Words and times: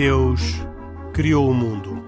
Deus 0.00 0.40
criou 1.12 1.50
o 1.50 1.52
mundo. 1.52 2.02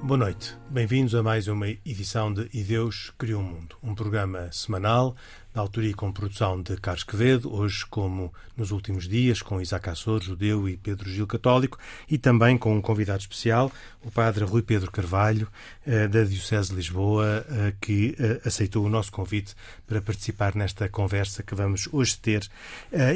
Boa 0.00 0.16
noite, 0.16 0.56
bem-vindos 0.70 1.12
a 1.16 1.24
mais 1.24 1.48
uma 1.48 1.68
edição 1.68 2.32
de 2.32 2.48
E 2.54 2.62
Deus 2.62 3.12
Criou 3.18 3.40
o 3.40 3.44
Mundo, 3.44 3.76
um 3.82 3.96
programa 3.96 4.52
semanal 4.52 5.16
da 5.54 5.60
autoria 5.60 5.90
e 5.90 5.94
com 5.94 6.10
produção 6.10 6.60
de 6.60 6.76
Carlos 6.78 7.04
Quevedo, 7.04 7.54
hoje 7.54 7.86
como 7.86 8.34
nos 8.56 8.72
últimos 8.72 9.06
dias, 9.06 9.40
com 9.40 9.60
Isaac 9.60 9.88
Assor, 9.88 10.20
judeu 10.20 10.68
e 10.68 10.76
Pedro 10.76 11.08
Gil 11.08 11.28
católico, 11.28 11.78
e 12.10 12.18
também 12.18 12.58
com 12.58 12.76
um 12.76 12.80
convidado 12.80 13.20
especial, 13.20 13.70
o 14.02 14.10
padre 14.10 14.44
Rui 14.44 14.62
Pedro 14.62 14.90
Carvalho, 14.90 15.46
eh, 15.86 16.08
da 16.08 16.24
Diocese 16.24 16.70
de 16.70 16.76
Lisboa, 16.76 17.46
eh, 17.48 17.72
que 17.80 18.16
eh, 18.18 18.40
aceitou 18.44 18.84
o 18.84 18.88
nosso 18.88 19.12
convite 19.12 19.54
para 19.86 20.02
participar 20.02 20.56
nesta 20.56 20.88
conversa 20.88 21.44
que 21.44 21.54
vamos 21.54 21.88
hoje 21.92 22.18
ter 22.18 22.48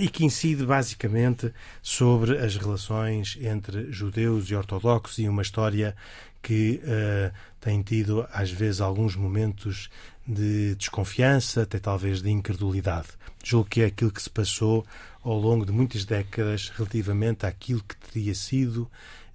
e 0.00 0.08
que 0.08 0.24
incide 0.24 0.64
basicamente 0.64 1.52
sobre 1.82 2.38
as 2.38 2.56
relações 2.56 3.36
entre 3.40 3.90
judeus 3.90 4.48
e 4.48 4.54
ortodoxos 4.54 5.18
e 5.18 5.28
uma 5.28 5.42
história 5.42 5.96
que 6.40 6.80
tem 7.60 7.82
tido 7.82 8.26
às 8.32 8.50
vezes 8.50 8.80
alguns 8.80 9.16
momentos 9.16 9.90
de 10.28 10.74
desconfiança, 10.74 11.62
até 11.62 11.78
talvez 11.78 12.20
de 12.20 12.30
incredulidade. 12.30 13.08
Julgo 13.42 13.70
que 13.70 13.80
é 13.80 13.86
aquilo 13.86 14.10
que 14.10 14.22
se 14.22 14.28
passou 14.28 14.86
ao 15.22 15.38
longo 15.38 15.64
de 15.64 15.72
muitas 15.72 16.04
décadas 16.04 16.68
relativamente 16.68 17.46
àquilo 17.46 17.82
que 17.82 17.96
teria 17.96 18.34
sido 18.34 18.90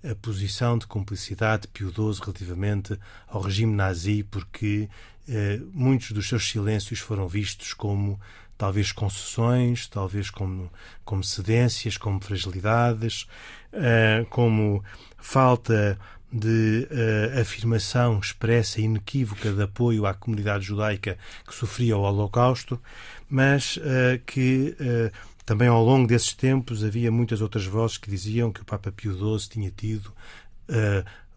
a 0.08 0.14
posição 0.14 0.78
de 0.78 0.86
cumplicidade 0.86 1.68
XII 1.76 2.20
relativamente 2.22 3.00
ao 3.28 3.42
regime 3.42 3.74
nazi, 3.74 4.24
porque 4.24 4.88
eh, 5.28 5.60
muitos 5.74 6.12
dos 6.12 6.28
seus 6.28 6.48
silêncios 6.48 7.00
foram 7.00 7.28
vistos 7.28 7.74
como 7.74 8.20
talvez 8.58 8.92
concessões, 8.92 9.88
talvez 9.88 10.30
como, 10.30 10.72
como 11.04 11.24
cedências, 11.24 11.98
como 11.98 12.20
fragilidades, 12.22 13.26
eh, 13.72 14.26
como 14.30 14.84
falta 15.18 15.98
de 16.34 16.88
uh, 16.90 17.40
afirmação 17.40 18.20
expressa 18.20 18.82
e 18.82 18.86
inequívoca 18.86 19.52
de 19.52 19.62
apoio 19.62 20.08
à 20.08 20.16
comunidade 20.16 20.66
judaica 20.66 21.16
que 21.48 21.54
sofria 21.54 21.96
o 21.96 22.02
Holocausto, 22.02 22.82
mas 23.30 23.78
uh, 23.78 24.20
que 24.26 24.76
uh, 24.80 25.12
também 25.46 25.68
ao 25.68 25.84
longo 25.84 26.08
desses 26.08 26.34
tempos 26.34 26.84
havia 26.84 27.12
muitas 27.12 27.40
outras 27.40 27.66
vozes 27.66 28.00
que 28.00 28.10
diziam 28.10 28.52
que 28.52 28.62
o 28.62 28.66
Papa 28.66 28.92
Pio 28.92 29.14
XII 29.14 29.50
tinha 29.50 29.70
tido 29.70 30.12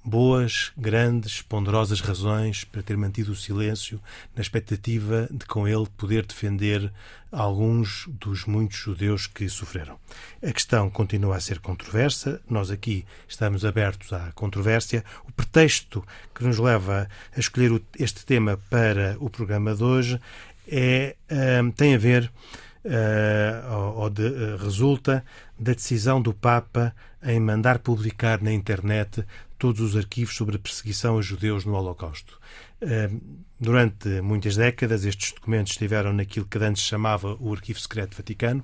boas, 0.07 0.71
grandes, 0.77 1.43
ponderosas 1.43 2.01
razões 2.01 2.63
para 2.63 2.81
ter 2.81 2.97
mantido 2.97 3.33
o 3.33 3.37
silêncio 3.37 4.01
na 4.37 4.41
expectativa 4.41 5.29
de 5.31 5.45
com 5.47 5.67
ele 5.67 5.87
poder 5.97 6.25
defender 6.25 6.93
alguns 7.33 8.07
dos 8.09 8.45
muitos 8.45 8.79
judeus 8.79 9.27
que 9.27 9.49
sofreram. 9.49 9.99
A 10.41 10.53
questão 10.53 10.89
continua 10.89 11.37
a 11.37 11.41
ser 11.41 11.59
controversa, 11.59 12.41
nós 12.49 12.71
aqui 12.71 13.05
estamos 13.27 13.65
abertos 13.65 14.13
à 14.13 14.31
controvérsia. 14.33 15.05
O 15.29 15.33
pretexto 15.33 16.07
que 16.33 16.45
nos 16.45 16.59
leva 16.59 17.09
a 17.37 17.41
escolher 17.41 17.83
este 17.99 18.25
tema 18.25 18.57
para 18.71 19.17
o 19.19 19.29
programa 19.29 19.75
de 19.75 19.83
hoje 19.83 20.21
é, 20.69 21.17
um, 21.61 21.71
tem 21.73 21.97
a 21.97 21.99
ver 21.99 22.31
uh, 22.87 23.97
ou, 23.97 24.11
de, 24.11 24.23
uh, 24.23 24.57
resulta 24.57 25.25
da 25.59 25.73
decisão 25.73 26.21
do 26.21 26.33
Papa 26.33 26.95
em 27.23 27.41
mandar 27.41 27.81
publicar 27.81 28.41
na 28.41 28.53
internet 28.53 29.25
todos 29.59 29.81
os 29.81 29.97
arquivos 29.97 30.37
sobre 30.37 30.57
a 30.57 30.59
perseguição 30.59 31.19
a 31.19 31.23
judeus 31.23 31.65
no 31.65 31.75
Holocausto. 31.75 32.39
Durante 33.59 34.21
muitas 34.21 34.55
décadas, 34.55 35.07
estes 35.07 35.33
documentos 35.33 35.73
estiveram 35.73 36.13
naquilo 36.13 36.45
que 36.45 36.59
antes 36.59 36.83
chamava 36.83 37.35
o 37.41 37.55
Arquivo 37.55 37.81
Secreto 37.81 38.15
Vaticano 38.15 38.63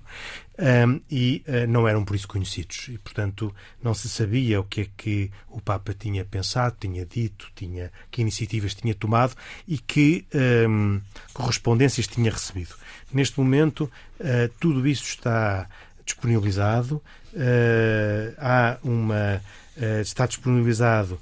e 1.10 1.42
não 1.66 1.88
eram 1.88 2.04
por 2.04 2.14
isso 2.14 2.28
conhecidos. 2.28 2.88
E, 2.90 2.98
portanto, 2.98 3.54
não 3.82 3.94
se 3.94 4.06
sabia 4.06 4.60
o 4.60 4.64
que 4.64 4.82
é 4.82 4.86
que 4.94 5.30
o 5.48 5.62
Papa 5.62 5.94
tinha 5.94 6.26
pensado, 6.26 6.76
tinha 6.78 7.06
dito, 7.06 7.50
tinha, 7.56 7.90
que 8.10 8.20
iniciativas 8.20 8.74
tinha 8.74 8.94
tomado 8.94 9.34
e 9.66 9.78
que 9.78 10.26
um, 10.68 11.00
correspondências 11.32 12.06
tinha 12.06 12.30
recebido. 12.30 12.74
Neste 13.12 13.38
momento, 13.38 13.90
uh, 14.20 14.48
tudo 14.58 14.86
isso 14.86 15.04
está 15.04 15.68
disponibilizado. 16.04 17.02
Uh, 17.32 18.34
há 18.38 18.78
uma 18.82 19.42
uh, 19.76 20.00
está 20.00 20.26
disponibilizado 20.26 21.18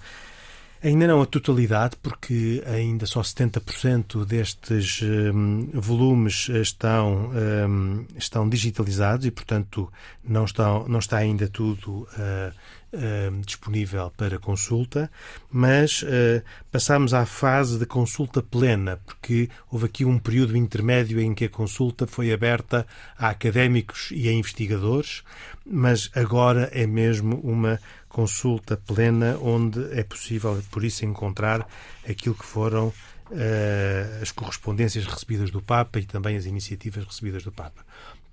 Ainda 0.82 1.06
não 1.06 1.20
a 1.20 1.26
totalidade, 1.26 1.94
porque 2.02 2.62
ainda 2.66 3.04
só 3.04 3.20
70% 3.20 4.24
destes 4.24 5.02
um, 5.02 5.68
volumes 5.74 6.48
estão, 6.48 7.30
um, 7.68 8.06
estão 8.16 8.48
digitalizados 8.48 9.26
e, 9.26 9.30
portanto, 9.30 9.92
não, 10.24 10.46
estão, 10.46 10.88
não 10.88 10.98
está 10.98 11.18
ainda 11.18 11.46
tudo 11.48 12.08
uh, 12.14 12.54
uh, 12.92 13.40
disponível 13.40 14.12
para 14.16 14.38
consulta, 14.38 15.10
mas 15.50 16.02
uh, 16.02 16.42
passamos 16.70 17.14
à 17.14 17.24
fase 17.26 17.78
de 17.78 17.86
consulta 17.86 18.42
plena, 18.42 18.98
porque 19.06 19.48
houve 19.70 19.86
aqui 19.86 20.04
um 20.04 20.18
período 20.18 20.56
intermédio 20.56 21.20
em 21.20 21.34
que 21.34 21.44
a 21.44 21.48
consulta 21.48 22.06
foi 22.06 22.32
aberta 22.32 22.86
a 23.18 23.28
académicos 23.28 24.10
e 24.12 24.28
a 24.28 24.32
investigadores, 24.32 25.22
mas 25.64 26.10
agora 26.14 26.70
é 26.72 26.86
mesmo 26.86 27.40
uma 27.40 27.80
consulta 28.08 28.76
plena 28.76 29.38
onde 29.40 29.80
é 29.92 30.02
possível, 30.02 30.60
por 30.70 30.84
isso, 30.84 31.04
encontrar 31.04 31.66
aquilo 32.08 32.34
que 32.34 32.44
foram 32.44 32.88
uh, 33.30 34.22
as 34.22 34.32
correspondências 34.32 35.06
recebidas 35.06 35.50
do 35.50 35.62
Papa 35.62 35.98
e 35.98 36.04
também 36.04 36.36
as 36.36 36.44
iniciativas 36.44 37.04
recebidas 37.04 37.44
do 37.44 37.52
Papa. 37.52 37.84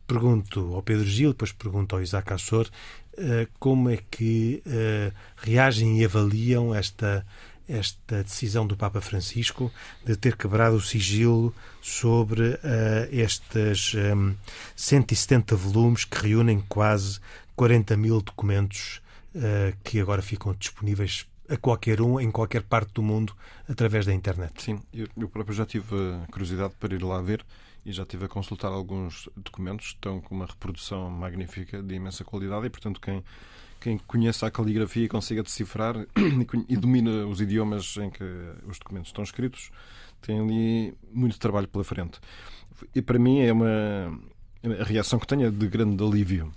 Pergunto 0.07 0.73
ao 0.73 0.81
Pedro 0.81 1.05
Gil, 1.05 1.31
depois 1.31 1.51
pergunto 1.51 1.95
ao 1.95 2.01
Isaac 2.01 2.31
Assor, 2.31 2.69
uh, 3.17 3.47
como 3.59 3.89
é 3.89 3.97
que 4.09 4.63
uh, 4.65 5.13
reagem 5.35 5.99
e 5.99 6.05
avaliam 6.05 6.73
esta, 6.73 7.25
esta 7.67 8.23
decisão 8.23 8.65
do 8.65 8.77
Papa 8.77 9.01
Francisco 9.01 9.69
de 10.05 10.15
ter 10.15 10.37
quebrado 10.37 10.77
o 10.77 10.81
sigilo 10.81 11.53
sobre 11.81 12.51
uh, 12.51 12.57
estes 13.11 13.93
um, 13.95 14.33
170 14.77 15.57
volumes 15.57 16.05
que 16.05 16.17
reúnem 16.17 16.63
quase 16.69 17.19
40 17.55 17.97
mil 17.97 18.21
documentos 18.21 19.01
que 19.83 19.99
agora 19.99 20.19
ficam 20.19 20.51
disponíveis 20.57 21.27
a 21.47 21.55
qualquer 21.57 22.01
um, 22.01 22.19
em 22.19 22.31
qualquer 22.31 22.63
parte 22.63 22.93
do 22.93 23.03
mundo, 23.03 23.35
através 23.69 24.05
da 24.05 24.13
internet. 24.13 24.63
Sim, 24.63 24.79
eu, 24.91 25.07
eu 25.15 25.29
próprio 25.29 25.55
já 25.55 25.63
tive 25.63 25.95
a 26.23 26.31
curiosidade 26.31 26.73
para 26.79 26.95
ir 26.95 27.03
lá 27.03 27.21
ver 27.21 27.45
e 27.87 27.93
já 27.93 28.03
estive 28.03 28.25
a 28.25 28.27
consultar 28.27 28.67
alguns 28.67 29.29
documentos, 29.35 29.87
estão 29.87 30.19
com 30.19 30.35
uma 30.35 30.45
reprodução 30.45 31.09
magnífica, 31.09 31.81
de 31.81 31.95
imensa 31.95 32.23
qualidade, 32.25 32.67
e 32.67 32.69
portanto 32.69 32.99
quem, 32.99 33.23
quem 33.79 33.97
conheça 33.97 34.45
a 34.45 34.51
caligrafia 34.51 35.05
e 35.05 35.07
consiga 35.07 35.41
decifrar 35.41 35.95
e 36.67 36.75
domina 36.75 37.25
os 37.25 37.39
idiomas 37.39 37.95
em 37.95 38.09
que 38.09 38.23
os 38.67 38.77
documentos 38.77 39.07
estão 39.07 39.23
escritos, 39.23 39.71
tem 40.21 40.37
ali 40.37 40.93
muito 41.13 41.39
trabalho 41.39 41.69
pela 41.69 41.85
frente. 41.85 42.19
E 42.93 43.01
para 43.01 43.17
mim 43.17 43.39
é 43.39 43.53
uma 43.53 44.19
a 44.81 44.83
reação 44.83 45.17
que 45.17 45.25
tenho 45.25 45.47
é 45.47 45.49
de 45.49 45.67
grande 45.67 46.03
alívio. 46.03 46.51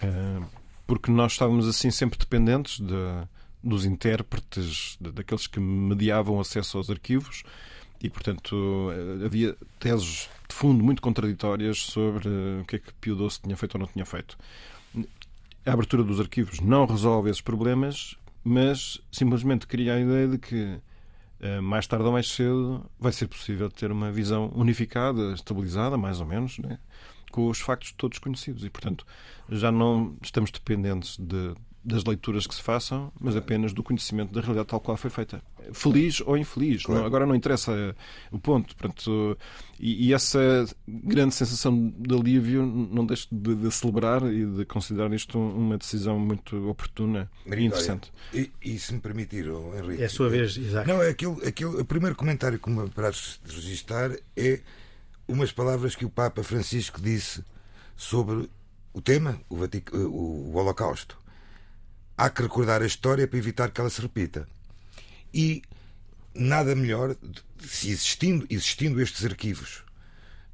Uh, 0.00 0.46
porque 0.86 1.10
nós 1.10 1.32
estávamos 1.32 1.66
assim 1.66 1.90
sempre 1.90 2.18
dependentes 2.18 2.78
de, 2.78 3.26
dos 3.64 3.84
intérpretes, 3.84 4.96
daqueles 5.00 5.48
que 5.48 5.58
mediavam 5.58 6.38
acesso 6.38 6.78
aos 6.78 6.88
arquivos, 6.88 7.42
e 8.02 8.10
portanto 8.10 8.90
havia 9.24 9.56
teses 9.78 10.28
de 10.48 10.54
fundo 10.54 10.82
muito 10.82 11.02
contraditórias 11.02 11.78
sobre 11.78 12.28
o 12.60 12.64
que 12.66 12.76
é 12.76 12.78
que 12.78 12.92
Pio 12.94 13.16
XII 13.16 13.40
tinha 13.42 13.56
feito 13.56 13.74
ou 13.74 13.80
não 13.80 13.86
tinha 13.86 14.04
feito. 14.04 14.38
A 15.64 15.72
abertura 15.72 16.04
dos 16.04 16.20
arquivos 16.20 16.60
não 16.60 16.86
resolve 16.86 17.28
esses 17.28 17.42
problemas, 17.42 18.16
mas 18.44 19.00
simplesmente 19.10 19.66
cria 19.66 19.94
a 19.94 20.00
ideia 20.00 20.28
de 20.28 20.38
que 20.38 20.78
eh, 21.40 21.60
mais 21.60 21.86
tarde 21.86 22.06
ou 22.06 22.12
mais 22.12 22.28
cedo 22.28 22.88
vai 22.98 23.12
ser 23.12 23.26
possível 23.26 23.70
ter 23.70 23.90
uma 23.90 24.10
visão 24.10 24.50
unificada, 24.54 25.32
estabilizada, 25.32 25.96
mais 25.96 26.20
ou 26.20 26.26
menos, 26.26 26.58
né? 26.58 26.78
com 27.30 27.48
os 27.48 27.60
factos 27.60 27.92
todos 27.92 28.18
conhecidos. 28.18 28.64
E, 28.64 28.70
portanto, 28.70 29.06
já 29.50 29.70
não 29.70 30.16
estamos 30.22 30.50
dependentes 30.50 31.16
de, 31.18 31.54
das 31.86 32.02
leituras 32.02 32.48
que 32.48 32.54
se 32.54 32.60
façam, 32.60 33.12
mas 33.20 33.36
apenas 33.36 33.72
do 33.72 33.80
conhecimento 33.80 34.32
da 34.32 34.40
realidade 34.40 34.66
tal 34.66 34.80
qual 34.80 34.96
foi 34.96 35.08
feita. 35.08 35.40
Feliz 35.72 36.20
ou 36.20 36.36
infeliz. 36.36 36.82
Claro. 36.82 37.00
Não, 37.00 37.06
agora 37.06 37.24
não 37.24 37.34
interessa 37.34 37.94
o 38.32 38.40
ponto. 38.40 38.74
Portanto, 38.74 39.38
e, 39.78 40.08
e, 40.08 40.12
essa 40.12 40.66
grande 40.86 41.32
sensação 41.34 41.94
de 41.96 42.12
alívio 42.12 42.66
não 42.66 43.06
deixo 43.06 43.28
de, 43.30 43.54
de, 43.54 43.70
celebrar 43.70 44.24
e 44.24 44.44
de 44.44 44.64
considerar 44.64 45.12
isto 45.12 45.38
uma 45.38 45.78
decisão 45.78 46.18
muito 46.18 46.68
oportuna 46.68 47.30
Maria, 47.46 47.62
e 47.62 47.66
interessante. 47.68 48.12
E, 48.34 48.50
e, 48.60 48.78
se 48.80 48.92
me 48.92 49.00
permitir, 49.00 49.46
Henrique. 49.46 50.02
É 50.02 50.06
a 50.06 50.10
sua 50.10 50.28
vez, 50.28 50.56
Isaac. 50.56 50.88
Não, 50.88 51.00
é 51.00 51.10
aquilo, 51.10 51.40
aquilo, 51.46 51.80
o 51.80 51.84
primeiro 51.84 52.16
comentário 52.16 52.58
que 52.58 52.68
me 52.68 52.90
parece 52.90 53.38
registrar 53.46 54.10
é 54.36 54.60
umas 55.28 55.52
palavras 55.52 55.94
que 55.94 56.04
o 56.04 56.10
Papa 56.10 56.42
Francisco 56.42 57.00
disse 57.00 57.44
sobre 57.94 58.50
o 58.92 59.00
tema, 59.00 59.40
o, 59.48 59.56
Vatic... 59.56 59.92
o 59.94 60.52
Holocausto. 60.52 61.16
Há 62.16 62.30
que 62.30 62.42
recordar 62.42 62.82
a 62.82 62.86
história 62.86 63.26
para 63.28 63.38
evitar 63.38 63.70
que 63.70 63.80
ela 63.80 63.90
se 63.90 64.00
repita. 64.00 64.48
E 65.32 65.62
nada 66.34 66.74
melhor, 66.74 67.16
se 67.58 67.90
existindo, 67.90 68.46
existindo 68.48 69.00
estes 69.00 69.24
arquivos, 69.24 69.84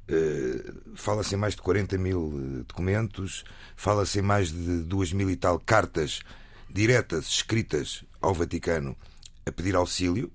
uh, 0.09 0.95
fala-se 0.95 1.35
em 1.35 1.37
mais 1.37 1.55
de 1.55 1.61
40 1.61 1.97
mil 1.97 2.33
eh, 2.35 2.63
documentos, 2.67 3.43
fala-se 3.75 4.19
em 4.19 4.21
mais 4.21 4.51
de 4.51 4.81
duas 4.81 5.13
mil 5.13 5.29
e 5.29 5.35
tal 5.35 5.59
cartas 5.59 6.21
diretas 6.69 7.27
escritas 7.27 8.03
ao 8.19 8.33
Vaticano 8.33 8.97
a 9.45 9.51
pedir 9.51 9.75
auxílio, 9.75 10.31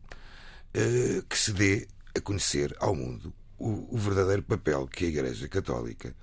uh, 0.75 1.23
que 1.29 1.37
se 1.37 1.53
dê 1.53 1.89
a 2.17 2.21
conhecer 2.21 2.75
ao 2.81 2.95
mundo 2.95 3.33
o, 3.59 3.99
verdadeiro 3.99 4.43
papel 4.43 4.87
que 4.87 5.05
a 5.05 5.09
Igreja 5.09 5.49
Católica 5.49 6.15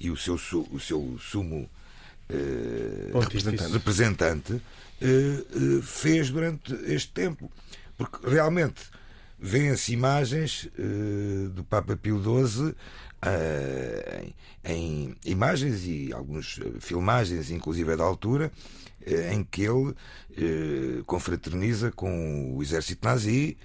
e 0.00 0.10
o 0.10 0.16
seu, 0.16 0.36
o 0.70 0.80
seu 0.80 1.18
sumo 1.20 1.68
representante, 3.14 3.72
representante 3.72 4.62
fez 5.82 6.30
durante 6.30 6.74
este 6.86 7.12
tempo. 7.12 7.50
Porque 7.96 8.28
realmente 8.28 8.82
vêem-se 9.38 9.92
imagens 9.92 10.68
uh, 10.78 11.48
do 11.50 11.64
Papa 11.64 11.96
Pio 11.96 12.20
XII 12.20 12.68
uh, 12.68 12.74
em, 14.22 14.34
em, 14.64 15.16
imagens 15.24 15.84
e 15.84 16.12
algumas 16.12 16.58
filmagens, 16.80 17.50
inclusive 17.50 17.96
da 17.96 18.04
altura, 18.04 18.50
uh, 19.06 19.32
em 19.32 19.44
que 19.44 19.62
ele 19.62 19.94
confraterniza 21.06 21.90
com 21.90 22.54
o 22.54 22.62
exército 22.62 23.06
nazi, 23.06 23.56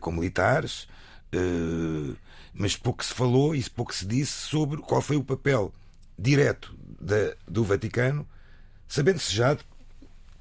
com 0.00 0.10
militares, 0.10 0.88
mas 2.52 2.76
pouco 2.76 3.04
se 3.04 3.14
falou 3.14 3.54
e 3.54 3.62
pouco 3.70 3.94
se 3.94 4.04
disse 4.04 4.32
sobre 4.32 4.78
qual 4.82 5.00
foi 5.00 5.16
o 5.16 5.22
papel 5.22 5.72
direto 6.18 6.74
da, 7.02 7.34
do 7.46 7.64
Vaticano, 7.64 8.26
sabendo-se 8.86 9.34
já 9.34 9.58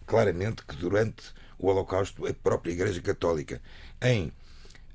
claramente 0.05 0.63
que 0.65 0.75
durante 0.75 1.23
o 1.57 1.67
Holocausto, 1.67 2.27
a 2.27 2.33
própria 2.33 2.71
Igreja 2.71 3.01
Católica, 3.01 3.61
em, 4.01 4.31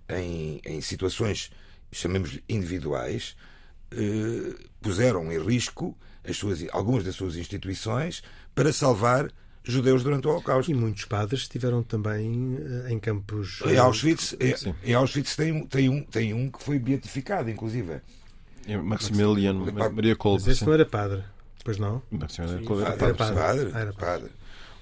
em, 0.09 0.61
em 0.65 0.81
situações, 0.81 1.51
chamemos 1.93 2.39
individuais, 2.49 3.37
eh, 3.91 4.55
puseram 4.81 5.33
em 5.33 5.39
risco 5.39 5.97
as 6.25 6.37
suas, 6.37 6.65
algumas 6.73 7.05
das 7.05 7.15
suas 7.15 7.37
instituições 7.37 8.23
para 8.55 8.73
salvar 8.73 9.31
judeus 9.63 10.03
durante 10.03 10.27
o 10.27 10.31
Holocausto. 10.31 10.71
E 10.71 10.75
muitos 10.75 11.05
padres 11.05 11.43
estiveram 11.43 11.83
também 11.83 12.59
eh, 12.61 12.93
em 12.93 12.99
campos. 12.99 13.61
Em 13.65 13.77
Auschwitz, 13.77 14.37
em, 14.41 14.91
em 14.91 14.95
Auschwitz 14.95 15.37
tem, 15.37 15.65
tem, 15.67 15.89
um, 15.89 16.03
tem 16.03 16.35
um 16.35 16.51
que 16.51 16.63
foi 16.63 16.79
beatificado, 16.79 17.49
inclusive. 17.49 18.01
É 18.67 18.77
Maximiliano 18.77 19.73
Maria 19.73 20.17
Kolbe. 20.17 20.43
Mas 20.45 20.57
esse 20.57 20.67
não 20.67 20.73
era 20.73 20.85
padre, 20.85 21.23
pois 21.67 21.79
não? 21.79 22.01
Maximiliano 22.13 22.65
Kolbe 22.65 22.83
era, 22.85 22.93
era 22.93 23.15
padre. 23.15 23.35
padre. 23.35 23.73
Era 23.75 23.93
padre. 23.93 24.31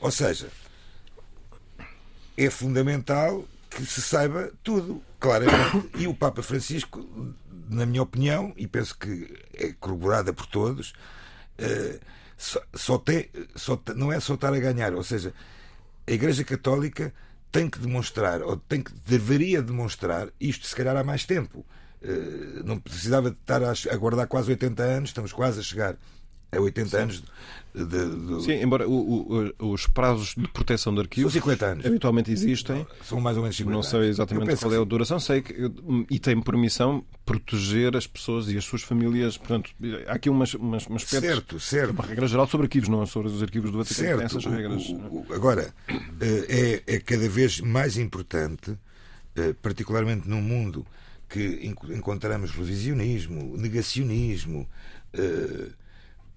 Ou 0.00 0.10
seja, 0.10 0.48
é 2.36 2.50
fundamental 2.50 3.42
que 3.70 3.86
se 3.86 4.02
saiba 4.02 4.52
tudo, 4.62 5.02
claramente. 5.18 5.90
E 5.96 6.06
o 6.06 6.14
Papa 6.14 6.42
Francisco, 6.42 7.02
na 7.70 7.86
minha 7.86 8.02
opinião, 8.02 8.52
e 8.54 8.66
penso 8.66 8.98
que 8.98 9.34
é 9.54 9.72
corroborada 9.72 10.30
por 10.34 10.44
todos, 10.44 10.92
uh, 11.58 11.98
só, 12.36 12.60
só, 12.74 12.98
tem, 12.98 13.30
só 13.56 13.80
não 13.96 14.12
é 14.12 14.20
só 14.20 14.34
estar 14.34 14.52
a 14.52 14.60
ganhar, 14.60 14.92
ou 14.92 15.02
seja, 15.02 15.32
a 16.06 16.12
Igreja 16.12 16.44
Católica 16.44 17.14
tem 17.50 17.70
que 17.70 17.78
demonstrar, 17.78 18.42
ou 18.42 18.58
tem 18.58 18.82
que, 18.82 18.92
deveria 19.06 19.62
demonstrar, 19.62 20.28
isto 20.38 20.66
se 20.66 20.76
calhar 20.76 20.94
há 20.98 21.02
mais 21.02 21.24
tempo. 21.24 21.64
Uh, 22.02 22.62
não 22.62 22.78
precisava 22.78 23.30
de 23.30 23.38
estar 23.38 23.62
a 23.62 23.72
aguardar 23.90 24.26
quase 24.26 24.50
80 24.50 24.82
anos, 24.82 25.08
estamos 25.08 25.32
quase 25.32 25.60
a 25.60 25.62
chegar 25.62 25.96
a 26.52 26.60
80 26.60 26.88
Sim. 26.88 26.96
anos 26.96 27.22
de, 27.74 27.84
de... 27.84 28.44
Sim, 28.44 28.62
embora 28.62 28.88
o, 28.88 29.52
o, 29.58 29.72
os 29.72 29.88
prazos 29.88 30.36
de 30.36 30.46
proteção 30.46 30.94
de 30.94 31.00
arquivos 31.00 31.32
São 31.32 31.42
50 31.42 31.66
anos. 31.66 31.86
habitualmente 31.86 32.30
existem. 32.30 32.86
São 33.02 33.20
mais 33.20 33.36
ou 33.36 33.42
menos 33.42 33.56
50 33.56 33.74
Não 33.74 33.82
sei 33.82 34.08
exatamente 34.08 34.56
qual 34.56 34.74
é 34.74 34.80
a 34.80 34.84
duração, 34.84 35.18
sei 35.18 35.42
que 35.42 35.54
e 36.08 36.20
tem 36.20 36.40
por 36.40 36.56
missão 36.56 37.04
proteger 37.26 37.96
as 37.96 38.06
pessoas 38.06 38.48
e 38.48 38.56
as 38.56 38.64
suas 38.64 38.82
famílias. 38.82 39.36
Portanto, 39.36 39.72
há 40.06 40.12
aqui 40.12 40.30
umas, 40.30 40.54
umas, 40.54 40.86
umas 40.86 41.02
certo, 41.02 41.58
certo. 41.58 41.90
uma 41.90 42.06
regra 42.06 42.28
geral 42.28 42.46
sobre 42.46 42.66
arquivos, 42.66 42.88
não 42.88 43.02
é 43.02 43.06
sobre 43.06 43.28
os 43.28 43.42
arquivos 43.42 43.72
do 43.72 43.78
Vaticano. 43.78 44.08
Certo. 44.08 44.22
Essas 44.22 44.44
regras. 44.44 44.88
O, 45.10 45.26
agora, 45.34 45.74
eh, 46.20 46.82
é, 46.86 46.94
é 46.94 47.00
cada 47.00 47.28
vez 47.28 47.60
mais 47.60 47.96
importante, 47.96 48.78
eh, 49.34 49.52
particularmente 49.60 50.28
num 50.28 50.40
mundo 50.40 50.86
que 51.28 51.72
encontramos 51.90 52.52
revisionismo, 52.52 53.56
negacionismo, 53.56 54.68
eh, 55.12 55.70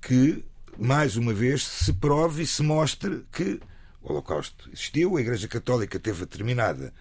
que 0.01 0.43
mais 0.77 1.17
uma 1.17 1.33
vez, 1.33 1.65
se 1.65 1.91
prove 1.91 2.43
e 2.43 2.47
se 2.47 2.61
mostre 2.61 3.25
que 3.31 3.59
o 4.01 4.11
Holocausto 4.11 4.69
existiu, 4.71 5.17
a 5.17 5.21
Igreja 5.21 5.47
Católica 5.47 5.99
teve 5.99 6.19
determinada, 6.19 6.93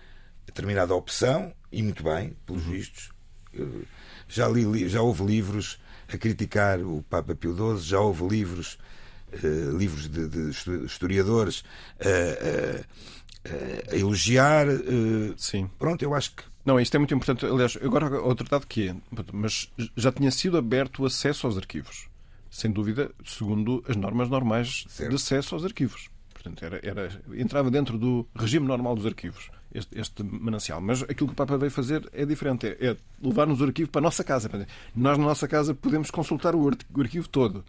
determinada 0.47 0.95
opção, 0.95 1.53
e 1.71 1.83
muito 1.83 2.03
bem, 2.03 2.37
pelos 2.47 2.65
uhum. 2.65 2.73
vistos. 2.73 3.11
Já, 4.29 4.49
li, 4.49 4.89
já 4.89 5.03
houve 5.03 5.25
livros 5.25 5.79
a 6.09 6.17
criticar 6.17 6.81
o 6.81 7.03
Papa 7.09 7.35
Pio 7.35 7.55
XII, 7.55 7.89
já 7.89 8.01
houve 8.01 8.27
livros, 8.27 8.79
uh, 9.33 9.77
livros 9.77 10.09
de, 10.09 10.29
de, 10.29 10.51
historiadores 10.85 11.65
a, 12.01 13.93
a, 13.93 13.95
a 13.95 13.97
elogiar. 13.97 14.69
Uh, 14.69 15.35
Sim. 15.37 15.71
Pronto, 15.79 16.03
eu 16.03 16.15
acho 16.15 16.35
que 16.35 16.45
não, 16.65 16.81
isto 16.81 16.97
é 16.97 16.99
muito 16.99 17.15
importante. 17.15 17.47
Aliás, 17.47 17.79
agora 17.81 18.21
outro 18.21 18.49
dado 18.49 18.67
que 18.67 18.89
é, 18.89 18.97
mas 19.33 19.71
já 19.97 20.11
tinha 20.11 20.33
sido 20.33 20.59
aberto 20.59 21.03
o 21.03 21.07
acesso 21.07 21.47
aos 21.47 21.57
arquivos 21.57 22.09
sem 22.56 22.70
dúvida, 22.70 23.11
segundo 23.23 23.85
as 23.87 23.97
normas 23.97 24.31
normais 24.31 24.87
certo. 24.88 25.11
de 25.11 25.17
acesso 25.17 25.55
aos 25.55 25.64
arquivos. 25.64 26.08
Portanto, 26.32 26.64
era, 26.64 26.81
era, 26.82 27.23
entrava 27.35 27.70
dentro 27.70 27.99
do 27.99 28.26
regime 28.35 28.67
normal 28.67 28.94
dos 28.97 29.05
arquivos, 29.05 29.50
este, 29.75 30.00
este, 30.00 30.23
manancial. 30.23 30.81
Mas 30.81 31.03
aquilo 31.03 31.29
que 31.29 31.35
o 31.35 31.37
Papa 31.37 31.58
veio 31.58 31.70
fazer 31.70 32.08
é 32.14 32.25
diferente, 32.25 32.67
é, 32.67 32.76
é 32.81 32.97
levar-nos 33.23 33.61
o 33.61 33.64
arquivo 33.64 33.91
para 33.91 34.00
a 34.00 34.03
nossa 34.03 34.25
casa. 34.25 34.49
Nós, 34.94 35.19
na 35.19 35.25
nossa 35.25 35.47
casa, 35.47 35.75
podemos 35.75 36.11
consultar 36.11 36.55
o 36.55 36.70
arquivo 36.99 37.29
todo. 37.29 37.62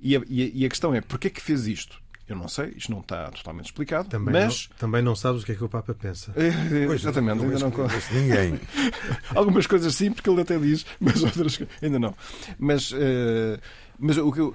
E 0.00 0.16
a, 0.16 0.22
e 0.26 0.64
a 0.64 0.68
questão 0.68 0.94
é, 0.94 1.02
porquê 1.02 1.26
é 1.26 1.30
que 1.30 1.40
fez 1.40 1.66
isto? 1.66 2.00
Eu 2.28 2.34
não 2.34 2.48
sei, 2.48 2.74
isto 2.76 2.90
não 2.90 3.00
está 3.00 3.30
totalmente 3.30 3.66
explicado. 3.66 4.08
Também, 4.08 4.32
mas... 4.32 4.68
não, 4.68 4.76
também 4.78 5.02
não 5.02 5.14
sabes 5.14 5.42
o 5.42 5.46
que 5.46 5.52
é 5.52 5.54
que 5.54 5.62
o 5.62 5.68
Papa 5.68 5.94
pensa. 5.94 6.32
É, 6.34 6.86
pois, 6.86 7.00
exatamente, 7.00 7.36
não, 7.36 7.44
ainda 7.44 7.58
não 7.60 7.70
conhece 7.70 8.12
ninguém. 8.12 8.60
Algumas 9.32 9.66
coisas 9.66 9.94
sim, 9.94 10.10
porque 10.10 10.28
ele 10.28 10.40
até 10.40 10.58
diz, 10.58 10.84
mas 10.98 11.22
outras 11.22 11.60
ainda 11.80 12.00
não. 12.00 12.14
Mas, 12.58 12.90
uh, 12.90 13.60
mas 13.98 14.16
o 14.18 14.32
que, 14.32 14.40
eu, 14.40 14.54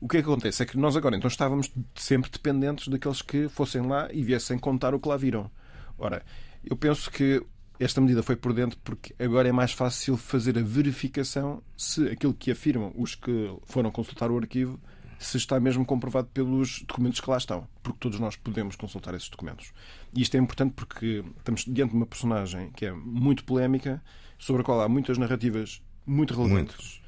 o, 0.00 0.08
que 0.08 0.18
é 0.18 0.22
que 0.22 0.28
acontece 0.28 0.62
é 0.62 0.66
que 0.66 0.76
nós 0.76 0.96
agora 0.96 1.16
então 1.16 1.28
estávamos 1.28 1.70
sempre 1.94 2.30
dependentes 2.30 2.88
daqueles 2.88 3.22
que 3.22 3.48
fossem 3.48 3.82
lá 3.82 4.08
e 4.12 4.22
viessem 4.22 4.58
contar 4.58 4.94
o 4.94 5.00
que 5.00 5.08
lá 5.08 5.16
viram. 5.16 5.50
Ora, 5.98 6.22
eu 6.64 6.76
penso 6.76 7.10
que 7.10 7.42
esta 7.78 8.00
medida 8.00 8.22
foi 8.22 8.36
prudente 8.36 8.76
porque 8.82 9.14
agora 9.22 9.48
é 9.48 9.52
mais 9.52 9.72
fácil 9.72 10.16
fazer 10.16 10.58
a 10.58 10.62
verificação 10.62 11.62
se 11.76 12.08
aquilo 12.08 12.34
que 12.34 12.50
afirmam 12.50 12.92
os 12.96 13.14
que 13.14 13.54
foram 13.64 13.90
consultar 13.90 14.30
o 14.30 14.38
arquivo 14.38 14.80
se 15.18 15.36
está 15.38 15.58
mesmo 15.58 15.84
comprovado 15.84 16.28
pelos 16.28 16.82
documentos 16.82 17.20
que 17.20 17.30
lá 17.30 17.38
estão, 17.38 17.66
porque 17.82 17.98
todos 17.98 18.20
nós 18.20 18.36
podemos 18.36 18.76
consultar 18.76 19.14
esses 19.14 19.28
documentos. 19.28 19.72
E 20.14 20.20
isto 20.20 20.36
é 20.36 20.38
importante 20.38 20.74
porque 20.74 21.24
estamos 21.38 21.64
diante 21.64 21.90
de 21.90 21.96
uma 21.96 22.06
personagem 22.06 22.70
que 22.72 22.84
é 22.84 22.92
muito 22.92 23.44
polémica, 23.44 24.02
sobre 24.38 24.62
a 24.62 24.64
qual 24.64 24.80
há 24.80 24.88
muitas 24.88 25.16
narrativas 25.16 25.82
muito 26.04 26.34
relevantes. 26.34 27.00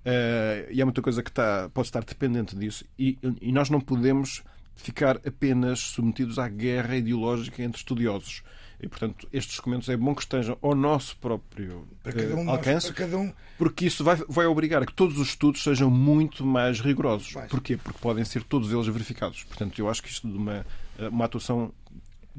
Uh, 0.00 0.70
e 0.70 0.80
há 0.80 0.84
muita 0.84 1.02
coisa 1.02 1.22
que 1.22 1.30
está, 1.30 1.68
pode 1.72 1.88
estar 1.88 2.02
dependente 2.04 2.56
disso. 2.56 2.84
E, 2.98 3.18
e 3.40 3.52
nós 3.52 3.68
não 3.68 3.80
podemos 3.80 4.42
ficar 4.74 5.16
apenas 5.26 5.80
submetidos 5.80 6.38
à 6.38 6.48
guerra 6.48 6.96
ideológica 6.96 7.62
entre 7.62 7.78
estudiosos. 7.78 8.42
E, 8.82 8.88
portanto, 8.88 9.28
estes 9.30 9.56
documentos 9.56 9.90
é 9.90 9.96
bom 9.96 10.14
que 10.14 10.22
estejam 10.22 10.56
ao 10.62 10.74
nosso 10.74 11.14
próprio 11.18 11.86
um 12.34 12.46
uh, 12.46 12.50
alcance, 12.50 12.90
um... 13.14 13.30
porque 13.58 13.84
isso 13.84 14.02
vai, 14.02 14.16
vai 14.26 14.46
obrigar 14.46 14.82
a 14.82 14.86
que 14.86 14.94
todos 14.94 15.18
os 15.18 15.28
estudos 15.28 15.62
sejam 15.62 15.90
muito 15.90 16.46
mais 16.46 16.80
rigorosos. 16.80 17.34
Porquê? 17.50 17.76
Porque 17.76 17.98
podem 18.00 18.24
ser 18.24 18.42
todos 18.42 18.72
eles 18.72 18.86
verificados. 18.86 19.44
Portanto, 19.44 19.78
eu 19.78 19.90
acho 19.90 20.02
que 20.02 20.08
isto 20.08 20.26
de 20.26 20.34
uma, 20.34 20.64
eh, 20.98 21.08
uma 21.08 21.26
atuação 21.26 21.74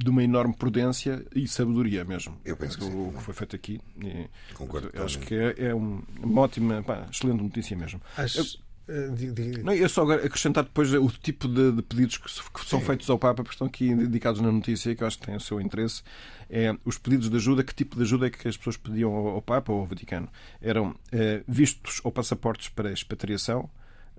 de 0.03 0.09
uma 0.09 0.23
enorme 0.23 0.55
prudência 0.55 1.25
e 1.35 1.47
sabedoria 1.47 2.03
mesmo. 2.03 2.37
Eu 2.43 2.57
penso 2.57 2.77
que, 2.77 2.85
o 2.85 3.13
que 3.15 3.23
foi 3.23 3.33
feito 3.33 3.55
aqui. 3.55 3.79
E, 4.01 4.27
Concordo. 4.53 4.91
Acho 5.01 5.19
que 5.19 5.35
é, 5.35 5.67
é 5.67 5.73
uma 5.73 6.41
ótima, 6.41 6.81
pá, 6.83 7.07
excelente 7.11 7.41
notícia 7.41 7.75
mesmo. 7.75 8.01
Acho... 8.17 8.39
Eu, 8.39 8.45
eh, 8.87 9.61
não, 9.63 9.73
eu 9.73 9.87
só 9.87 10.09
acrescentar 10.11 10.63
depois 10.63 10.91
o 10.93 11.07
tipo 11.09 11.47
de, 11.47 11.71
de 11.71 11.81
pedidos 11.81 12.17
que, 12.17 12.25
que 12.25 12.65
são 12.65 12.79
Sim. 12.79 12.85
feitos 12.85 13.09
ao 13.09 13.17
Papa, 13.17 13.43
porque 13.43 13.53
estão 13.53 13.67
aqui 13.67 13.87
indicados 13.87 14.41
na 14.41 14.51
notícia, 14.51 14.93
que 14.95 15.03
eu 15.03 15.07
acho 15.07 15.19
que 15.19 15.25
têm 15.25 15.35
o 15.35 15.39
seu 15.39 15.61
interesse. 15.61 16.03
É, 16.49 16.75
os 16.83 16.97
pedidos 16.97 17.29
de 17.29 17.35
ajuda, 17.37 17.63
que 17.63 17.73
tipo 17.73 17.95
de 17.95 18.01
ajuda 18.01 18.27
é 18.27 18.29
que 18.29 18.47
as 18.47 18.57
pessoas 18.57 18.77
pediam 18.77 19.13
ao, 19.13 19.27
ao 19.27 19.41
Papa 19.41 19.71
ou 19.71 19.81
ao 19.81 19.85
Vaticano? 19.85 20.27
Eram 20.61 20.95
é, 21.11 21.43
vistos 21.47 22.01
ou 22.03 22.11
passaportes 22.11 22.69
para 22.69 22.91
expatriação, 22.91 23.69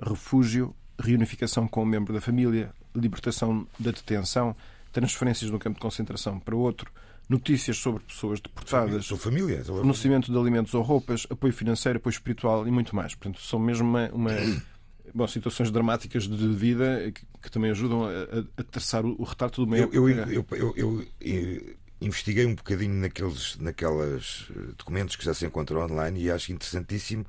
refúgio, 0.00 0.74
reunificação 0.98 1.66
com 1.66 1.82
um 1.82 1.86
membro 1.86 2.14
da 2.14 2.20
família, 2.20 2.72
libertação 2.94 3.66
da 3.78 3.90
detenção, 3.90 4.56
transferências 4.92 5.50
de 5.50 5.56
um 5.56 5.58
campo 5.58 5.76
de 5.76 5.80
concentração 5.80 6.38
para 6.38 6.54
outro, 6.54 6.92
notícias 7.28 7.78
sobre 7.78 8.02
pessoas 8.02 8.40
deportadas, 8.40 9.06
sobre 9.06 9.24
família, 9.24 9.64
fornecimento 9.64 10.30
de 10.30 10.38
alimentos 10.38 10.74
ou 10.74 10.82
roupas, 10.82 11.26
apoio 11.30 11.52
financeiro, 11.52 11.98
apoio 11.98 12.12
espiritual 12.12 12.66
e 12.66 12.70
muito 12.70 12.94
mais. 12.94 13.14
Portanto, 13.14 13.40
são 13.40 13.58
mesmo 13.58 13.88
uma, 13.88 14.08
uma 14.10 14.32
bom, 15.14 15.26
situações 15.26 15.70
dramáticas 15.70 16.28
de 16.28 16.48
vida 16.48 17.10
que, 17.12 17.24
que 17.42 17.50
também 17.50 17.70
ajudam 17.70 18.04
a, 18.04 18.60
a, 18.60 18.64
traçar 18.64 19.04
o, 19.04 19.16
o, 19.18 19.24
retrato 19.24 19.64
do 19.64 19.70
meio. 19.70 19.88
Eu, 19.92 20.08
eu, 20.08 20.46
eu, 20.50 20.74
eu, 20.76 21.76
investiguei 22.00 22.44
um 22.44 22.54
bocadinho 22.54 22.94
naqueles 22.94 23.56
naquelas 23.58 24.48
documentos 24.76 25.16
que 25.16 25.24
já 25.24 25.32
se 25.32 25.46
encontram 25.46 25.80
online 25.80 26.24
e 26.24 26.30
acho 26.30 26.52
interessantíssimo 26.52 27.24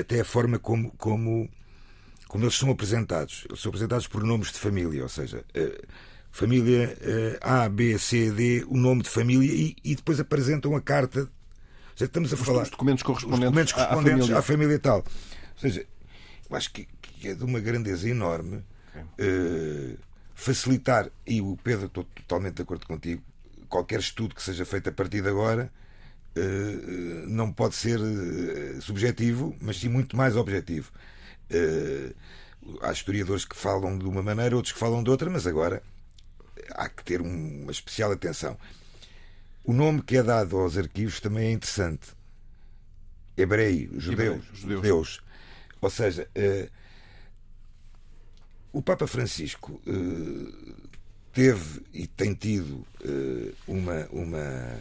até 0.00 0.20
a 0.20 0.24
forma 0.24 0.58
como, 0.58 0.90
como, 0.92 1.48
como 2.26 2.44
eles 2.44 2.56
são 2.56 2.70
apresentados. 2.70 3.44
Eles 3.48 3.60
são 3.60 3.70
apresentados 3.70 4.06
por 4.06 4.22
nomes 4.24 4.52
de 4.52 4.58
família, 4.58 5.02
ou 5.02 5.08
seja, 5.08 5.44
família 6.30 6.96
A, 7.40 7.68
B, 7.68 7.98
C, 7.98 8.30
D, 8.30 8.64
o 8.68 8.76
nome 8.76 9.02
de 9.02 9.08
família 9.08 9.52
e, 9.52 9.76
e 9.84 9.94
depois 9.94 10.20
apresentam 10.20 10.76
a 10.76 10.80
carta. 10.80 11.28
Seja, 11.94 12.06
estamos 12.06 12.32
a 12.32 12.36
os, 12.36 12.42
falar. 12.42 12.62
Os 12.62 12.70
documentos 12.70 13.02
correspondentes, 13.02 13.44
documentos 13.44 13.72
correspondentes 13.72 14.30
à, 14.30 14.38
à, 14.38 14.42
família. 14.42 14.76
à 14.76 14.76
família 14.76 14.78
tal. 14.78 14.98
Ou 14.98 15.60
seja, 15.60 15.84
eu 16.48 16.56
acho 16.56 16.72
que, 16.72 16.86
que 17.02 17.28
é 17.28 17.34
de 17.34 17.44
uma 17.44 17.60
grandeza 17.60 18.08
enorme 18.08 18.62
okay. 18.94 19.26
uh, 19.26 19.98
facilitar, 20.34 21.10
e 21.26 21.40
o 21.40 21.58
Pedro, 21.62 21.86
estou 21.86 22.04
totalmente 22.04 22.54
de 22.54 22.62
acordo 22.62 22.86
contigo, 22.86 23.22
qualquer 23.68 24.00
estudo 24.00 24.34
que 24.34 24.42
seja 24.42 24.64
feito 24.64 24.88
a 24.88 24.92
partir 24.92 25.20
de 25.20 25.28
agora 25.28 25.70
uh, 26.36 27.26
não 27.26 27.52
pode 27.52 27.74
ser 27.74 27.98
uh, 28.00 28.80
subjetivo, 28.80 29.54
mas 29.60 29.78
sim 29.78 29.88
muito 29.88 30.16
mais 30.16 30.36
objetivo. 30.36 30.92
há 32.82 32.92
historiadores 32.92 33.44
que 33.44 33.56
falam 33.56 33.98
de 33.98 34.06
uma 34.06 34.22
maneira, 34.22 34.54
outros 34.54 34.72
que 34.72 34.78
falam 34.78 35.02
de 35.02 35.10
outra, 35.10 35.28
mas 35.28 35.46
agora 35.46 35.82
há 36.70 36.88
que 36.88 37.04
ter 37.04 37.20
uma 37.20 37.70
especial 37.70 38.12
atenção. 38.12 38.56
O 39.64 39.72
nome 39.72 40.02
que 40.02 40.16
é 40.16 40.22
dado 40.22 40.56
aos 40.56 40.78
arquivos 40.78 41.20
também 41.20 41.48
é 41.48 41.52
interessante. 41.52 42.08
Hebreu, 43.36 43.88
judeu, 43.98 44.40
judeus. 44.52 44.60
judeus. 44.60 45.20
Ou 45.80 45.90
seja, 45.90 46.28
uh, 46.36 46.70
o 48.72 48.82
Papa 48.82 49.06
Francisco 49.06 49.80
uh, 49.86 50.88
teve 51.32 51.82
e 51.92 52.06
tem 52.06 52.34
tido 52.34 52.86
uh, 53.04 53.54
uma, 53.66 54.06
uma, 54.10 54.80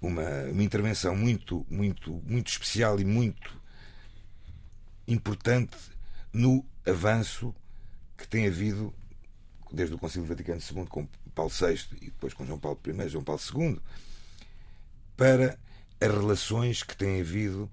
uma, 0.00 0.42
uma 0.50 0.62
intervenção 0.62 1.16
muito, 1.16 1.66
muito, 1.70 2.22
muito 2.26 2.48
especial 2.48 3.00
e 3.00 3.04
muito 3.04 3.58
importante 5.06 5.76
no 6.32 6.64
avanço 6.86 7.54
que 8.16 8.28
tem 8.28 8.46
havido 8.46 8.92
desde 9.72 9.94
o 9.94 9.98
Concílio 9.98 10.26
Vaticano 10.26 10.60
II 10.60 10.86
com 10.86 11.06
Paulo 11.34 11.50
VI 11.50 11.80
e 12.00 12.06
depois 12.06 12.34
com 12.34 12.44
João 12.44 12.58
Paulo 12.58 12.78
I 12.86 12.90
e 12.90 13.08
João 13.08 13.24
Paulo 13.24 13.40
II 13.54 13.78
para 15.16 15.58
as 16.00 16.10
relações 16.10 16.82
que 16.82 16.96
têm 16.96 17.20
havido 17.20 17.70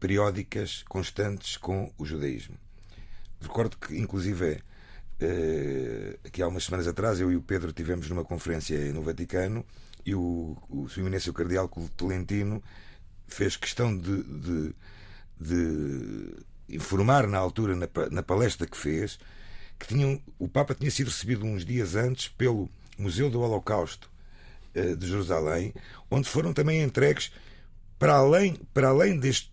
periódicas, 0.00 0.82
constantes 0.88 1.56
com 1.56 1.92
o 1.96 2.04
judaísmo. 2.04 2.56
Recordo 3.40 3.76
que, 3.76 3.96
inclusive, 3.96 4.62
aqui 6.24 6.42
há 6.42 6.48
umas 6.48 6.64
semanas 6.64 6.88
atrás, 6.88 7.20
eu 7.20 7.30
e 7.30 7.36
o 7.36 7.42
Pedro 7.42 7.72
tivemos 7.72 8.08
numa 8.08 8.24
conferência 8.24 8.92
no 8.92 9.02
Vaticano 9.02 9.64
e 10.04 10.14
o, 10.14 10.56
o 10.68 10.88
Sua 10.88 11.02
Eminência 11.02 11.30
o 11.30 11.34
Cardeal 11.34 11.68
Tolentino 11.96 12.62
fez 13.26 13.56
questão 13.56 13.96
de, 13.96 14.22
de, 14.22 14.74
de, 15.40 16.36
informar 16.68 17.26
na 17.26 17.38
altura, 17.38 17.74
na, 17.74 17.88
na 18.10 18.22
palestra 18.22 18.66
que 18.66 18.76
fez, 18.76 19.18
que 19.84 19.94
tinham, 19.94 20.20
o 20.38 20.48
Papa 20.48 20.74
tinha 20.74 20.90
sido 20.90 21.08
recebido 21.08 21.44
uns 21.44 21.64
dias 21.64 21.94
antes 21.94 22.28
pelo 22.28 22.68
Museu 22.98 23.30
do 23.30 23.40
Holocausto 23.40 24.10
eh, 24.74 24.94
de 24.94 25.06
Jerusalém, 25.06 25.74
onde 26.10 26.28
foram 26.28 26.52
também 26.52 26.82
entregues 26.82 27.30
para 27.98 28.14
além, 28.14 28.54
para 28.72 28.88
além 28.88 29.18
deste 29.18 29.50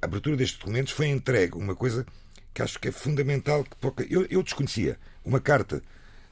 a 0.00 0.06
abertura 0.06 0.36
destes 0.36 0.58
documentos 0.58 0.92
foi 0.92 1.08
entregue 1.08 1.56
uma 1.56 1.74
coisa 1.74 2.06
que 2.54 2.62
acho 2.62 2.78
que 2.78 2.88
é 2.88 2.92
fundamental 2.92 3.64
que 3.64 3.76
pouca, 3.76 4.06
eu, 4.08 4.26
eu 4.30 4.42
desconhecia 4.42 4.98
uma 5.24 5.40
carta 5.40 5.82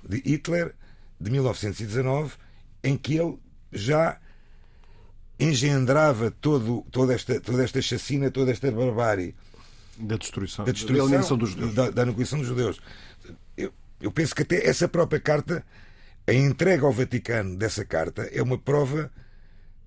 de 0.09 0.19
Hitler 0.19 0.75
de 1.21 1.31
1919 1.31 2.35
em 2.83 2.97
que 2.97 3.17
ele 3.17 3.39
já 3.73 4.19
engendrava 5.39 6.31
todo, 6.31 6.87
toda, 6.91 7.13
esta, 7.13 7.41
toda 7.41 7.65
esta 7.65 7.83
chacina, 7.83 8.31
toda 8.31 8.53
esta 8.53 8.71
barbárie 8.71 9.35
da 9.99 10.17
destruição, 10.17 10.65
da, 10.65 10.73
destruição, 10.73 11.11
da 11.11 11.37
dos 11.37 11.51
judeus. 11.51 11.75
Da, 11.75 11.91
da 11.91 12.03
aniquilação 12.03 12.39
dos 12.39 12.49
judeus. 12.49 12.81
Eu, 14.01 14.13
penso 14.13 14.35
que 14.35 14.43
até 14.43 14.67
essa 14.67 14.89
própria 14.89 15.21
carta, 15.21 15.65
a 16.27 16.33
entrega 16.33 16.85
ao 16.85 16.93
Vaticano 16.93 17.57
dessa 17.57 17.85
carta, 17.85 18.23
é 18.33 18.43
uma 18.43 18.59
prova 18.59 19.11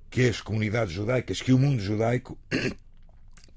que 0.09 0.27
as 0.27 0.41
comunidades 0.41 0.93
judaicas, 0.93 1.41
que 1.41 1.53
o 1.53 1.59
mundo 1.59 1.81
judaico 1.81 2.37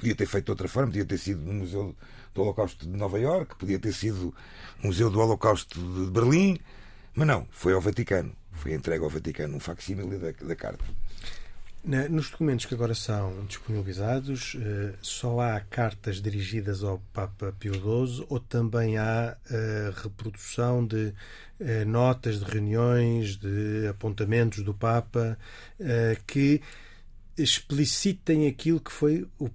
Podia 0.03 0.17
ter 0.17 0.27
feito 0.27 0.47
de 0.47 0.51
outra 0.51 0.67
forma, 0.67 0.89
podia 0.89 1.05
ter 1.05 1.17
sido 1.17 1.41
no 1.43 1.53
Museu 1.53 1.95
do 2.35 2.43
Holocausto 2.43 2.85
de 2.85 2.97
Nova 2.97 3.21
Iorque, 3.21 3.55
podia 3.55 3.79
ter 3.79 3.93
sido 3.93 4.35
no 4.83 4.89
Museu 4.89 5.09
do 5.09 5.21
Holocausto 5.21 5.79
de 5.79 6.11
Berlim, 6.11 6.59
mas 7.15 7.25
não, 7.25 7.47
foi 7.53 7.73
ao 7.73 7.81
Vaticano. 7.81 8.35
Foi 8.51 8.75
entregue 8.75 9.05
ao 9.05 9.09
Vaticano 9.09 9.57
um 9.57 9.61
facsímile 9.61 10.19
da, 10.19 10.33
da 10.33 10.57
carta. 10.57 10.85
Nos 11.85 12.31
documentos 12.31 12.65
que 12.65 12.75
agora 12.75 12.95
são 12.95 13.45
disponibilizados, 13.45 14.57
eh, 14.57 14.95
só 15.03 15.41
há 15.41 15.59
cartas 15.59 16.23
dirigidas 16.23 16.85
ao 16.85 17.01
Papa 17.13 17.53
Pio 17.59 17.75
XII 17.75 18.25
ou 18.29 18.39
também 18.39 18.99
há 18.99 19.37
eh, 19.51 19.93
reprodução 19.97 20.87
de 20.87 21.13
eh, 21.59 21.85
notas 21.85 22.39
de 22.39 22.45
reuniões, 22.45 23.37
de 23.37 23.89
apontamentos 23.89 24.63
do 24.63 24.73
Papa 24.73 25.37
que 26.25 26.63
explicitem 27.37 28.47
aquilo 28.47 28.79
que 28.79 28.93
foi 28.93 29.27
o, 29.37 29.49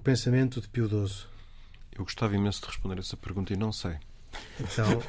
pensamento 0.00 0.60
de 0.60 0.68
Pio 0.68 0.86
XII? 0.86 1.26
Eu 1.98 2.04
gostava 2.04 2.36
imenso 2.36 2.60
de 2.60 2.68
responder 2.68 3.00
essa 3.00 3.16
pergunta 3.16 3.52
e 3.52 3.56
não 3.56 3.72
sei. 3.72 3.96
Então 4.60 5.00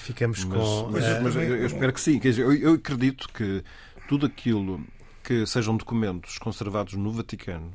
ficamos 0.00 0.44
mas, 0.44 0.58
com. 0.58 0.90
Mas, 0.90 1.22
mas 1.22 1.36
eu, 1.36 1.42
eu, 1.42 1.66
espero 1.66 1.92
que 1.92 2.00
sim. 2.00 2.20
Eu, 2.24 2.52
eu 2.52 2.74
acredito 2.74 3.28
que 3.32 3.62
tudo 4.08 4.26
aquilo 4.26 4.84
que 5.26 5.46
sejam 5.46 5.76
documentos 5.76 6.38
conservados 6.38 6.94
no 6.94 7.10
Vaticano 7.10 7.72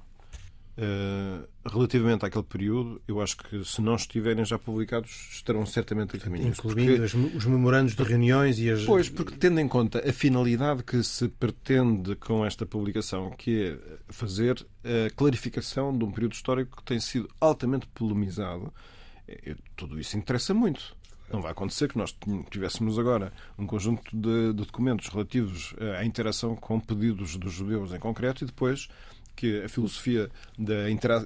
Uh, 0.78 1.46
relativamente 1.70 2.26
àquele 2.26 2.46
período, 2.46 3.02
eu 3.06 3.22
acho 3.22 3.38
que 3.38 3.64
se 3.64 3.82
não 3.82 3.96
estiverem 3.96 4.46
já 4.46 4.58
publicados, 4.58 5.28
estarão 5.32 5.66
certamente 5.66 6.16
a 6.16 6.20
caminho. 6.20 6.48
Incluindo 6.48 7.08
porque, 7.08 7.38
os 7.38 7.46
memorandos 7.46 7.94
de 7.94 8.02
reuniões 8.02 8.58
e 8.58 8.72
as. 8.72 8.86
Pois, 8.86 9.10
porque 9.10 9.36
tendo 9.36 9.60
em 9.60 9.68
conta 9.68 10.00
a 10.00 10.14
finalidade 10.14 10.82
que 10.82 11.04
se 11.04 11.28
pretende 11.28 12.16
com 12.16 12.46
esta 12.46 12.66
publicação, 12.66 13.32
que 13.32 13.66
é 13.66 13.98
fazer 14.08 14.66
a 14.84 15.10
clarificação 15.14 15.96
de 15.96 16.06
um 16.06 16.12
período 16.12 16.34
histórico 16.34 16.78
que 16.78 16.84
tem 16.84 17.00
sido 17.02 17.30
altamente 17.40 17.86
polemizado, 17.88 18.74
é, 19.28 19.56
tudo 19.76 20.00
isso 20.00 20.18
interessa 20.18 20.54
muito. 20.54 20.96
Não 21.32 21.42
vai 21.42 21.52
acontecer 21.52 21.88
que 21.88 21.98
nós 21.98 22.16
tivéssemos 22.50 23.00
agora 23.00 23.32
um 23.58 23.66
conjunto 23.66 24.04
de, 24.16 24.48
de 24.48 24.54
documentos 24.54 25.08
relativos 25.08 25.74
à 25.98 26.06
interação 26.06 26.56
com 26.56 26.80
pedidos 26.80 27.38
dos 27.38 27.54
judeus 27.54 27.94
em 27.94 28.00
concreto 28.00 28.44
e 28.44 28.48
depois 28.48 28.90
que 29.36 29.64
a 29.64 29.70
filosofia 29.70 30.30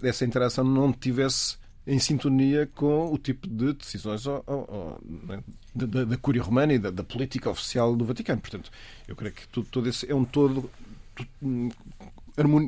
dessa 0.01 0.25
interação 0.25 0.63
não 0.63 0.93
tivesse 0.93 1.57
em 1.88 2.00
sintonia 2.00 2.67
com 2.74 3.13
o 3.13 3.17
tipo 3.17 3.47
de 3.47 3.74
decisões 3.74 4.25
né, 4.25 5.43
da, 5.74 6.05
da 6.05 6.17
Cúria 6.17 6.41
Romana 6.41 6.74
e 6.74 6.79
da, 6.79 6.89
da, 6.89 7.03
política 7.03 7.50
oficial 7.50 7.95
do 7.95 8.05
Vaticano. 8.05 8.41
Portanto, 8.41 8.71
eu 9.07 9.15
creio 9.15 9.33
que 9.33 9.47
tudo, 9.47 9.67
todo 9.69 9.88
esse 9.88 10.09
é 10.09 10.15
um 10.15 10.25
todo 10.25 10.69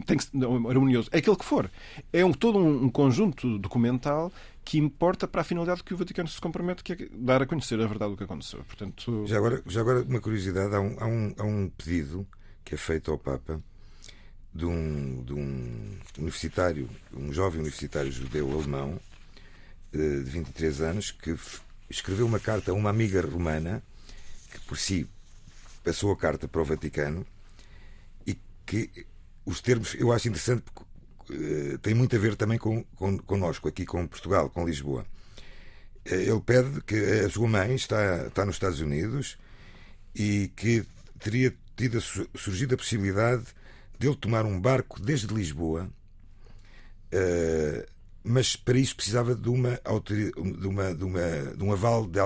tem 0.05 0.17
que, 0.17 0.25
não, 0.33 0.69
harmonioso. 0.69 1.09
É 1.11 1.17
aquele 1.17 1.35
que 1.35 1.43
for. 1.43 1.69
É 2.13 2.23
um, 2.23 2.31
todo 2.31 2.57
um, 2.57 2.85
um, 2.85 2.89
conjunto 2.89 3.57
documental 3.57 4.31
que 4.67 4.77
importa 4.77 5.29
para 5.29 5.39
a 5.39 5.43
finalidade 5.45 5.81
que 5.81 5.93
o 5.93 5.97
Vaticano 5.97 6.27
se 6.27 6.41
compromete, 6.41 6.83
que 6.83 6.91
é 6.91 6.97
dar 7.13 7.41
a 7.41 7.45
conhecer 7.45 7.79
a 7.79 7.87
verdade 7.87 8.11
do 8.11 8.17
que 8.17 8.25
aconteceu. 8.25 8.65
Portanto... 8.65 9.25
Já, 9.25 9.37
agora, 9.37 9.63
já 9.65 9.79
agora, 9.79 10.01
uma 10.01 10.19
curiosidade: 10.19 10.75
há 10.75 10.81
um, 10.81 10.97
há 10.99 11.05
um, 11.05 11.35
há 11.37 11.43
um 11.45 11.69
pedido 11.69 12.27
que 12.65 12.75
é 12.75 12.77
feito 12.77 13.09
ao 13.09 13.17
Papa 13.17 13.63
de 14.53 14.65
um, 14.65 15.23
de 15.23 15.33
um 15.33 15.97
universitário, 16.17 16.89
um 17.13 17.31
jovem 17.31 17.61
universitário 17.61 18.11
judeu-alemão 18.11 18.99
eh, 19.93 19.97
de 19.97 20.29
23 20.31 20.81
anos 20.81 21.11
que 21.11 21.33
escreveu 21.89 22.25
uma 22.25 22.39
carta 22.39 22.71
a 22.71 22.73
uma 22.73 22.89
amiga 22.89 23.21
romana 23.21 23.81
que 24.51 24.59
por 24.65 24.77
si 24.77 25.07
passou 25.81 26.11
a 26.11 26.17
carta 26.17 26.45
para 26.45 26.61
o 26.61 26.65
Vaticano 26.65 27.25
e 28.25 28.37
que 28.65 29.07
os 29.45 29.61
termos 29.61 29.95
eu 29.95 30.11
acho 30.11 30.27
interessante 30.27 30.65
tem 31.81 31.93
muito 31.93 32.15
a 32.15 32.19
ver 32.19 32.35
também 32.35 32.57
com, 32.57 32.83
com 32.95 33.17
connosco 33.17 33.67
aqui 33.67 33.85
com 33.85 34.07
Portugal, 34.07 34.49
com 34.49 34.65
Lisboa. 34.65 35.05
Uh, 36.09 36.13
ele 36.13 36.41
pede 36.41 36.81
que 36.81 36.95
a 36.95 37.29
sua 37.29 37.47
mãe 37.47 37.75
está, 37.75 38.27
está 38.27 38.45
nos 38.45 38.55
Estados 38.55 38.79
Unidos 38.79 39.37
e 40.15 40.51
que 40.55 40.85
teria 41.19 41.53
tido 41.75 42.01
surgido 42.35 42.75
a 42.75 42.77
possibilidade 42.77 43.45
dele 43.99 44.15
tomar 44.15 44.45
um 44.45 44.59
barco 44.59 45.01
desde 45.01 45.33
Lisboa, 45.33 45.89
uh, 47.13 47.91
mas 48.23 48.55
para 48.55 48.77
isso 48.77 48.95
precisava 48.95 49.35
de, 49.35 49.49
uma, 49.49 49.79
de, 50.05 50.67
uma, 50.67 50.93
de, 50.93 51.03
uma, 51.03 51.55
de 51.55 51.63
um 51.63 51.71
aval 51.71 52.05
de, 52.05 52.19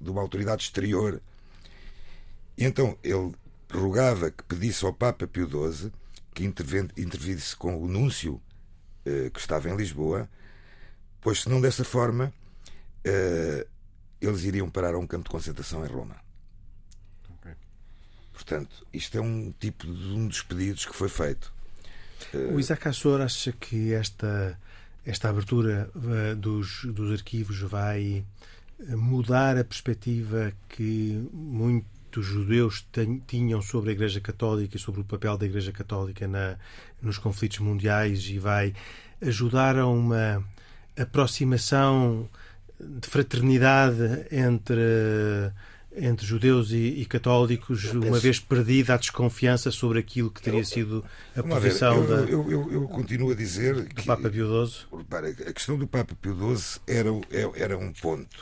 de 0.00 0.10
uma 0.10 0.20
autoridade 0.20 0.62
exterior. 0.62 1.20
E 2.56 2.64
então 2.64 2.96
ele 3.02 3.32
rogava 3.72 4.30
que 4.30 4.44
pedisse 4.44 4.84
ao 4.84 4.92
Papa 4.92 5.26
Pio 5.26 5.48
XII 5.48 5.92
que 6.34 6.44
intervisse 6.44 7.56
com 7.56 7.82
o 7.82 7.88
núncio 7.88 8.34
uh, 9.06 9.30
que 9.30 9.40
estava 9.40 9.68
em 9.68 9.76
Lisboa, 9.76 10.28
pois 11.20 11.42
senão 11.42 11.60
dessa 11.60 11.84
forma 11.84 12.32
uh, 13.06 13.68
eles 14.20 14.44
iriam 14.44 14.70
parar 14.70 14.94
a 14.94 14.98
um 14.98 15.06
campo 15.06 15.24
de 15.24 15.30
concentração 15.30 15.84
em 15.84 15.88
Roma. 15.88 16.16
Portanto, 18.32 18.86
isto 18.90 19.18
é 19.18 19.20
um 19.20 19.52
tipo 19.60 19.86
de 19.86 20.08
um 20.08 20.26
dos 20.26 20.42
pedidos 20.42 20.86
que 20.86 20.94
foi 20.94 21.10
feito. 21.10 21.52
O 22.50 22.58
Isaac 22.58 22.88
Assor 22.88 23.20
acha 23.20 23.52
que 23.52 23.92
esta, 23.92 24.58
esta 25.04 25.28
abertura 25.28 25.90
dos, 26.38 26.86
dos 26.86 27.12
arquivos 27.12 27.60
vai 27.60 28.24
mudar 28.88 29.58
a 29.58 29.64
perspectiva 29.64 30.52
que 30.70 31.28
muitos 32.10 32.26
judeus 32.26 32.84
tinham 33.26 33.62
sobre 33.62 33.90
a 33.90 33.92
Igreja 33.92 34.20
Católica 34.20 34.76
e 34.76 34.80
sobre 34.80 35.00
o 35.00 35.04
papel 35.04 35.38
da 35.38 35.46
Igreja 35.46 35.70
Católica 35.70 36.26
na, 36.26 36.56
nos 37.00 37.18
conflitos 37.18 37.60
mundiais 37.60 38.24
e 38.28 38.38
vai 38.38 38.74
ajudar 39.22 39.78
a 39.78 39.86
uma 39.86 40.44
aproximação 40.98 42.28
de 42.80 43.06
fraternidade 43.08 44.26
entre 44.32 45.52
entre 45.92 46.24
judeus 46.24 46.70
e, 46.70 46.76
e 46.76 47.04
católicos, 47.04 47.92
uma 47.92 48.02
penso... 48.02 48.20
vez 48.20 48.38
perdida 48.38 48.94
a 48.94 48.96
desconfiança 48.96 49.72
sobre 49.72 49.98
aquilo 49.98 50.30
que 50.30 50.40
teria 50.40 50.64
sido 50.64 51.04
a 51.36 51.42
posição 51.42 52.06
ver, 52.06 52.12
eu, 52.12 52.26
da. 52.26 52.30
Eu, 52.30 52.50
eu, 52.50 52.72
eu, 52.72 52.88
continuo 52.88 53.32
a 53.32 53.34
dizer 53.34 53.74
do 53.74 53.84
que. 53.84 54.06
Papa 54.06 54.30
Pio 54.30 54.66
XII. 54.66 54.86
a 55.48 55.52
questão 55.52 55.76
do 55.76 55.88
Papa 55.88 56.14
Pio 56.14 56.56
XII 56.56 56.80
era, 56.86 57.10
é, 57.32 57.62
era 57.62 57.76
um 57.76 57.92
ponto. 57.92 58.36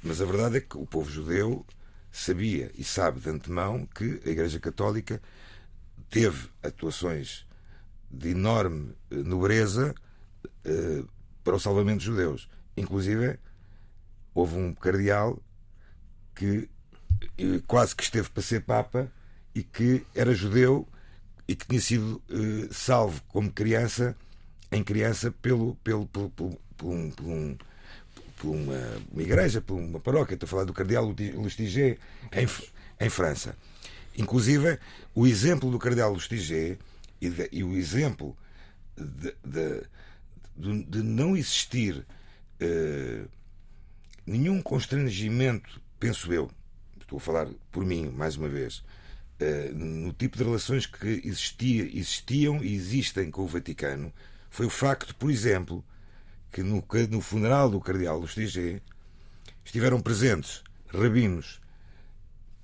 Mas 0.00 0.20
a 0.20 0.24
verdade 0.24 0.58
é 0.58 0.60
que 0.60 0.78
o 0.78 0.86
povo 0.86 1.10
judeu 1.10 1.66
sabia 2.10 2.70
e 2.76 2.84
sabe 2.84 3.20
de 3.20 3.30
antemão 3.30 3.86
que 3.86 4.20
a 4.24 4.28
Igreja 4.28 4.58
Católica 4.58 5.20
teve 6.08 6.48
atuações 6.62 7.46
de 8.10 8.30
enorme 8.30 8.94
eh, 9.10 9.16
nobreza 9.16 9.94
uh, 10.44 11.08
para 11.44 11.54
o 11.54 11.60
salvamento 11.60 11.98
dos 11.98 12.04
judeus. 12.04 12.48
Inclusive, 12.76 13.38
houve 14.34 14.56
um 14.56 14.74
cardeal 14.74 15.40
que 16.34 16.68
uh, 17.38 17.62
quase 17.66 17.94
que 17.94 18.02
esteve 18.02 18.28
para 18.30 18.42
ser 18.42 18.64
Papa 18.64 19.10
e 19.54 19.62
que 19.62 20.04
era 20.14 20.34
judeu 20.34 20.88
e 21.46 21.54
que 21.54 21.66
tinha 21.66 21.80
sido 21.80 22.22
salvo 22.70 23.20
como 23.26 23.50
criança, 23.50 24.16
em 24.70 24.84
criança, 24.84 25.32
pelo, 25.32 25.74
pelo, 25.76 26.06
pelo, 26.06 26.30
pelo, 26.30 26.50
pelo 26.50 26.60
por 26.80 27.26
um, 27.26 27.56
por 28.40 28.48
uma, 28.48 29.02
uma, 29.12 29.22
igreja, 29.22 29.60
por 29.60 29.74
uma 29.74 30.00
paróquia. 30.00 30.34
Estou 30.34 30.46
a 30.46 30.50
falar 30.50 30.64
do 30.64 30.72
Cardeal 30.72 31.14
Lustiger 31.34 31.98
em, 32.32 32.48
em 33.04 33.10
França. 33.10 33.54
Inclusive, 34.16 34.78
o 35.14 35.26
exemplo 35.26 35.70
do 35.70 35.78
Cardeal 35.78 36.12
Lustiger 36.12 36.78
e, 37.20 37.28
de, 37.28 37.48
e 37.52 37.62
o 37.62 37.76
exemplo 37.76 38.34
de, 38.96 39.34
de, 39.44 40.84
de 40.84 41.02
não 41.02 41.36
existir 41.36 41.98
uh, 41.98 43.28
nenhum 44.26 44.62
constrangimento, 44.62 45.80
penso 45.98 46.32
eu, 46.32 46.50
estou 46.98 47.18
a 47.18 47.20
falar 47.20 47.46
por 47.70 47.84
mim 47.84 48.08
mais 48.08 48.36
uma 48.36 48.48
vez, 48.48 48.78
uh, 48.78 49.74
no 49.74 50.14
tipo 50.14 50.38
de 50.38 50.44
relações 50.44 50.86
que 50.86 51.20
existia, 51.24 51.84
existiam 51.84 52.64
e 52.64 52.74
existem 52.74 53.30
com 53.30 53.42
o 53.42 53.46
Vaticano, 53.46 54.10
foi 54.48 54.64
o 54.64 54.70
facto, 54.70 55.14
por 55.14 55.30
exemplo, 55.30 55.84
que 56.50 56.62
no, 56.62 56.84
no 57.10 57.20
funeral 57.20 57.70
do 57.70 57.80
Cardeal 57.80 58.18
Lustiger 58.18 58.80
estiveram 59.64 60.00
presentes 60.00 60.62
rabinos 60.88 61.60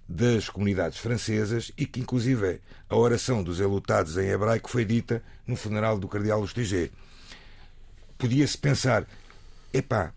das 0.08 0.48
comunidades 0.48 0.98
francesas 0.98 1.72
e 1.76 1.84
que, 1.84 2.00
inclusive, 2.00 2.60
a 2.88 2.96
oração 2.96 3.42
dos 3.42 3.58
elutados 3.58 4.16
em 4.16 4.28
hebraico 4.28 4.70
foi 4.70 4.84
dita 4.84 5.22
no 5.46 5.56
funeral 5.56 5.98
do 5.98 6.06
cardeal 6.06 6.40
Lustiger. 6.40 6.90
Podia-se 8.16 8.56
pensar, 8.56 9.04
epá, 9.72 10.12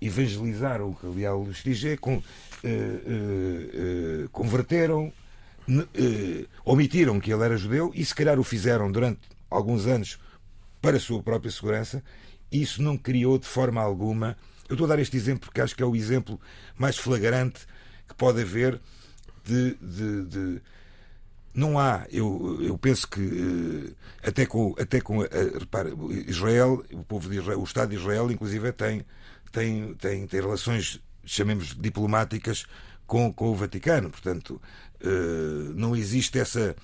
evangelizaram 0.00 0.90
o 0.90 0.94
cardeal 0.94 1.42
Lustiger, 1.42 2.00
com, 2.00 2.16
uh, 2.16 2.22
uh, 2.22 4.24
uh, 4.24 4.28
converteram, 4.30 5.12
omitiram 6.64 7.20
que 7.20 7.32
ele 7.32 7.44
era 7.44 7.56
judeu 7.56 7.92
e, 7.94 8.04
se 8.04 8.14
calhar, 8.14 8.40
o 8.40 8.44
fizeram 8.44 8.90
durante 8.90 9.20
alguns 9.50 9.86
anos 9.86 10.18
para 10.80 10.96
a 10.96 11.00
sua 11.00 11.22
própria 11.22 11.50
segurança. 11.50 12.02
Isso 12.50 12.82
não 12.82 12.96
criou 12.96 13.38
de 13.38 13.46
forma 13.46 13.80
alguma. 13.80 14.36
Eu 14.68 14.74
estou 14.74 14.86
a 14.86 14.88
dar 14.88 14.98
este 14.98 15.16
exemplo 15.16 15.46
porque 15.46 15.60
acho 15.60 15.74
que 15.74 15.82
é 15.82 15.86
o 15.86 15.96
exemplo 15.96 16.40
mais 16.76 16.96
flagrante 16.96 17.66
que 18.08 18.14
pode 18.14 18.40
haver 18.40 18.80
de, 19.44 19.74
de, 19.80 20.24
de 20.26 20.62
não 21.52 21.78
há, 21.78 22.06
eu, 22.10 22.58
eu 22.62 22.78
penso 22.78 23.08
que 23.08 23.20
eh, 23.20 24.28
até 24.28 24.46
com, 24.46 24.74
até 24.78 25.00
com 25.00 25.24
eh, 25.24 25.28
repara, 25.58 25.90
Israel, 26.26 26.84
o 26.92 27.02
povo 27.02 27.28
de 27.28 27.38
Israel, 27.38 27.60
o 27.60 27.64
Estado 27.64 27.90
de 27.90 27.96
Israel, 27.96 28.30
inclusive, 28.30 28.70
tem, 28.72 29.04
tem, 29.50 29.94
tem, 29.94 30.26
tem 30.28 30.40
relações, 30.40 31.00
chamemos 31.24 31.74
diplomáticas, 31.76 32.66
com, 33.06 33.32
com 33.32 33.50
o 33.50 33.56
Vaticano. 33.56 34.10
Portanto, 34.10 34.62
eh, 35.00 35.72
não 35.74 35.96
existe 35.96 36.38
essa, 36.38 36.76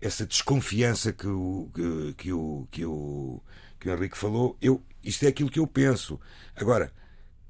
essa 0.00 0.24
desconfiança 0.24 1.12
que 1.12 1.26
o, 1.26 1.68
que, 2.16 2.32
o, 2.32 2.66
que, 2.70 2.84
o, 2.86 3.42
que 3.78 3.88
o 3.88 3.92
Henrique 3.92 4.16
falou. 4.16 4.56
Eu, 4.62 4.82
isto 5.02 5.24
é 5.24 5.28
aquilo 5.28 5.50
que 5.50 5.58
eu 5.58 5.66
penso. 5.66 6.20
Agora, 6.56 6.92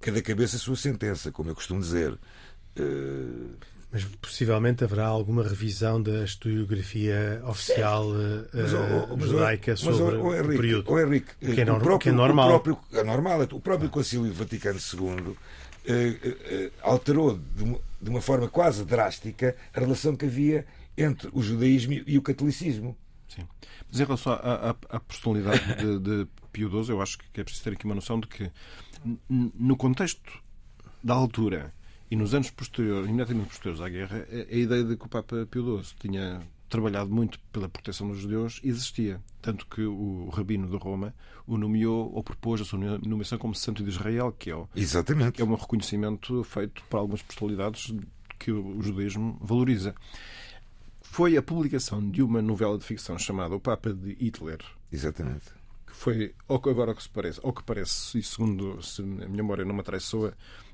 cada 0.00 0.20
cabeça 0.22 0.56
a 0.56 0.58
sua 0.58 0.76
sentença, 0.76 1.30
como 1.30 1.50
eu 1.50 1.54
costumo 1.54 1.80
dizer. 1.80 2.18
Mas 3.92 4.04
possivelmente 4.20 4.84
haverá 4.84 5.06
alguma 5.06 5.42
revisão 5.42 6.00
da 6.00 6.22
historiografia 6.22 7.42
oficial 7.44 8.08
uh, 8.10 8.46
mas, 8.52 8.72
oh, 8.72 9.26
judaica 9.26 9.72
mas, 9.72 9.80
sobre 9.80 10.16
oh, 10.16 10.32
Henrique, 10.32 10.54
o 10.54 10.56
período. 10.56 10.92
Oh, 10.92 10.98
Henrique, 11.00 11.34
que, 11.40 11.60
é, 11.60 11.64
o 11.64 11.66
próprio, 11.66 11.98
que 11.98 12.08
é 12.08 12.12
normal. 12.12 12.46
O 12.46 12.60
próprio, 12.60 12.78
é 12.92 13.02
normal. 13.02 13.42
O 13.50 13.60
próprio 13.60 13.90
Concílio 13.90 14.32
Vaticano 14.32 14.78
II 14.78 15.36
eh, 15.86 16.18
eh, 16.22 16.70
alterou 16.82 17.36
de 17.56 17.64
uma, 17.64 17.78
de 18.00 18.10
uma, 18.10 18.20
forma 18.20 18.46
quase 18.46 18.84
drástica 18.84 19.56
a 19.74 19.80
relação 19.80 20.14
que 20.14 20.26
havia 20.26 20.64
entre 20.96 21.28
o 21.32 21.42
judaísmo 21.42 21.94
e 22.06 22.16
o 22.16 22.22
catolicismo. 22.22 22.96
Sim. 23.28 23.42
Mas 23.90 24.00
em 24.00 24.04
relação 24.04 24.34
à, 24.34 24.70
à, 24.70 24.76
à 24.88 25.00
personalidade 25.00 25.74
de, 25.74 25.98
de 25.98 26.28
Pio 26.50 26.68
XII, 26.68 26.90
eu 26.90 27.02
acho 27.02 27.18
que 27.18 27.40
é 27.40 27.44
preciso 27.44 27.64
ter 27.64 27.72
aqui 27.72 27.84
uma 27.84 27.94
noção 27.94 28.20
de 28.20 28.26
que, 28.26 28.50
no 29.28 29.76
contexto 29.76 30.42
da 31.02 31.14
altura 31.14 31.72
e 32.10 32.16
nos 32.16 32.34
anos 32.34 32.50
posteriores, 32.50 33.08
imediatamente 33.08 33.48
posteriores 33.48 33.80
à 33.80 33.88
guerra, 33.88 34.26
a 34.30 34.54
ideia 34.54 34.84
de 34.84 34.96
que 34.96 35.06
o 35.06 35.08
Papa 35.08 35.46
Pio 35.50 35.82
XII 35.82 35.94
tinha 35.98 36.40
trabalhado 36.70 37.10
muito 37.10 37.38
pela 37.52 37.68
proteção 37.68 38.08
dos 38.08 38.18
judeus 38.18 38.60
existia. 38.62 39.20
Tanto 39.42 39.66
que 39.66 39.82
o 39.82 40.28
rabino 40.28 40.68
de 40.68 40.76
Roma 40.76 41.12
o 41.46 41.58
nomeou 41.58 42.12
ou 42.14 42.22
propôs 42.22 42.60
a 42.60 42.64
sua 42.64 42.78
nomeação 43.00 43.36
como 43.36 43.54
santo 43.54 43.82
de 43.82 43.90
Israel, 43.90 44.32
que 44.32 44.50
é, 44.50 44.54
o, 44.54 44.68
Exatamente. 44.74 45.32
Que 45.32 45.42
é 45.42 45.44
um 45.44 45.54
reconhecimento 45.54 46.44
feito 46.44 46.82
por 46.88 46.98
algumas 46.98 47.22
personalidades 47.22 47.92
que 48.38 48.52
o 48.52 48.80
judaísmo 48.80 49.36
valoriza. 49.42 49.94
Foi 51.02 51.36
a 51.36 51.42
publicação 51.42 52.08
de 52.08 52.22
uma 52.22 52.40
novela 52.40 52.78
de 52.78 52.84
ficção 52.84 53.18
chamada 53.18 53.54
O 53.54 53.60
Papa 53.60 53.92
de 53.92 54.12
Hitler. 54.12 54.60
Exatamente. 54.92 55.59
Foi, 56.00 56.34
agora 56.48 56.94
que 56.94 57.02
se 57.02 57.10
parece, 57.10 57.38
ou 57.42 57.52
que 57.52 57.62
parece, 57.62 58.18
e 58.18 58.22
segundo 58.22 58.82
se 58.82 59.02
a 59.02 59.04
minha 59.04 59.28
memória 59.28 59.66
não 59.66 59.74
me 59.74 59.82
atraiçoa, 59.82 60.32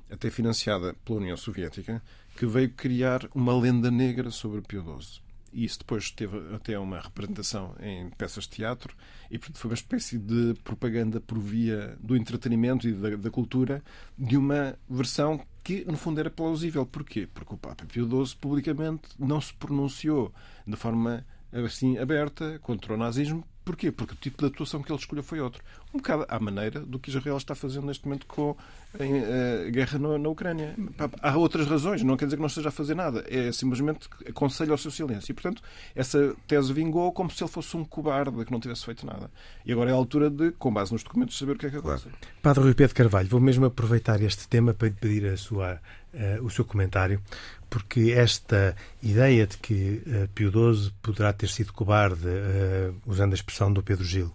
até 0.09 0.29
financiada 0.29 0.95
pela 1.03 1.19
União 1.19 1.35
Soviética, 1.35 2.01
que 2.37 2.45
veio 2.45 2.69
criar 2.69 3.27
uma 3.35 3.53
lenda 3.59 3.91
negra 3.91 4.31
sobre 4.31 4.61
Pio 4.61 4.81
XII. 4.81 5.21
E 5.51 5.65
isso 5.65 5.79
depois 5.79 6.11
teve 6.11 6.37
até 6.55 6.79
uma 6.79 7.01
representação 7.01 7.75
em 7.81 8.09
peças 8.11 8.45
de 8.45 8.51
teatro 8.51 8.95
e 9.29 9.37
portanto, 9.37 9.57
foi 9.57 9.71
uma 9.71 9.75
espécie 9.75 10.17
de 10.17 10.53
propaganda 10.63 11.19
por 11.19 11.37
via 11.39 11.97
do 11.99 12.15
entretenimento 12.15 12.87
e 12.87 12.93
da, 12.93 13.17
da 13.17 13.29
cultura 13.29 13.83
de 14.17 14.37
uma 14.37 14.79
versão 14.89 15.45
que, 15.61 15.83
no 15.83 15.97
fundo, 15.97 16.21
era 16.21 16.29
plausível. 16.29 16.85
Porquê? 16.85 17.27
Porque 17.33 17.53
o 17.53 17.57
Papa 17.57 17.85
Pio 17.85 18.07
XII 18.25 18.37
publicamente 18.39 19.09
não 19.19 19.41
se 19.41 19.53
pronunciou 19.55 20.33
de 20.65 20.77
forma 20.77 21.25
assim 21.51 21.97
aberta 21.97 22.59
contra 22.59 22.93
o 22.93 22.97
nazismo 22.97 23.45
Porquê? 23.67 23.91
Porque 23.91 24.13
o 24.13 24.15
tipo 24.15 24.37
de 24.37 24.45
atuação 24.45 24.81
que 24.81 24.89
ele 24.89 24.97
escolheu 24.97 25.21
foi 25.21 25.41
outro. 25.41 25.61
Um 25.93 25.97
bocado 25.97 26.25
à 26.29 26.39
maneira 26.39 26.79
do 26.79 26.97
que 26.97 27.09
Israel 27.09 27.35
está 27.35 27.53
fazendo 27.53 27.87
neste 27.87 28.05
momento 28.05 28.25
com 28.25 28.55
a 28.97 29.03
eh, 29.03 29.69
guerra 29.71 29.99
na, 29.99 30.29
Ucrânia. 30.29 30.73
Há 31.21 31.35
outras 31.35 31.67
razões, 31.67 32.01
não 32.01 32.15
quer 32.15 32.27
dizer 32.27 32.37
que 32.37 32.41
não 32.41 32.47
esteja 32.47 32.69
a 32.69 32.71
fazer 32.71 32.95
nada. 32.95 33.25
É 33.27 33.51
simplesmente 33.51 34.07
aconselho 34.25 34.71
ao 34.71 34.77
seu 34.77 34.89
silêncio. 34.89 35.33
E, 35.33 35.33
portanto, 35.33 35.61
essa 35.93 36.33
tese 36.47 36.71
vingou 36.71 37.11
como 37.11 37.29
se 37.29 37.43
ele 37.43 37.51
fosse 37.51 37.75
um 37.75 37.83
cobarde 37.83 38.45
que 38.45 38.51
não 38.53 38.59
tivesse 38.61 38.85
feito 38.85 39.05
nada. 39.05 39.29
E 39.65 39.73
agora 39.73 39.89
é 39.89 39.93
a 39.93 39.97
altura 39.97 40.29
de, 40.29 40.51
com 40.51 40.71
base 40.71 40.93
nos 40.93 41.03
documentos, 41.03 41.37
saber 41.37 41.51
o 41.51 41.57
que 41.57 41.65
é 41.65 41.69
que 41.69 41.75
acontece. 41.75 42.03
Claro. 42.03 42.17
Padre 42.41 42.63
Rui 42.63 42.73
Pedro 42.73 42.95
Carvalho, 42.95 43.27
vou 43.27 43.41
mesmo 43.41 43.65
aproveitar 43.65 44.21
este 44.21 44.47
tema 44.47 44.73
para 44.73 44.87
lhe 44.87 44.93
pedir 44.93 45.25
a 45.25 45.35
sua, 45.35 45.81
uh, 46.13 46.41
o 46.41 46.49
seu 46.49 46.63
comentário 46.63 47.21
porque 47.69 48.13
esta 48.15 48.75
ideia 49.01 49.45
de 49.45 49.57
que 49.57 50.01
uh, 50.05 50.27
Pio 50.33 50.51
XII 50.51 50.91
poderá 51.01 51.33
ter 51.33 51.49
sido 51.49 51.73
cobarde, 51.73 52.27
uh, 52.27 52.95
usando 53.05 53.33
a 53.33 53.35
expressão 53.35 53.71
do 53.71 53.83
Pedro 53.83 54.03
Gil, 54.03 54.31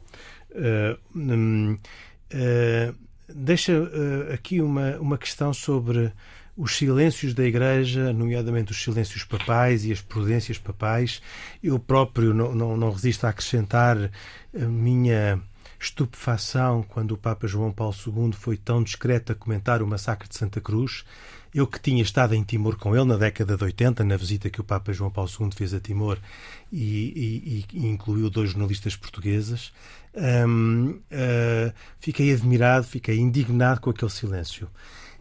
uh, 0.50 1.78
deixa 3.28 3.72
aqui 4.32 4.60
uma, 4.60 4.96
uma 4.98 5.18
questão 5.18 5.52
sobre 5.52 6.12
os 6.56 6.76
silêncios 6.76 7.32
da 7.32 7.44
Igreja, 7.44 8.12
nomeadamente 8.12 8.72
os 8.72 8.82
silêncios 8.82 9.24
papais 9.24 9.84
e 9.84 9.92
as 9.92 10.00
prudências 10.00 10.58
papais. 10.58 11.22
Eu 11.62 11.78
próprio 11.78 12.34
não, 12.34 12.54
não, 12.54 12.76
não 12.76 12.90
resisto 12.90 13.24
a 13.24 13.30
acrescentar 13.30 14.10
a 14.54 14.64
minha 14.66 15.40
estupefação 15.82 16.82
quando 16.82 17.12
o 17.12 17.18
Papa 17.18 17.46
João 17.46 17.72
Paulo 17.72 17.94
II 18.06 18.32
foi 18.32 18.56
tão 18.56 18.82
discreto 18.82 19.32
a 19.32 19.34
comentar 19.34 19.82
o 19.82 19.86
massacre 19.86 20.28
de 20.28 20.36
Santa 20.36 20.60
Cruz. 20.60 21.04
Eu 21.54 21.66
que 21.66 21.80
tinha 21.80 22.02
estado 22.02 22.34
em 22.34 22.42
Timor 22.42 22.76
com 22.76 22.96
ele 22.96 23.04
na 23.04 23.16
década 23.16 23.56
de 23.56 23.64
80, 23.64 24.04
na 24.04 24.16
visita 24.16 24.48
que 24.48 24.60
o 24.60 24.64
Papa 24.64 24.92
João 24.92 25.10
Paulo 25.10 25.30
II 25.38 25.50
fez 25.54 25.74
a 25.74 25.80
Timor 25.80 26.18
e, 26.72 27.64
e, 27.72 27.78
e 27.78 27.86
incluiu 27.86 28.30
dois 28.30 28.50
jornalistas 28.50 28.96
portugueses, 28.96 29.72
um, 30.14 30.90
uh, 30.90 31.72
fiquei 31.98 32.32
admirado, 32.32 32.86
fiquei 32.86 33.18
indignado 33.18 33.80
com 33.80 33.90
aquele 33.90 34.10
silêncio. 34.10 34.68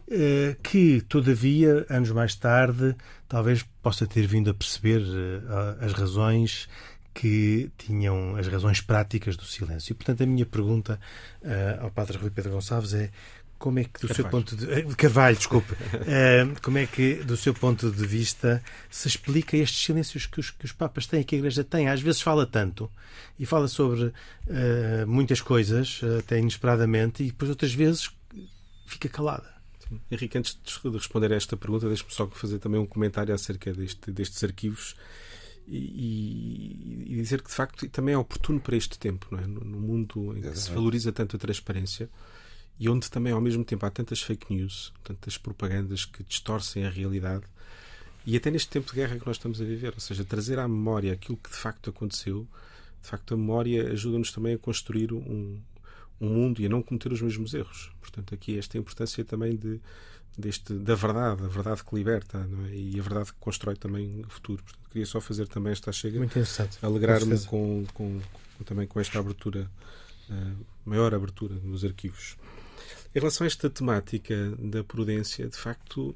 Uh, 0.08 0.54
que, 0.62 1.00
todavia, 1.02 1.86
anos 1.88 2.10
mais 2.10 2.34
tarde, 2.34 2.94
talvez 3.28 3.64
possa 3.82 4.06
ter 4.06 4.26
vindo 4.26 4.50
a 4.50 4.54
perceber 4.54 5.00
uh, 5.00 5.84
as 5.84 5.92
razões 5.92 6.68
que 7.14 7.70
tinham 7.78 8.36
as 8.36 8.46
razões 8.46 8.80
práticas 8.80 9.36
do 9.36 9.44
silêncio. 9.44 9.92
E, 9.92 9.94
portanto, 9.94 10.22
a 10.22 10.26
minha 10.26 10.46
pergunta 10.46 10.98
uh, 11.42 11.84
ao 11.84 11.90
Padre 11.90 12.18
Rui 12.18 12.30
Pedro 12.30 12.52
Gonçalves 12.52 12.94
é 12.94 13.10
como 13.58 13.78
é 13.78 13.84
que 13.84 14.00
do 14.00 14.08
Carvalho. 14.08 14.14
seu 14.16 14.28
ponto 14.28 14.56
de 14.56 14.72
eh, 14.72 14.94
Carvalho, 14.96 15.36
desculpe, 15.36 15.72
uh, 15.72 16.60
como 16.62 16.78
é 16.78 16.86
que 16.86 17.16
do 17.16 17.36
seu 17.36 17.54
ponto 17.54 17.92
de 17.92 18.06
vista 18.06 18.62
se 18.90 19.06
explica 19.06 19.56
estes 19.56 19.84
silêncios 19.84 20.26
que 20.26 20.40
os, 20.40 20.50
que 20.50 20.64
os 20.64 20.72
papas 20.72 21.06
têm, 21.06 21.22
que 21.22 21.36
a 21.36 21.38
Igreja 21.38 21.62
tem? 21.62 21.88
Às 21.88 22.00
vezes 22.00 22.20
fala 22.20 22.44
tanto 22.44 22.90
e 23.38 23.46
fala 23.46 23.68
sobre 23.68 24.06
uh, 24.06 24.12
muitas 25.06 25.40
coisas, 25.40 26.00
até 26.18 26.38
inesperadamente, 26.38 27.22
e 27.22 27.26
depois 27.26 27.50
outras 27.50 27.72
vezes 27.72 28.10
fica 28.84 29.08
calada. 29.08 29.52
Henrique, 30.10 30.38
antes 30.38 30.58
de 30.64 30.88
responder 30.88 31.32
a 31.32 31.36
esta 31.36 31.56
pergunta, 31.56 31.86
deixe-me 31.86 32.10
só 32.10 32.26
fazer 32.28 32.58
também 32.58 32.80
um 32.80 32.86
comentário 32.86 33.34
acerca 33.34 33.72
deste, 33.72 34.10
destes 34.10 34.42
arquivos 34.42 34.96
e, 35.66 37.06
e, 37.06 37.16
dizer 37.16 37.40
que 37.42 37.48
de 37.48 37.54
facto 37.54 37.88
também 37.88 38.14
é 38.14 38.18
oportuno 38.18 38.60
para 38.60 38.76
este 38.76 38.98
tempo, 38.98 39.26
não 39.30 39.38
é? 39.38 39.46
no, 39.46 39.60
no 39.60 39.80
mundo 39.80 40.36
em 40.36 40.40
que 40.42 40.58
se 40.58 40.70
valoriza 40.70 41.12
tanto 41.12 41.36
a 41.36 41.38
transparência 41.38 42.08
e 42.78 42.88
onde 42.88 43.10
também 43.10 43.32
ao 43.32 43.40
mesmo 43.40 43.64
tempo 43.64 43.86
há 43.86 43.90
tantas 43.90 44.20
fake 44.20 44.54
news, 44.54 44.92
tantas 45.04 45.38
propagandas 45.38 46.04
que 46.04 46.22
distorcem 46.24 46.84
a 46.84 46.90
realidade 46.90 47.44
e 48.24 48.36
até 48.36 48.50
neste 48.50 48.68
tempo 48.68 48.90
de 48.90 48.96
guerra 48.96 49.18
que 49.18 49.26
nós 49.26 49.36
estamos 49.36 49.60
a 49.60 49.64
viver, 49.64 49.92
ou 49.94 50.00
seja, 50.00 50.24
trazer 50.24 50.58
à 50.58 50.68
memória 50.68 51.12
aquilo 51.12 51.36
que 51.36 51.50
de 51.50 51.56
facto 51.56 51.90
aconteceu, 51.90 52.46
de 53.00 53.08
facto 53.08 53.34
a 53.34 53.36
memória 53.36 53.90
ajuda-nos 53.92 54.32
também 54.32 54.54
a 54.54 54.58
construir 54.58 55.12
um, 55.12 55.60
um 56.22 56.28
mundo 56.28 56.62
e 56.62 56.66
a 56.66 56.68
não 56.68 56.82
cometer 56.82 57.12
os 57.12 57.20
mesmos 57.20 57.52
erros. 57.52 57.90
Portanto, 58.00 58.34
aqui 58.34 58.56
esta 58.56 58.78
importância 58.78 59.24
também 59.24 59.56
de 59.56 59.80
deste, 60.38 60.72
da 60.74 60.94
verdade, 60.94 61.44
a 61.44 61.48
verdade 61.48 61.84
que 61.84 61.94
liberta 61.94 62.48
é? 62.70 62.74
e 62.74 62.98
a 62.98 63.02
verdade 63.02 63.32
que 63.32 63.38
constrói 63.38 63.76
também 63.76 64.22
o 64.26 64.30
futuro. 64.30 64.62
Portanto, 64.62 64.88
queria 64.90 65.06
só 65.06 65.20
fazer 65.20 65.48
também 65.48 65.72
esta 65.72 65.92
chega. 65.92 66.18
Alegrar-me 66.80 67.38
com, 67.46 67.84
com, 67.92 68.20
com, 68.56 68.64
também 68.64 68.86
com 68.86 69.00
esta 69.00 69.18
abertura, 69.18 69.70
uh, 70.30 70.66
maior 70.84 71.14
abertura 71.14 71.54
nos 71.56 71.84
arquivos. 71.84 72.36
Em 73.14 73.18
relação 73.18 73.44
a 73.44 73.48
esta 73.48 73.68
temática 73.68 74.34
da 74.58 74.82
prudência, 74.82 75.46
de 75.46 75.56
facto, 75.56 76.14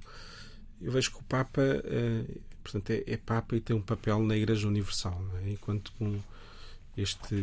eu 0.81 0.91
vejo 0.91 1.11
que 1.11 1.19
o 1.19 1.25
Papa 1.25 1.61
uh, 1.61 2.41
portanto, 2.63 2.91
é, 2.91 3.05
é, 3.07 3.17
Papa 3.17 3.57
e 3.57 3.61
tem 3.61 3.77
um 3.77 3.83
papel 3.83 4.21
na 4.21 4.37
Igreja 4.37 4.67
Universal, 4.67 5.23
é? 5.45 5.51
enquanto 5.51 5.93
um, 6.01 6.19
este 6.97 7.35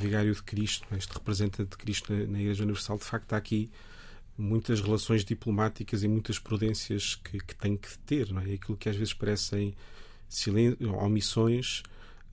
vigário 0.00 0.34
de 0.34 0.42
Cristo, 0.42 0.86
este 0.96 1.12
representante 1.14 1.70
de 1.70 1.76
Cristo 1.76 2.12
na, 2.12 2.26
na 2.26 2.40
Igreja 2.40 2.62
Universal, 2.62 2.98
de 2.98 3.04
facto 3.04 3.24
está 3.24 3.36
aqui 3.36 3.70
muitas 4.36 4.80
relações 4.80 5.24
diplomáticas 5.24 6.02
e 6.02 6.08
muitas 6.08 6.38
prudências 6.38 7.14
que, 7.14 7.38
que 7.38 7.54
tem 7.54 7.76
que 7.76 7.96
ter. 8.00 8.32
Não 8.32 8.40
é? 8.40 8.54
Aquilo 8.54 8.76
que 8.76 8.88
às 8.88 8.96
vezes 8.96 9.14
parecem 9.14 9.74
omissões 11.00 11.82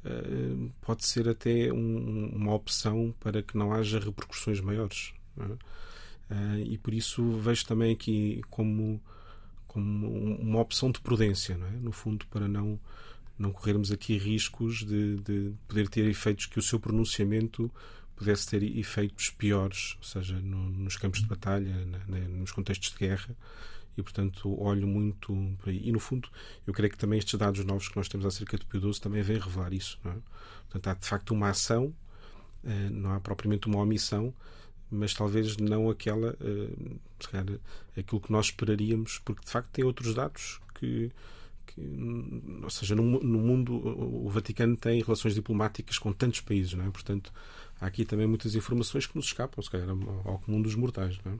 uh, 0.06 0.72
pode 0.82 1.06
ser 1.06 1.28
até 1.28 1.72
um, 1.72 2.30
uma 2.34 2.54
opção 2.54 3.14
para 3.20 3.42
que 3.42 3.58
não 3.58 3.74
haja 3.74 4.00
repercussões 4.00 4.60
maiores. 4.62 5.14
É? 5.38 5.44
Uh, 6.34 6.60
e 6.66 6.78
por 6.78 6.94
isso 6.94 7.32
vejo 7.34 7.66
também 7.66 7.94
aqui 7.94 8.42
como, 8.50 9.02
como 9.68 10.08
uma 10.40 10.60
opção 10.60 10.92
de 10.92 11.00
prudência, 11.00 11.54
é? 11.54 11.78
no 11.80 11.92
fundo, 11.92 12.26
para 12.28 12.48
não, 12.48 12.80
não 13.38 13.52
corrermos 13.52 13.92
aqui 13.92 14.18
riscos 14.18 14.84
de, 14.84 15.18
de 15.18 15.54
poder 15.68 15.88
ter 15.90 16.06
efeitos 16.06 16.46
que 16.46 16.60
o 16.60 16.62
seu 16.62 16.80
pronunciamento 16.80 17.72
pudesse 18.16 18.48
ter 18.48 18.64
efeitos 18.64 19.30
piores, 19.30 19.96
ou 19.98 20.04
seja, 20.04 20.40
no, 20.40 20.70
nos 20.70 20.98
campos 20.98 21.22
de 21.22 21.28
batalha, 21.28 21.86
na, 21.86 22.00
na, 22.08 22.20
nos 22.28 22.52
contextos 22.52 22.92
de 22.92 22.98
guerra, 22.98 23.36
e 23.96 24.02
portanto 24.04 24.60
olho 24.62 24.88
muito 24.88 25.34
por 25.60 25.70
aí. 25.70 25.88
E 25.88 25.92
no 25.92 26.00
fundo, 26.00 26.30
eu 26.66 26.74
creio 26.74 26.92
que 26.92 26.98
também 26.98 27.20
estes 27.20 27.38
dados 27.38 27.64
novos 27.64 27.88
que 27.88 27.96
nós 27.96 28.08
temos 28.08 28.26
acerca 28.26 28.58
do 28.58 28.66
Pio 28.66 28.82
XII 28.82 29.02
também 29.02 29.22
vêm 29.22 29.40
revelar 29.40 29.74
isso. 29.74 30.00
Não 30.04 30.12
é? 30.12 30.18
Portanto, 30.70 30.88
há 30.88 30.94
de 30.94 31.08
facto 31.08 31.32
uma 31.32 31.50
ação, 31.50 31.94
eh, 32.64 32.90
não 32.90 33.14
há 33.14 33.20
propriamente 33.20 33.68
uma 33.68 33.80
omissão, 33.80 34.34
mas 34.90 35.14
talvez 35.14 35.58
não 35.58 35.90
aquela, 35.90 36.36
eh, 36.42 36.96
se 37.20 37.30
calhar, 37.30 37.60
aquilo 37.98 38.22
que 38.22 38.32
nós 38.32 38.48
esperaríamos, 38.48 39.20
porque 39.20 39.44
de 39.44 39.52
facto 39.52 39.70
tem 39.72 39.86
outros 39.86 40.14
dados 40.14 40.60
que. 40.76 41.12
Que 41.68 42.62
ou 42.64 42.70
seja, 42.70 42.96
no, 42.96 43.04
no 43.04 43.40
mundo 43.40 43.76
o 43.76 44.30
Vaticano 44.30 44.76
tem 44.76 45.02
relações 45.02 45.36
diplomáticas 45.36 46.00
com 46.00 46.12
tantos 46.12 46.42
países, 46.42 46.74
não 46.74 46.86
é? 46.86 46.90
Portanto, 46.90 47.32
há 47.80 47.86
aqui 47.86 48.06
também 48.06 48.26
muitas 48.26 48.56
informações 48.56 49.06
que 49.06 49.16
nos 49.16 49.26
escapam, 49.26 49.62
se 49.62 49.70
calhar, 49.70 49.88
ao 49.90 50.40
comum 50.40 50.62
dos 50.62 50.76
mortais. 50.76 51.18
Não 51.24 51.34
é? 51.34 51.36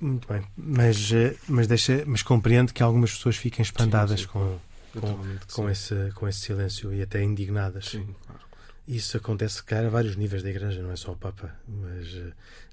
Muito 0.00 0.26
bem, 0.26 0.42
mas, 0.56 1.12
eh, 1.12 1.36
mas, 1.46 1.66
deixa, 1.66 2.04
mas 2.06 2.22
compreendo 2.22 2.72
que 2.72 2.82
algumas 2.82 3.12
pessoas 3.12 3.36
fiquem 3.36 3.62
espantadas 3.62 4.20
sim, 4.20 4.26
sim, 4.26 4.32
com, 4.32 4.58
com, 4.98 5.38
com, 5.52 5.68
esse, 5.68 6.10
com 6.14 6.26
esse 6.26 6.40
silêncio 6.40 6.94
e 6.94 7.02
até 7.02 7.22
indignadas. 7.22 7.86
Sim, 7.86 8.08
claro. 8.26 8.40
Isso 8.88 9.16
acontece, 9.18 9.62
cara, 9.62 9.88
a 9.88 9.90
vários 9.90 10.16
níveis 10.16 10.42
da 10.42 10.48
Igreja, 10.48 10.82
não 10.82 10.90
é 10.90 10.96
só 10.96 11.12
o 11.12 11.16
Papa, 11.16 11.54
mas, 11.68 12.14
eh, 12.14 12.32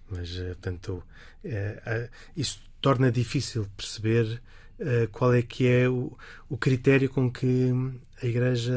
mas 0.09 0.37
eh, 0.37 0.53
portanto, 0.53 1.03
é, 1.43 2.09
isso 2.35 2.61
torna 2.79 3.11
difícil 3.11 3.67
perceber 3.75 4.41
qual 5.11 5.33
é 5.33 5.41
que 5.41 5.67
é 5.67 5.89
o, 5.89 6.15
o 6.49 6.57
critério 6.57 7.09
com 7.09 7.31
que 7.31 7.73
a 8.21 8.25
Igreja 8.25 8.73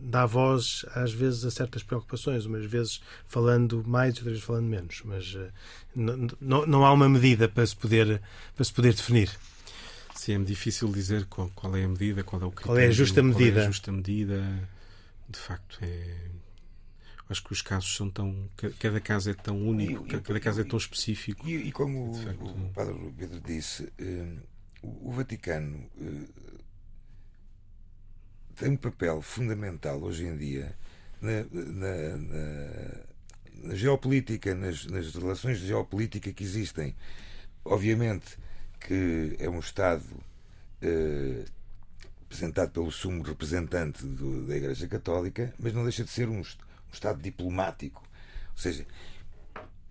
dá 0.00 0.26
voz 0.26 0.84
às 0.94 1.12
vezes 1.12 1.44
a 1.44 1.50
certas 1.50 1.82
preocupações, 1.82 2.44
umas 2.44 2.64
vezes 2.64 3.00
falando 3.26 3.84
mais, 3.86 4.14
outras 4.14 4.32
vezes 4.32 4.44
falando 4.44 4.66
menos, 4.66 5.02
mas 5.04 5.34
uh, 5.34 5.48
não, 6.40 6.66
não 6.66 6.84
há 6.84 6.92
uma 6.92 7.08
medida 7.08 7.48
para 7.48 7.64
se 7.64 7.76
poder, 7.76 8.20
para 8.54 8.64
se 8.64 8.72
poder 8.72 8.94
definir. 8.94 9.30
Sim, 10.14 10.34
é 10.34 10.38
difícil 10.38 10.90
dizer 10.92 11.26
qual, 11.26 11.50
qual 11.54 11.76
é 11.76 11.84
a 11.84 11.88
medida, 11.88 12.22
qual 12.22 12.42
é 12.42 12.44
o 12.44 12.50
critério. 12.50 12.76
Qual 12.76 12.78
é 12.78 12.86
a 12.86 12.90
justa 12.90 13.22
medida? 13.22 13.60
É 13.60 13.64
a 13.64 13.66
justa 13.66 13.92
medida. 13.92 14.68
De 15.28 15.38
facto, 15.38 15.78
é. 15.82 16.30
Acho 17.28 17.42
que 17.44 17.52
os 17.52 17.62
casos 17.62 17.96
são 17.96 18.10
tão. 18.10 18.48
Cada 18.78 19.00
caso 19.00 19.30
é 19.30 19.34
tão 19.34 19.56
único, 19.66 20.04
e, 20.06 20.20
cada 20.20 20.38
caso 20.38 20.60
é 20.60 20.64
tão 20.64 20.76
específico. 20.76 21.48
E, 21.48 21.68
e 21.68 21.72
como 21.72 22.12
facto, 22.12 22.44
o, 22.44 22.70
Padre 22.74 23.14
Pedro 23.16 23.40
disse, 23.40 23.84
uh, 23.84 24.38
o, 24.82 25.12
Vaticano 25.12 25.88
uh, 25.96 26.28
tem 28.56 28.70
um 28.70 28.76
papel 28.76 29.22
fundamental 29.22 30.00
hoje 30.02 30.26
em 30.26 30.36
dia 30.36 30.76
na, 31.20 31.44
na, 31.50 32.16
na, 32.16 33.68
na 33.68 33.74
geopolítica, 33.74 34.54
nas, 34.54 34.86
nas, 34.86 35.14
relações 35.14 35.60
de 35.60 35.68
geopolítica 35.68 36.32
que 36.32 36.44
existem. 36.44 36.94
Obviamente 37.64 38.38
que 38.80 39.36
é 39.38 39.48
um 39.48 39.60
Estado 39.60 40.04
eh, 40.80 41.44
representado 42.20 42.70
pelo 42.72 42.90
sumo 42.90 43.22
representante 43.22 44.04
do, 44.04 44.46
da 44.46 44.56
Igreja 44.56 44.88
Católica, 44.88 45.54
mas 45.58 45.72
não 45.72 45.84
deixa 45.84 46.02
de 46.02 46.10
ser 46.10 46.28
um, 46.28 46.38
um 46.38 46.44
Estado 46.92 47.22
diplomático. 47.22 48.02
Ou 48.50 48.58
seja, 48.58 48.86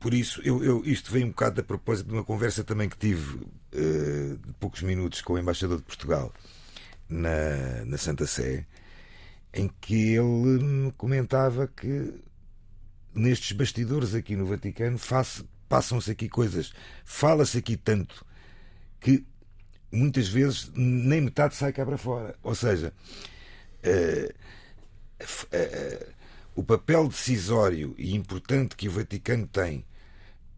por 0.01 0.15
isso, 0.15 0.41
eu, 0.43 0.63
eu, 0.63 0.83
isto 0.83 1.11
vem 1.11 1.25
um 1.25 1.29
bocado 1.29 1.61
a 1.61 1.63
propósito 1.63 2.07
de 2.07 2.13
uma 2.13 2.23
conversa 2.23 2.63
também 2.63 2.89
que 2.89 2.97
tive 2.97 3.35
uh, 3.35 4.35
de 4.35 4.53
poucos 4.59 4.81
minutos 4.81 5.21
com 5.21 5.33
o 5.33 5.37
embaixador 5.37 5.77
de 5.77 5.83
Portugal 5.83 6.33
na, 7.07 7.85
na 7.85 7.97
Santa 7.99 8.25
Sé, 8.25 8.65
em 9.53 9.69
que 9.79 10.15
ele 10.15 10.63
me 10.63 10.91
comentava 10.93 11.67
que 11.67 12.15
nestes 13.13 13.51
bastidores 13.51 14.15
aqui 14.15 14.35
no 14.35 14.47
Vaticano 14.47 14.99
passam-se 15.69 16.09
aqui 16.09 16.27
coisas, 16.27 16.73
fala-se 17.05 17.59
aqui 17.59 17.77
tanto 17.77 18.25
que 18.99 19.23
muitas 19.91 20.27
vezes 20.27 20.71
nem 20.73 21.21
metade 21.21 21.53
sai 21.53 21.71
cá 21.71 21.85
para 21.85 21.99
fora. 21.99 22.35
Ou 22.41 22.55
seja, 22.55 22.91
uh, 23.85 24.33
uh, 25.23 26.11
o 26.55 26.63
papel 26.63 27.07
decisório 27.07 27.93
e 27.99 28.15
importante 28.15 28.75
que 28.75 28.87
o 28.87 28.91
Vaticano 28.91 29.45
tem, 29.45 29.85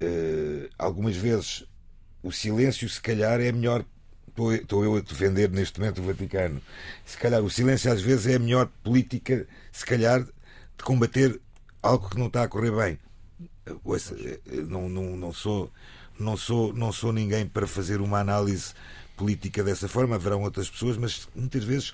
uh, 0.04 0.70
algumas 0.78 1.16
vezes 1.16 1.66
o 2.22 2.32
silêncio, 2.32 2.88
se 2.90 3.02
calhar, 3.02 3.40
é 3.42 3.52
melhor 3.52 3.86
estou 4.36 4.84
eu 4.84 4.96
a 4.96 5.02
defender 5.02 5.50
neste 5.50 5.80
momento 5.80 6.02
o 6.02 6.06
Vaticano. 6.06 6.62
Se 7.06 7.18
calhar 7.18 7.42
o 7.44 7.50
silêncio 7.50 7.92
às 7.92 8.02
vezes 8.02 8.28
é 8.28 8.36
a 8.36 8.40
melhor 8.40 8.68
política, 8.84 9.48
se 9.72 9.86
calhar, 9.86 10.24
de 10.24 10.84
combater 10.84 11.40
algo 11.82 12.10
que 12.10 12.18
não 12.18 12.28
está 12.28 12.44
a 12.44 12.48
correr 12.48 12.72
bem. 12.72 13.00
Ouça, 13.84 14.16
não, 14.68 14.90
não, 14.90 15.16
não, 15.16 15.34
sou, 15.34 15.72
não, 16.20 16.36
sou, 16.36 16.74
não 16.74 16.92
sou 16.92 17.14
ninguém 17.14 17.46
para 17.46 17.68
fazer 17.68 18.02
uma 18.02 18.20
análise 18.20 18.74
política 19.16 19.64
dessa 19.64 19.88
forma, 19.88 20.16
haverão 20.16 20.42
outras 20.42 20.70
pessoas, 20.70 20.98
mas 20.98 21.28
muitas 21.36 21.64
vezes 21.64 21.94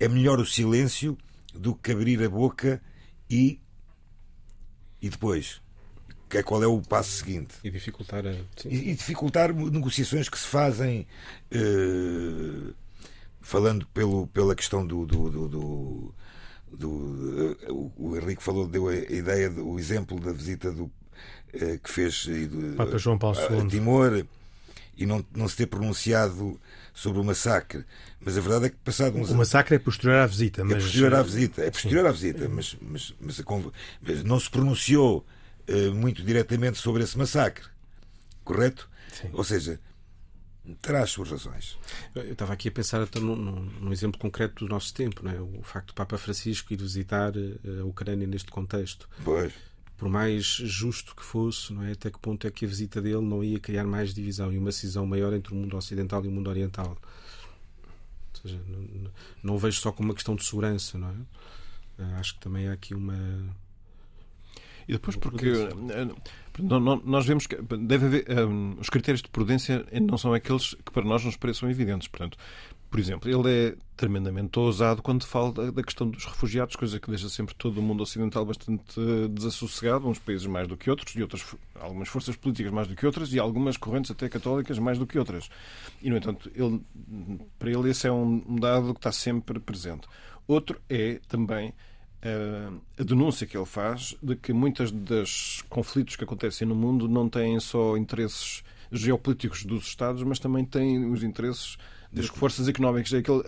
é 0.00 0.08
melhor 0.08 0.40
o 0.40 0.46
silêncio 0.46 1.16
do 1.52 1.74
que 1.74 1.92
abrir 1.92 2.22
a 2.22 2.28
boca 2.28 2.80
e, 3.30 3.60
E 5.00 5.08
depois, 5.10 5.60
é 6.38 6.42
qual 6.42 6.62
é 6.62 6.66
o 6.66 6.80
passo 6.80 7.10
seguinte? 7.10 7.54
E 7.62 7.70
dificultar 7.70 8.26
a... 8.26 8.32
e, 8.64 8.90
e, 8.90 8.94
dificultar 8.94 9.52
negociações 9.52 10.28
que 10.28 10.38
se 10.38 10.46
fazem 10.46 11.06
uh, 11.52 12.74
falando 13.40 13.86
pelo, 13.88 14.26
pela 14.28 14.54
questão 14.54 14.86
do, 14.86 15.06
do, 15.06 15.30
do, 15.30 15.48
do 15.48 16.14
do, 16.76 16.88
uh, 16.88 17.92
o 17.96 18.16
Henrique 18.16 18.42
falou, 18.42 18.66
deu 18.66 18.88
a 18.88 18.94
ideia, 18.94 19.50
o 19.50 19.78
exemplo 19.78 20.18
da 20.18 20.32
visita 20.32 20.72
do, 20.72 20.84
uh, 20.84 20.90
que 21.82 21.90
fez 21.90 22.26
do, 22.26 22.76
Papa 22.76 22.98
João 22.98 23.16
Paulo 23.16 23.38
II. 23.38 23.60
a 23.60 23.66
Timor 23.66 24.26
e 24.96 25.06
não, 25.06 25.24
não 25.34 25.48
se 25.48 25.56
ter 25.56 25.66
pronunciado 25.66 26.60
sobre 26.92 27.20
o 27.20 27.24
massacre. 27.24 27.84
Mas 28.20 28.38
a 28.38 28.40
verdade 28.40 28.66
é 28.66 28.68
que 28.70 28.76
passado 28.76 29.16
uns 29.18 29.30
O 29.30 29.34
massacre 29.34 29.74
é 29.74 29.78
posterior 29.78 30.18
à 30.18 30.26
visita. 30.26 30.60
É 30.60 30.64
mas... 30.64 30.74
É 30.74 30.76
posterior 30.76 31.14
à 31.14 31.22
visita, 31.22 31.62
é 31.62 31.70
posterior 31.70 32.06
à 32.06 32.12
visita, 32.12 32.48
mas, 32.48 32.76
mas, 32.80 33.14
mas, 33.20 33.42
mas, 34.00 34.24
não 34.24 34.38
se 34.38 34.48
pronunciou 34.48 35.18
uh, 35.18 35.33
muito 35.94 36.22
diretamente 36.22 36.78
sobre 36.78 37.02
esse 37.02 37.16
massacre. 37.16 37.66
Correto? 38.44 38.88
Sim. 39.12 39.30
Ou 39.32 39.44
seja, 39.44 39.80
terá 40.82 41.02
as 41.02 41.10
suas 41.10 41.30
razões. 41.30 41.78
Eu 42.14 42.32
estava 42.32 42.52
aqui 42.52 42.68
a 42.68 42.72
pensar 42.72 43.02
até 43.02 43.18
num, 43.20 43.36
num, 43.36 43.92
exemplo 43.92 44.18
concreto 44.18 44.64
do 44.64 44.70
nosso 44.70 44.92
tempo, 44.92 45.26
é? 45.28 45.40
o 45.40 45.62
facto 45.62 45.88
do 45.88 45.94
Papa 45.94 46.18
Francisco 46.18 46.72
ir 46.72 46.76
visitar 46.76 47.32
eh, 47.36 47.80
a 47.80 47.84
Ucrânia 47.84 48.26
neste 48.26 48.50
contexto. 48.50 49.08
Pois 49.24 49.52
por 49.96 50.08
mais 50.08 50.44
justo 50.44 51.14
que 51.14 51.22
fosse, 51.22 51.72
não 51.72 51.82
é? 51.84 51.92
até 51.92 52.10
que 52.10 52.18
ponto 52.18 52.46
é 52.46 52.50
que 52.50 52.64
a 52.64 52.68
visita 52.68 53.00
dele 53.00 53.22
não 53.22 53.44
ia 53.44 53.60
criar 53.60 53.84
mais 53.84 54.12
divisão 54.12 54.52
e 54.52 54.58
uma 54.58 54.72
cisão 54.72 55.06
maior 55.06 55.32
entre 55.32 55.52
o 55.52 55.56
mundo 55.56 55.76
ocidental 55.76 56.24
e 56.24 56.28
o 56.28 56.30
mundo 56.30 56.50
oriental. 56.50 56.98
Ou 58.34 58.40
seja, 58.42 58.60
não, 58.66 59.10
não 59.42 59.58
vejo 59.58 59.80
só 59.80 59.92
como 59.92 60.08
uma 60.08 60.14
questão 60.14 60.34
de 60.34 60.44
segurança, 60.44 60.98
não 60.98 61.08
é? 61.08 61.14
Ah, 61.98 62.18
acho 62.18 62.34
que 62.34 62.40
também 62.40 62.68
há 62.68 62.72
aqui 62.72 62.94
uma. 62.94 63.16
E 64.88 64.92
depois, 64.92 65.16
porque 65.16 65.48
eh, 65.48 66.08
nós 67.04 67.26
vemos 67.26 67.46
que 67.46 67.56
deve 67.56 68.06
haver, 68.06 68.26
um, 68.46 68.72
eh, 68.72 68.76
os 68.80 68.88
critérios 68.88 69.22
de 69.22 69.28
prudência 69.28 69.84
não 70.02 70.18
são 70.18 70.32
aqueles 70.34 70.74
que 70.74 70.92
para 70.92 71.04
nós 71.04 71.24
nos 71.24 71.36
pareçam 71.36 71.70
evidentes. 71.70 72.08
Portanto, 72.08 72.36
por 72.94 73.00
exemplo, 73.00 73.28
ele 73.28 73.50
é 73.50 73.76
tremendamente 73.96 74.56
ousado 74.56 75.02
quando 75.02 75.26
fala 75.26 75.72
da 75.72 75.82
questão 75.82 76.08
dos 76.08 76.24
refugiados, 76.24 76.76
coisa 76.76 77.00
que 77.00 77.10
deixa 77.10 77.28
sempre 77.28 77.52
todo 77.52 77.78
o 77.78 77.82
mundo 77.82 78.04
ocidental 78.04 78.44
bastante 78.44 79.00
eh, 79.00 79.26
desassossegado, 79.26 80.06
uns 80.06 80.20
países 80.20 80.46
mais 80.46 80.68
do 80.68 80.76
que 80.76 80.88
outros, 80.88 81.12
e 81.16 81.20
outras, 81.20 81.44
algumas 81.74 82.08
forças 82.08 82.36
políticas 82.36 82.70
mais 82.70 82.86
do 82.86 82.94
que 82.94 83.04
outras, 83.04 83.32
e 83.32 83.40
algumas 83.40 83.76
correntes 83.76 84.12
até 84.12 84.28
católicas 84.28 84.78
mais 84.78 84.96
do 84.96 85.08
que 85.08 85.18
outras. 85.18 85.48
E, 86.00 86.08
no 86.08 86.16
entanto, 86.16 86.48
ele, 86.54 86.80
para 87.58 87.68
ele 87.68 87.90
esse 87.90 88.06
é 88.06 88.12
um 88.12 88.60
dado 88.60 88.94
que 88.94 89.00
está 89.00 89.10
sempre 89.10 89.58
presente. 89.58 90.06
Outro 90.46 90.80
é 90.88 91.18
também 91.26 91.70
eh, 91.70 91.72
a 92.98 93.02
denúncia 93.02 93.46
que 93.46 93.56
ele 93.56 93.66
faz 93.66 94.16
de 94.22 94.34
que 94.34 94.52
muitos 94.52 94.90
dos 94.90 95.62
conflitos 95.68 96.16
que 96.16 96.24
acontecem 96.24 96.66
no 96.66 96.74
mundo 96.74 97.06
não 97.08 97.28
têm 97.28 97.60
só 97.60 97.96
interesses 97.96 98.64
geopolíticos 98.90 99.64
dos 99.64 99.86
Estados, 99.86 100.22
mas 100.22 100.38
também 100.38 100.64
têm 100.64 101.04
os 101.10 101.22
interesses 101.22 101.76
das 102.14 102.26
forças 102.26 102.68
económicas 102.68 103.12
é 103.12 103.20
que 103.20 103.30
ele 103.30 103.42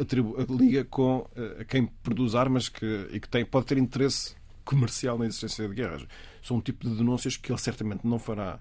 liga 0.51 0.85
com 0.85 1.19
uh, 1.19 1.65
quem 1.69 1.87
produz 1.87 2.35
armas 2.35 2.69
que, 2.69 3.09
e 3.13 3.21
que 3.21 3.29
tem, 3.29 3.45
pode 3.45 3.67
ter 3.67 3.79
interesse 3.79 4.35
comercial 4.65 5.17
na 5.17 5.27
existência 5.27 5.69
de 5.69 5.75
guerras. 5.75 6.05
São 6.43 6.57
um 6.57 6.61
tipo 6.61 6.89
de 6.89 6.97
denúncias 6.97 7.37
que 7.37 7.53
ele 7.53 7.61
certamente 7.61 8.05
não 8.05 8.19
fará 8.19 8.59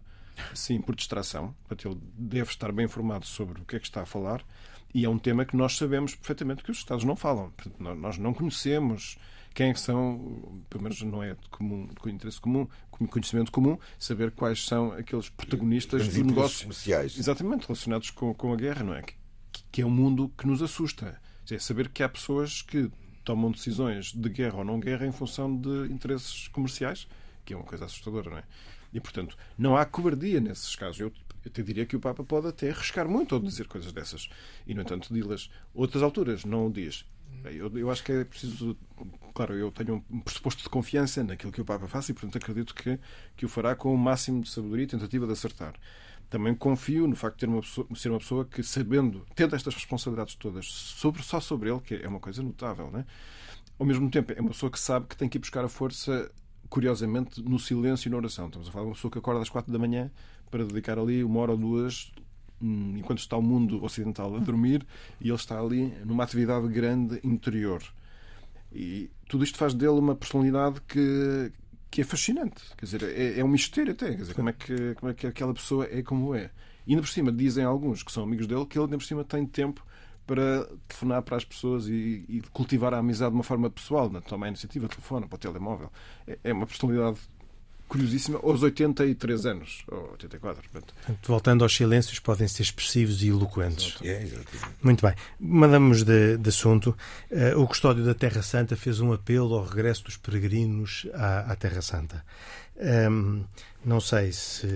sim 0.54 0.80
por 0.80 0.95
distração. 0.95 1.56
Portanto, 1.67 1.89
ele 1.89 1.99
deve 2.15 2.51
estar 2.51 2.71
bem 2.71 2.86
informado 2.86 3.25
sobre 3.25 3.62
o 3.62 3.65
que 3.65 3.75
é 3.78 3.80
que 3.80 3.88
está 3.88 4.04
a 4.04 4.06
falar 4.06 4.45
e 4.93 5.04
é 5.04 5.10
um 5.10 5.17
tema 5.17 5.43
que 5.43 5.58
nós 5.58 5.75
sabemos 5.75 6.13
perfeitamente 6.13 6.63
que 6.63 6.69
os 6.71 6.78
Estados 6.78 7.04
não 7.04 7.15
falam. 7.15 7.51
Portanto, 7.51 7.95
nós 7.95 8.17
não 8.19 8.34
conhecemos 8.34 9.17
quem 9.55 9.73
são, 9.73 10.61
pelo 10.69 10.83
menos 10.83 11.01
não 11.01 11.23
é 11.23 11.33
de, 11.33 11.49
comum, 11.49 11.87
de 11.87 12.11
interesse 12.11 12.39
comum, 12.39 12.67
conhecimento 13.09 13.51
comum, 13.51 13.79
saber 13.97 14.29
quais 14.29 14.63
são 14.63 14.91
aqueles 14.91 15.29
protagonistas 15.29 16.07
do 16.07 16.23
negócio 16.23 16.67
comerciais. 16.67 17.17
Exatamente, 17.17 17.65
relacionados 17.65 18.11
com, 18.11 18.31
com 18.35 18.53
a 18.53 18.55
guerra, 18.55 18.83
não 18.83 18.93
é? 18.93 19.03
que 19.71 19.81
é 19.81 19.85
um 19.85 19.89
mundo 19.89 20.31
que 20.37 20.47
nos 20.47 20.61
assusta. 20.61 21.19
É 21.51 21.59
saber 21.59 21.89
que 21.89 22.01
há 22.01 22.07
pessoas 22.07 22.61
que 22.61 22.89
tomam 23.25 23.51
decisões 23.51 24.13
de 24.13 24.29
guerra 24.29 24.59
ou 24.59 24.63
não 24.63 24.79
guerra 24.79 25.05
em 25.05 25.11
função 25.11 25.53
de 25.53 25.91
interesses 25.91 26.47
comerciais, 26.47 27.07
que 27.43 27.53
é 27.53 27.57
uma 27.57 27.65
coisa 27.65 27.83
assustadora, 27.83 28.29
não 28.29 28.37
é? 28.37 28.43
E, 28.93 29.01
portanto, 29.01 29.37
não 29.57 29.75
há 29.75 29.85
cobardia 29.85 30.39
nesses 30.39 30.77
casos. 30.77 31.01
Eu 31.01 31.11
até 31.45 31.61
diria 31.61 31.85
que 31.85 31.95
o 31.95 31.99
Papa 31.99 32.23
pode 32.23 32.47
até 32.47 32.69
arriscar 32.69 33.05
muito 33.07 33.35
ao 33.35 33.41
dizer 33.41 33.67
coisas 33.67 33.91
dessas. 33.91 34.29
E, 34.65 34.73
no 34.73 34.81
entanto, 34.81 35.13
di-las 35.13 35.49
outras 35.73 36.01
alturas, 36.01 36.45
não 36.45 36.67
o 36.67 36.71
diz. 36.71 37.05
Eu, 37.51 37.75
eu, 37.77 37.91
acho 37.91 38.03
que 38.03 38.12
é 38.12 38.23
preciso. 38.23 38.77
Claro, 39.34 39.53
eu 39.53 39.71
tenho 39.71 40.03
um 40.10 40.19
pressuposto 40.21 40.63
de 40.63 40.69
confiança 40.69 41.23
naquilo 41.23 41.51
que 41.51 41.62
o 41.62 41.65
Papa 41.65 41.88
faz 41.88 42.08
e, 42.10 42.13
portanto, 42.13 42.38
acredito 42.38 42.73
que, 42.73 42.99
que 43.36 43.45
o 43.45 43.49
fará 43.49 43.75
com 43.75 43.93
o 43.93 43.97
máximo 43.97 44.41
de 44.41 44.49
sabedoria 44.49 44.86
e 44.86 44.88
tentativa 44.88 45.25
de 45.25 45.34
acertar 45.34 45.73
também 46.27 46.55
confio 46.55 47.05
no 47.05 47.15
facto 47.15 47.36
de 47.36 47.39
ter 47.41 47.47
uma 47.47 47.62
pessoa, 47.62 47.88
ser 47.95 48.10
uma 48.10 48.17
pessoa 48.17 48.45
que, 48.45 48.63
sabendo, 48.63 49.23
tendo 49.36 49.55
estas 49.55 49.75
responsabilidades 49.75 50.34
todas 50.34 50.65
sobre, 50.65 51.21
só 51.21 51.39
sobre 51.39 51.69
ele, 51.69 51.79
que 51.79 51.93
é 51.93 52.08
uma 52.08 52.19
coisa 52.19 52.41
notável, 52.41 52.89
né? 52.89 53.05
ao 53.77 53.86
mesmo 53.86 54.10
tempo 54.10 54.34
é 54.34 54.39
uma 54.39 54.49
pessoa 54.49 54.71
que 54.71 54.79
sabe 54.79 55.08
que 55.08 55.17
tem 55.17 55.27
que 55.27 55.38
ir 55.38 55.39
buscar 55.39 55.63
a 55.63 55.69
força, 55.69 56.31
curiosamente, 56.69 57.41
no 57.41 57.60
silêncio 57.60 58.08
e 58.08 58.12
na 58.12 58.17
oração. 58.17 58.47
Estamos 58.47 58.69
a 58.69 58.71
falar 58.71 58.86
de 58.86 58.89
uma 58.89 58.95
pessoa 58.95 59.12
que 59.12 59.17
acorda 59.17 59.41
às 59.41 59.49
quatro 59.49 59.71
da 59.71 59.79
manhã 59.79 60.12
para 60.49 60.63
dedicar 60.63 60.97
ali 60.97 61.23
uma 61.23 61.39
hora 61.39 61.51
ou 61.51 61.58
duas 61.58 62.12
enquanto 62.61 63.19
está 63.19 63.37
o 63.37 63.41
mundo 63.41 63.83
ocidental 63.83 64.35
a 64.35 64.39
dormir 64.39 64.85
e 65.19 65.27
ele 65.27 65.35
está 65.35 65.59
ali 65.59 65.93
numa 66.05 66.23
atividade 66.23 66.67
grande 66.67 67.19
interior. 67.23 67.83
E 68.71 69.09
tudo 69.29 69.43
isto 69.43 69.57
faz 69.57 69.73
dele 69.73 69.93
uma 69.93 70.15
personalidade 70.15 70.81
que, 70.81 71.51
que 71.89 72.01
é 72.01 72.03
fascinante. 72.03 72.61
Quer 72.77 72.85
dizer, 72.85 73.03
é, 73.03 73.39
é 73.39 73.43
um 73.43 73.47
mistério 73.47 73.93
até. 73.93 74.07
Quer 74.07 74.21
dizer, 74.21 74.33
como 74.33 74.49
é, 74.49 74.53
que, 74.53 74.95
como 74.95 75.11
é 75.11 75.13
que 75.13 75.27
aquela 75.27 75.53
pessoa 75.53 75.87
é 75.89 76.01
como 76.01 76.35
é. 76.35 76.51
E 76.85 76.91
ainda 76.91 77.01
por 77.01 77.09
cima 77.09 77.31
dizem 77.31 77.63
alguns 77.63 78.03
que 78.03 78.11
são 78.11 78.23
amigos 78.23 78.47
dele 78.47 78.65
que 78.65 78.77
ele 78.77 78.85
ainda 78.85 78.97
por 78.97 79.05
cima 79.05 79.23
tem 79.23 79.45
tempo 79.45 79.85
para 80.25 80.65
telefonar 80.87 81.21
para 81.21 81.37
as 81.37 81.45
pessoas 81.45 81.87
e, 81.87 82.25
e 82.27 82.41
cultivar 82.51 82.93
a 82.93 82.97
amizade 82.97 83.31
de 83.31 83.37
uma 83.37 83.43
forma 83.43 83.69
pessoal, 83.69 84.09
né? 84.09 84.21
toma 84.21 84.47
a 84.47 84.49
iniciativa, 84.49 84.87
telefona 84.87 85.27
para 85.27 85.35
o 85.35 85.39
telemóvel. 85.39 85.91
É, 86.27 86.39
é 86.43 86.53
uma 86.53 86.65
personalidade 86.65 87.19
curiosíssima 87.87 88.39
aos 88.41 88.63
83 88.63 89.45
anos, 89.45 89.83
ou 89.87 90.11
84. 90.11 90.63
Portanto. 90.69 90.93
Voltando 91.23 91.63
aos 91.63 91.75
silêncios, 91.75 92.19
podem 92.19 92.47
ser 92.47 92.63
expressivos 92.63 93.21
e 93.23 93.29
eloquentes. 93.29 93.97
É, 94.03 94.27
Muito 94.81 95.05
bem. 95.05 95.15
Mandamos 95.39 96.03
de, 96.03 96.37
de 96.37 96.49
assunto. 96.49 96.95
Uh, 97.31 97.59
o 97.59 97.67
Custódio 97.67 98.03
da 98.03 98.13
Terra 98.13 98.41
Santa 98.41 98.75
fez 98.75 98.99
um 98.99 99.13
apelo 99.13 99.55
ao 99.55 99.63
regresso 99.63 100.03
dos 100.05 100.17
peregrinos 100.17 101.07
à, 101.13 101.51
à 101.51 101.55
Terra 101.55 101.81
Santa. 101.81 102.23
Um, 102.77 102.81
ehm, 102.81 103.43
não 103.85 104.01
sei 104.01 104.31
se, 104.31 104.67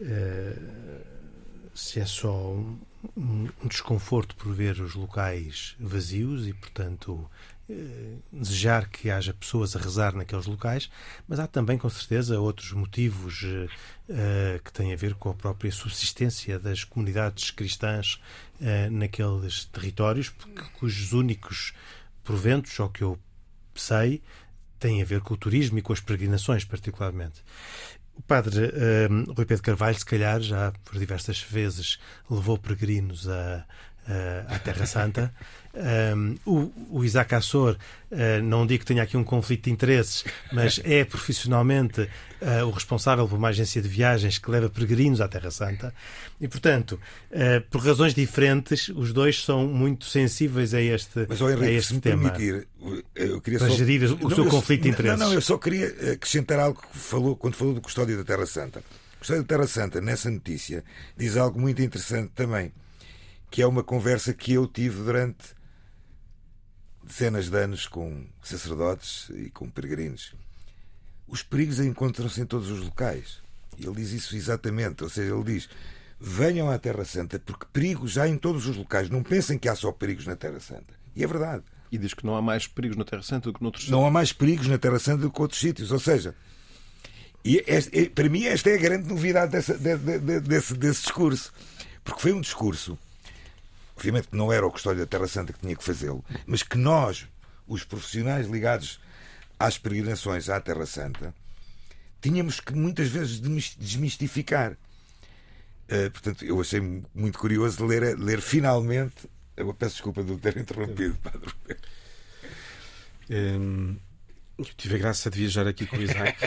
uh, 0.00 1.00
se 1.74 2.00
é 2.00 2.06
só 2.06 2.52
um, 3.16 3.48
um 3.62 3.68
desconforto 3.68 4.34
por 4.34 4.52
ver 4.52 4.80
os 4.80 4.94
locais 4.94 5.76
vazios 5.78 6.48
e, 6.48 6.52
portanto, 6.52 7.28
desejar 8.32 8.88
que 8.88 9.10
haja 9.10 9.34
pessoas 9.34 9.76
a 9.76 9.78
rezar 9.78 10.14
naqueles 10.14 10.46
locais, 10.46 10.90
mas 11.26 11.38
há 11.38 11.46
também, 11.46 11.76
com 11.76 11.88
certeza, 11.90 12.40
outros 12.40 12.72
motivos 12.72 13.42
uh, 13.42 14.62
que 14.64 14.72
têm 14.72 14.92
a 14.92 14.96
ver 14.96 15.14
com 15.14 15.28
a 15.28 15.34
própria 15.34 15.70
subsistência 15.70 16.58
das 16.58 16.82
comunidades 16.84 17.50
cristãs 17.50 18.20
uh, 18.60 18.90
naqueles 18.90 19.66
territórios, 19.66 20.30
porque, 20.30 20.62
cujos 20.78 21.12
únicos 21.12 21.74
proventos, 22.24 22.78
ao 22.80 22.88
que 22.88 23.02
eu 23.02 23.18
sei, 23.74 24.22
têm 24.78 25.02
a 25.02 25.04
ver 25.04 25.20
com 25.20 25.34
o 25.34 25.36
turismo 25.36 25.78
e 25.78 25.82
com 25.82 25.92
as 25.92 26.00
peregrinações, 26.00 26.64
particularmente. 26.64 27.44
O 28.14 28.22
padre 28.22 28.64
uh, 28.64 29.32
Rui 29.32 29.44
Pedro 29.44 29.62
Carvalho, 29.62 29.98
se 29.98 30.06
calhar, 30.06 30.40
já 30.40 30.72
por 30.84 30.98
diversas 30.98 31.40
vezes 31.42 31.98
levou 32.30 32.56
peregrinos 32.56 33.28
a, 33.28 33.64
à 34.48 34.58
Terra 34.58 34.86
Santa. 34.86 35.34
Um, 35.78 36.36
o, 36.44 36.72
o, 36.90 37.04
Isaac 37.04 37.32
Assor, 37.36 37.76
uh, 38.10 38.42
não 38.42 38.66
digo 38.66 38.80
que 38.80 38.86
tenha 38.86 39.02
aqui 39.02 39.16
um 39.16 39.22
conflito 39.22 39.64
de 39.64 39.70
interesses, 39.70 40.24
mas 40.52 40.80
é 40.84 41.04
profissionalmente 41.04 42.00
uh, 42.00 42.66
o 42.66 42.70
responsável 42.70 43.28
por 43.28 43.36
uma 43.36 43.48
agência 43.48 43.80
de 43.80 43.86
viagens 43.86 44.38
que 44.38 44.50
leva 44.50 44.68
peregrinos 44.68 45.20
à 45.20 45.28
Terra 45.28 45.52
Santa. 45.52 45.94
E, 46.40 46.48
portanto, 46.48 46.98
uh, 47.30 47.60
por 47.70 47.80
razões 47.80 48.12
diferentes, 48.12 48.88
os 48.88 49.12
dois 49.12 49.44
são 49.44 49.68
muito 49.68 50.04
sensíveis 50.06 50.74
a 50.74 50.80
este, 50.80 51.26
mas, 51.28 51.40
oh, 51.40 51.48
Henrique, 51.48 51.66
a 51.66 51.72
este 51.72 52.00
tema. 52.00 52.30
Permitir, 52.30 52.66
eu 53.14 53.40
queria 53.40 53.60
para 53.60 53.68
só... 53.68 53.76
gerir 53.76 54.02
o 54.02 54.18
não, 54.18 54.30
seu 54.30 54.44
eu, 54.44 54.50
conflito 54.50 54.82
de 54.82 54.88
interesses. 54.88 55.18
Não, 55.18 55.28
não, 55.28 55.34
eu 55.34 55.40
só 55.40 55.56
queria 55.58 55.86
acrescentar 56.12 56.58
algo 56.58 56.80
que 56.80 56.98
falou 56.98 57.36
quando 57.36 57.54
falou 57.54 57.74
do 57.74 57.80
Custódio 57.80 58.16
da 58.16 58.24
Terra 58.24 58.46
Santa. 58.46 58.80
O 58.80 59.18
Custódio 59.20 59.44
da 59.44 59.48
Terra 59.48 59.68
Santa, 59.68 60.00
nessa 60.00 60.28
notícia, 60.28 60.82
diz 61.16 61.36
algo 61.36 61.60
muito 61.60 61.80
interessante 61.80 62.32
também, 62.34 62.72
que 63.48 63.62
é 63.62 63.66
uma 63.66 63.84
conversa 63.84 64.34
que 64.34 64.52
eu 64.54 64.66
tive 64.66 65.04
durante 65.04 65.57
dezenas 67.08 67.48
de 67.48 67.56
anos 67.56 67.86
com 67.86 68.24
sacerdotes 68.42 69.30
e 69.30 69.50
com 69.50 69.68
peregrinos. 69.68 70.34
Os 71.26 71.42
perigos 71.42 71.80
encontram-se 71.80 72.40
em 72.40 72.46
todos 72.46 72.70
os 72.70 72.80
locais. 72.80 73.38
E 73.78 73.86
ele 73.86 73.96
diz 73.96 74.12
isso 74.12 74.36
exatamente. 74.36 75.02
Ou 75.02 75.10
seja, 75.10 75.34
ele 75.34 75.44
diz: 75.44 75.68
venham 76.20 76.70
à 76.70 76.78
Terra 76.78 77.04
Santa, 77.04 77.38
porque 77.38 77.66
perigos 77.72 78.18
há 78.18 78.28
em 78.28 78.36
todos 78.36 78.66
os 78.66 78.76
locais. 78.76 79.10
Não 79.10 79.22
pensem 79.22 79.58
que 79.58 79.68
há 79.68 79.74
só 79.74 79.90
perigos 79.92 80.26
na 80.26 80.36
Terra 80.36 80.60
Santa. 80.60 80.94
E 81.16 81.24
é 81.24 81.26
verdade. 81.26 81.64
E 81.90 81.98
diz 81.98 82.12
que 82.14 82.24
não 82.26 82.36
há 82.36 82.42
mais 82.42 82.66
perigos 82.66 82.96
na 82.96 83.04
Terra 83.04 83.22
Santa 83.22 83.50
do 83.50 83.54
que 83.54 83.62
noutros 83.62 83.84
sítios. 83.84 83.98
Não 83.98 84.06
há 84.06 84.10
mais 84.10 84.32
perigos 84.32 84.66
na 84.66 84.78
Terra 84.78 84.98
Santa 84.98 85.22
do 85.22 85.30
que 85.30 85.40
outros 85.40 85.60
sítios. 85.60 85.90
Ou 85.90 85.98
seja, 85.98 86.34
E 87.44 87.64
este, 87.66 88.10
para 88.10 88.28
mim 88.28 88.44
esta 88.44 88.70
é 88.70 88.74
a 88.74 88.78
grande 88.78 89.08
novidade 89.08 89.52
dessa, 89.52 89.76
de, 89.76 89.96
de, 89.96 90.40
desse, 90.40 90.74
desse 90.74 91.02
discurso. 91.02 91.52
Porque 92.04 92.20
foi 92.20 92.32
um 92.32 92.40
discurso, 92.40 92.98
obviamente 93.98 94.28
que 94.28 94.36
não 94.36 94.52
era 94.52 94.64
o 94.64 94.70
Custódio 94.70 95.00
da 95.00 95.06
Terra 95.06 95.26
Santa 95.26 95.52
que 95.52 95.58
tinha 95.58 95.74
que 95.74 95.82
fazê-lo, 95.82 96.24
mas 96.46 96.62
que 96.62 96.78
nós, 96.78 97.26
os 97.66 97.82
profissionais 97.82 98.46
ligados 98.46 99.00
às 99.58 99.76
peregrinações 99.76 100.48
à 100.48 100.60
Terra 100.60 100.86
Santa, 100.86 101.34
tínhamos 102.22 102.60
que 102.60 102.72
muitas 102.74 103.08
vezes 103.08 103.40
desmistificar. 103.76 104.72
Uh, 105.90 106.10
portanto, 106.12 106.44
eu 106.44 106.60
achei 106.60 106.80
muito 107.12 107.38
curioso 107.40 107.84
ler, 107.84 108.16
ler 108.16 108.40
finalmente. 108.40 109.28
Eu 109.56 109.74
peço 109.74 109.94
desculpa 109.94 110.22
de 110.22 110.36
ter 110.36 110.56
interrompido, 110.56 111.16
Padre. 111.16 111.50
Um, 113.30 113.96
tive 114.76 114.94
a 114.94 114.98
graça 114.98 115.28
de 115.28 115.38
viajar 115.40 115.66
aqui 115.66 115.86
com 115.86 115.96
o 115.96 116.02
Isaac. 116.02 116.38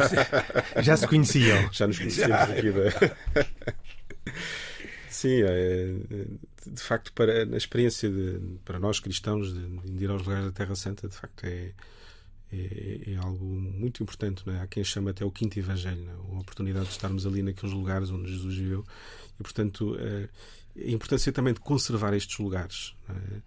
Já 0.80 0.96
se 0.96 1.06
conheciam. 1.06 1.70
Já 1.72 1.86
nos 1.86 1.98
conhecíamos 1.98 2.50
aqui. 2.50 2.70
Da... 2.72 3.74
Sim, 5.20 5.42
é, 5.42 5.96
de 6.66 6.82
facto, 6.82 7.12
para, 7.12 7.42
a 7.44 7.56
experiência 7.56 8.08
de, 8.08 8.40
para 8.64 8.78
nós 8.78 9.00
cristãos 9.00 9.52
de, 9.52 9.68
de 9.92 10.04
ir 10.04 10.08
aos 10.08 10.22
lugares 10.22 10.46
da 10.46 10.50
Terra 10.50 10.74
Santa, 10.74 11.06
de 11.08 11.14
facto, 11.14 11.44
é, 11.44 11.74
é, 12.50 13.02
é, 13.06 13.16
algo 13.16 13.44
muito 13.44 14.02
importante. 14.02 14.48
É? 14.48 14.62
Há 14.62 14.66
quem 14.66 14.82
chama 14.82 15.10
até 15.10 15.22
o 15.22 15.30
quinto 15.30 15.58
evangelho, 15.58 16.08
é? 16.08 16.12
a 16.12 16.38
oportunidade 16.38 16.86
de 16.86 16.92
estarmos 16.92 17.26
ali 17.26 17.42
naqueles 17.42 17.74
lugares 17.74 18.08
onde 18.08 18.32
Jesus 18.32 18.56
viveu. 18.56 18.82
E, 19.38 19.42
portanto, 19.42 19.94
é, 19.98 20.30
a 20.74 20.90
importância 20.90 21.30
também 21.30 21.52
de 21.52 21.60
conservar 21.60 22.14
estes 22.14 22.38
lugares. 22.38 22.96
É? 23.10 23.42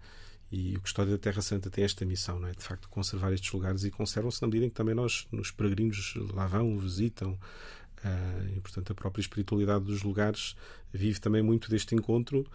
E 0.52 0.76
o 0.76 0.80
Custódio 0.80 1.10
da 1.10 1.18
Terra 1.18 1.42
Santa 1.42 1.70
tem 1.70 1.82
esta 1.82 2.04
missão, 2.04 2.38
não 2.38 2.46
é? 2.46 2.52
de 2.52 2.62
facto, 2.62 2.88
conservar 2.88 3.32
estes 3.32 3.50
lugares 3.50 3.82
e 3.82 3.90
conservam-se 3.90 4.40
na 4.40 4.46
medida 4.46 4.66
em 4.66 4.68
que 4.68 4.76
também 4.76 4.94
nós, 4.94 5.26
nos 5.32 5.50
peregrinos, 5.50 6.14
lá 6.32 6.46
vão, 6.46 6.78
visitam. 6.78 7.36
Uh, 8.04 8.56
e, 8.56 8.60
portanto, 8.60 8.92
a 8.92 8.94
própria 8.94 9.22
espiritualidade 9.22 9.84
dos 9.86 10.02
lugares 10.02 10.54
vive 10.92 11.18
também 11.20 11.42
muito 11.42 11.70
deste 11.70 11.94
encontro 11.94 12.46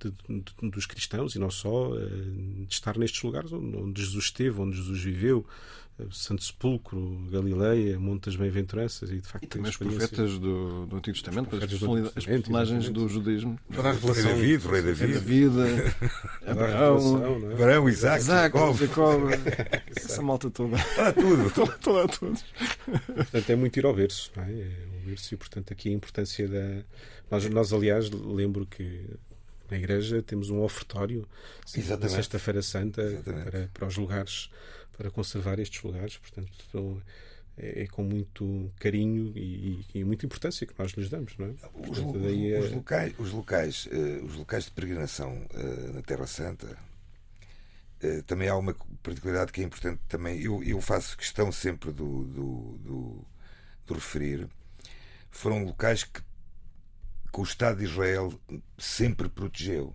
de, 0.00 0.10
de, 0.10 0.70
dos 0.70 0.86
cristãos 0.86 1.34
e 1.34 1.38
não 1.38 1.50
só, 1.50 1.90
uh, 1.90 2.66
de 2.66 2.72
estar 2.72 2.96
nestes 2.96 3.22
lugares 3.22 3.52
onde, 3.52 3.76
onde 3.76 4.02
Jesus 4.02 4.24
esteve, 4.24 4.58
onde 4.58 4.76
Jesus 4.76 5.02
viveu, 5.02 5.46
Santo 6.10 6.44
Sepulcro, 6.44 7.26
Galileia, 7.30 7.98
Monte 7.98 8.26
das 8.26 8.36
Bem-aventuranças 8.36 9.10
e 9.10 9.20
de 9.20 9.26
facto 9.26 9.44
e 9.44 9.46
também 9.46 9.70
os 9.70 9.76
profetas 9.76 10.38
do, 10.38 10.86
do 10.86 10.96
Antigo 10.96 11.14
Testamento, 11.14 11.56
as, 11.56 11.70
do 11.78 12.12
as 12.14 12.24
personagens 12.24 12.88
do 12.90 13.08
judaísmo. 13.08 13.58
Toda 13.74 13.88
a 13.88 13.92
revelação. 13.92 14.24
Rei 14.36 14.58
David, 14.58 14.66
Rei 14.66 14.82
David. 14.82 15.12
David 15.14 15.54
Abraão, 16.46 17.52
Abraão, 17.52 17.88
Isaac, 17.88 18.20
Isaac 18.20 18.56
Jacob. 18.78 19.30
Essa 19.96 20.22
malta 20.22 20.50
toda. 20.50 20.76
Está 20.76 21.12
tudo. 21.12 21.46
Está 21.46 21.62
a 21.62 22.08
todos. 22.08 22.44
Portanto, 23.06 23.50
é 23.50 23.56
muito 23.56 23.78
ir 23.78 23.86
ao 23.86 23.94
berço. 23.94 24.30
Não 24.36 24.44
é? 24.44 24.52
é 24.52 24.86
o 25.02 25.06
berço 25.06 25.34
e, 25.34 25.36
portanto, 25.36 25.72
aqui 25.72 25.88
a 25.88 25.92
importância 25.92 26.46
da. 26.46 26.82
Nós, 27.30 27.48
nós 27.48 27.72
aliás, 27.72 28.10
lembro 28.10 28.66
que 28.66 29.06
na 29.70 29.76
igreja 29.76 30.22
temos 30.22 30.50
um 30.50 30.60
ofertório 30.62 31.26
na 31.98 32.08
Sexta-feira 32.08 32.62
Santa 32.62 33.22
para, 33.24 33.70
para 33.72 33.86
os 33.88 33.96
lugares 33.96 34.50
para 34.96 35.10
conservar 35.10 35.58
estes 35.58 35.82
lugares. 35.82 36.16
Portanto, 36.18 37.02
é, 37.58 37.82
é, 37.82 37.86
com 37.86 38.02
muito 38.02 38.70
carinho 38.78 39.32
e, 39.34 39.84
e, 39.94 40.04
muita 40.04 40.26
importância 40.26 40.66
que 40.66 40.74
nós 40.78 40.92
lhes 40.92 41.08
damos. 41.08 41.36
Não 41.38 41.46
é? 41.46 41.50
Os, 41.88 42.00
Portanto, 42.00 42.28
é... 42.28 42.58
os 42.58 42.72
locais, 42.72 43.14
os, 43.18 43.32
locais, 43.32 43.86
uh, 43.86 44.24
os 44.24 44.34
locais 44.34 44.64
de 44.64 44.70
peregrinação 44.72 45.46
uh, 45.54 45.92
na 45.94 46.02
Terra 46.02 46.26
Santa 46.26 46.76
uh, 48.04 48.22
também 48.24 48.48
há 48.48 48.56
uma 48.56 48.74
particularidade 49.02 49.52
que 49.52 49.62
é 49.62 49.64
importante 49.64 50.00
também. 50.08 50.40
Eu, 50.40 50.62
eu 50.62 50.80
faço 50.80 51.16
questão 51.16 51.50
sempre 51.50 51.92
do, 51.92 52.24
do, 52.24 52.78
do, 52.78 53.26
do 53.86 53.94
referir. 53.94 54.46
Foram 55.30 55.64
locais 55.64 56.04
que, 56.04 56.20
que 56.20 57.40
o 57.40 57.42
Estado 57.42 57.78
de 57.78 57.84
Israel 57.84 58.32
sempre 58.78 59.28
protegeu 59.28 59.94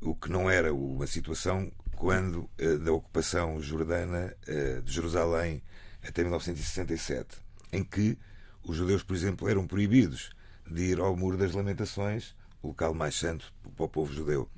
o 0.00 0.14
que 0.14 0.30
não 0.30 0.50
era 0.50 0.74
uma 0.74 1.06
situação 1.06 1.72
quando 2.04 2.50
eh, 2.58 2.76
da 2.76 2.92
ocupação 2.92 3.58
jordana 3.62 4.36
eh, 4.46 4.82
de 4.84 4.92
Jerusalém 4.92 5.62
até 6.06 6.20
1967, 6.20 7.38
em 7.72 7.82
que 7.82 8.18
os 8.62 8.76
judeus, 8.76 9.02
por 9.02 9.16
exemplo, 9.16 9.48
eram 9.48 9.66
proibidos 9.66 10.28
de 10.70 10.82
ir 10.82 11.00
ao 11.00 11.16
Muro 11.16 11.38
das 11.38 11.52
Lamentações, 11.52 12.36
o 12.62 12.68
local 12.68 12.92
mais 12.92 13.14
santo 13.14 13.50
para 13.74 13.86
o 13.86 13.88
povo 13.88 14.12
judeu. 14.12 14.50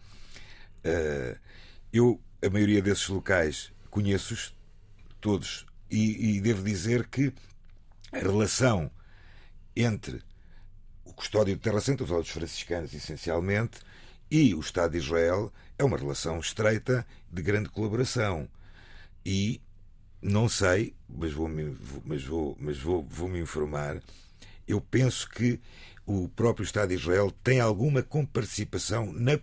Eh, 0.83 1.39
eu, 1.93 2.21
a 2.45 2.51
maioria 2.51 2.83
desses 2.83 3.07
locais, 3.07 3.73
conheço-os 3.91 4.53
todos 5.21 5.67
e, 5.89 6.39
e 6.39 6.41
devo 6.41 6.65
dizer 6.65 7.07
que 7.07 7.33
a 8.11 8.19
relação 8.19 8.91
entre 9.77 10.21
o 11.05 11.15
custódio 11.15 11.55
de 11.55 11.63
Terra 11.63 11.81
Santa, 11.81 12.03
os 12.03 12.29
franciscanos 12.29 12.93
essencialmente, 12.93 13.79
e 14.29 14.53
o 14.53 14.59
Estado 14.59 14.91
de 14.91 14.99
Israel 14.99 15.53
é 15.79 15.85
uma 15.85 15.97
relação 15.97 16.39
estreita 16.41 17.07
de 17.31 17.43
grande 17.43 17.69
colaboração. 17.69 18.49
E 19.25 19.61
não 20.23 20.49
sei, 20.49 20.95
mas 21.09 21.33
vou 21.33 21.49
me, 21.49 21.77
mas 22.05 22.25
vou, 22.25 22.57
mas 22.59 22.79
vou, 22.79 23.05
vou 23.05 23.29
me 23.29 23.41
informar. 23.41 24.03
Eu 24.67 24.81
penso 24.81 25.29
que 25.29 25.61
o 26.07 26.29
próprio 26.29 26.65
Estado 26.65 26.89
de 26.89 26.95
Israel 26.95 27.31
tem 27.43 27.61
alguma 27.61 28.03
comparticipação 28.03 29.12
na, 29.12 29.39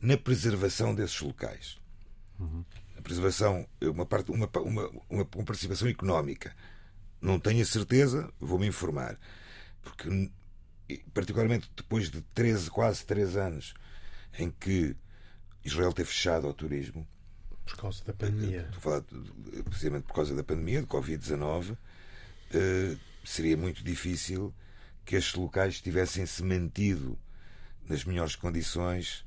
na 0.00 0.16
preservação 0.16 0.94
desses 0.94 1.20
locais. 1.20 1.78
Uhum. 2.38 2.64
A 2.96 3.02
preservação, 3.02 3.66
uma, 3.82 4.06
parte, 4.06 4.30
uma, 4.30 4.48
uma, 4.60 4.90
uma 5.10 5.44
participação 5.44 5.88
económica. 5.88 6.54
Não 7.20 7.38
tenho 7.38 7.62
a 7.62 7.66
certeza, 7.66 8.32
vou 8.40 8.58
me 8.58 8.66
informar. 8.66 9.18
Porque, 9.82 10.30
particularmente 11.12 11.70
depois 11.76 12.10
de 12.10 12.22
13, 12.34 12.70
quase 12.70 13.04
3 13.04 13.36
anos 13.36 13.74
em 14.38 14.50
que 14.50 14.96
Israel 15.64 15.92
teve 15.92 16.08
fechado 16.08 16.46
ao 16.46 16.54
turismo. 16.54 17.06
Por 17.66 17.76
causa 17.76 18.02
da 18.04 18.12
pandemia. 18.12 18.62
Estou 18.72 18.78
a 18.78 18.80
falar 18.80 19.04
precisamente 19.64 20.04
por 20.04 20.14
causa 20.14 20.34
da 20.34 20.42
pandemia, 20.42 20.80
de 20.80 20.86
Covid-19. 20.86 21.76
Eh, 22.52 22.96
seria 23.24 23.56
muito 23.56 23.84
difícil 23.84 24.54
que 25.04 25.16
estes 25.16 25.34
locais 25.34 25.80
tivessem-se 25.80 26.42
mantido 26.42 27.18
nas 27.86 28.04
melhores 28.04 28.36
condições 28.36 29.24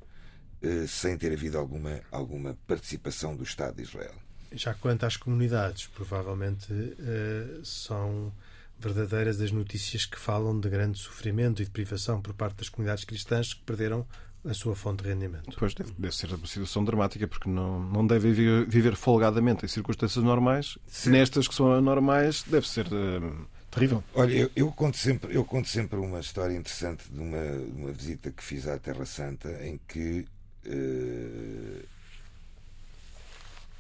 eh, 0.61 0.85
sem 0.87 1.17
ter 1.17 1.33
havido 1.33 1.57
alguma, 1.57 2.01
alguma 2.11 2.57
participação 2.67 3.35
do 3.35 3.43
Estado 3.43 3.77
de 3.77 3.83
Israel. 3.83 4.13
Já 4.51 4.73
quanto 4.73 5.05
às 5.05 5.17
comunidades, 5.17 5.87
provavelmente 5.87 6.67
eh, 6.71 7.61
são 7.63 8.33
verdadeiras 8.77 9.39
as 9.39 9.51
notícias 9.51 10.05
que 10.05 10.17
falam 10.19 10.59
de 10.59 10.67
grande 10.67 10.97
sofrimento 10.97 11.61
e 11.61 11.65
de 11.65 11.71
privação 11.71 12.21
por 12.21 12.33
parte 12.33 12.57
das 12.57 12.69
comunidades 12.69 13.03
cristãs 13.03 13.53
que 13.53 13.61
perderam 13.61 14.05
a 14.43 14.53
sua 14.53 14.75
fonte 14.75 15.03
de 15.03 15.09
rendimento. 15.09 15.55
Pois 15.57 15.73
deve, 15.73 15.91
deve, 15.97 16.15
ser 16.15 16.33
uma 16.33 16.47
situação 16.47 16.83
dramática, 16.83 17.27
porque 17.27 17.49
não, 17.49 17.79
não 17.79 18.05
deve 18.05 18.31
viver, 18.31 18.67
viver 18.67 18.95
folgadamente 18.95 19.65
em 19.65 19.67
circunstâncias 19.67 20.23
normais. 20.23 20.77
Sim. 20.87 21.11
Nestas 21.11 21.47
que 21.47 21.53
são 21.53 21.71
anormais, 21.71 22.43
deve 22.43 22.67
ser 22.67 22.87
uh, 22.87 23.47
terrível. 23.69 24.03
Olha, 24.15 24.33
eu, 24.33 24.51
eu, 24.55 24.71
conto 24.71 24.97
sempre, 24.97 25.35
eu 25.35 25.45
conto 25.45 25.67
sempre 25.67 25.97
uma 25.99 26.19
história 26.19 26.55
interessante 26.55 27.03
de 27.09 27.19
uma, 27.19 27.43
uma 27.75 27.91
visita 27.91 28.31
que 28.31 28.43
fiz 28.43 28.67
à 28.67 28.79
Terra 28.79 29.05
Santa 29.05 29.49
em 29.63 29.79
que 29.87 30.25
uh, 30.65 31.85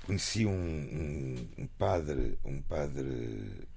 conheci 0.05 0.45
um, 0.45 0.51
um, 0.51 1.47
um, 1.57 1.67
padre, 1.77 2.37
um 2.45 2.61
padre 2.61 3.67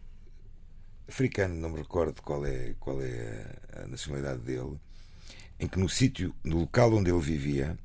africano, 1.08 1.54
não 1.54 1.70
me 1.70 1.78
recordo 1.78 2.20
qual 2.20 2.44
é, 2.44 2.74
qual 2.78 3.00
é 3.00 3.56
a, 3.72 3.82
a 3.82 3.86
nacionalidade 3.86 4.40
dele 4.40 4.78
em 5.58 5.66
que 5.66 5.78
no 5.78 5.88
sítio, 5.88 6.34
no 6.42 6.60
local 6.60 6.92
onde 6.94 7.10
ele 7.10 7.20
vivia, 7.20 7.78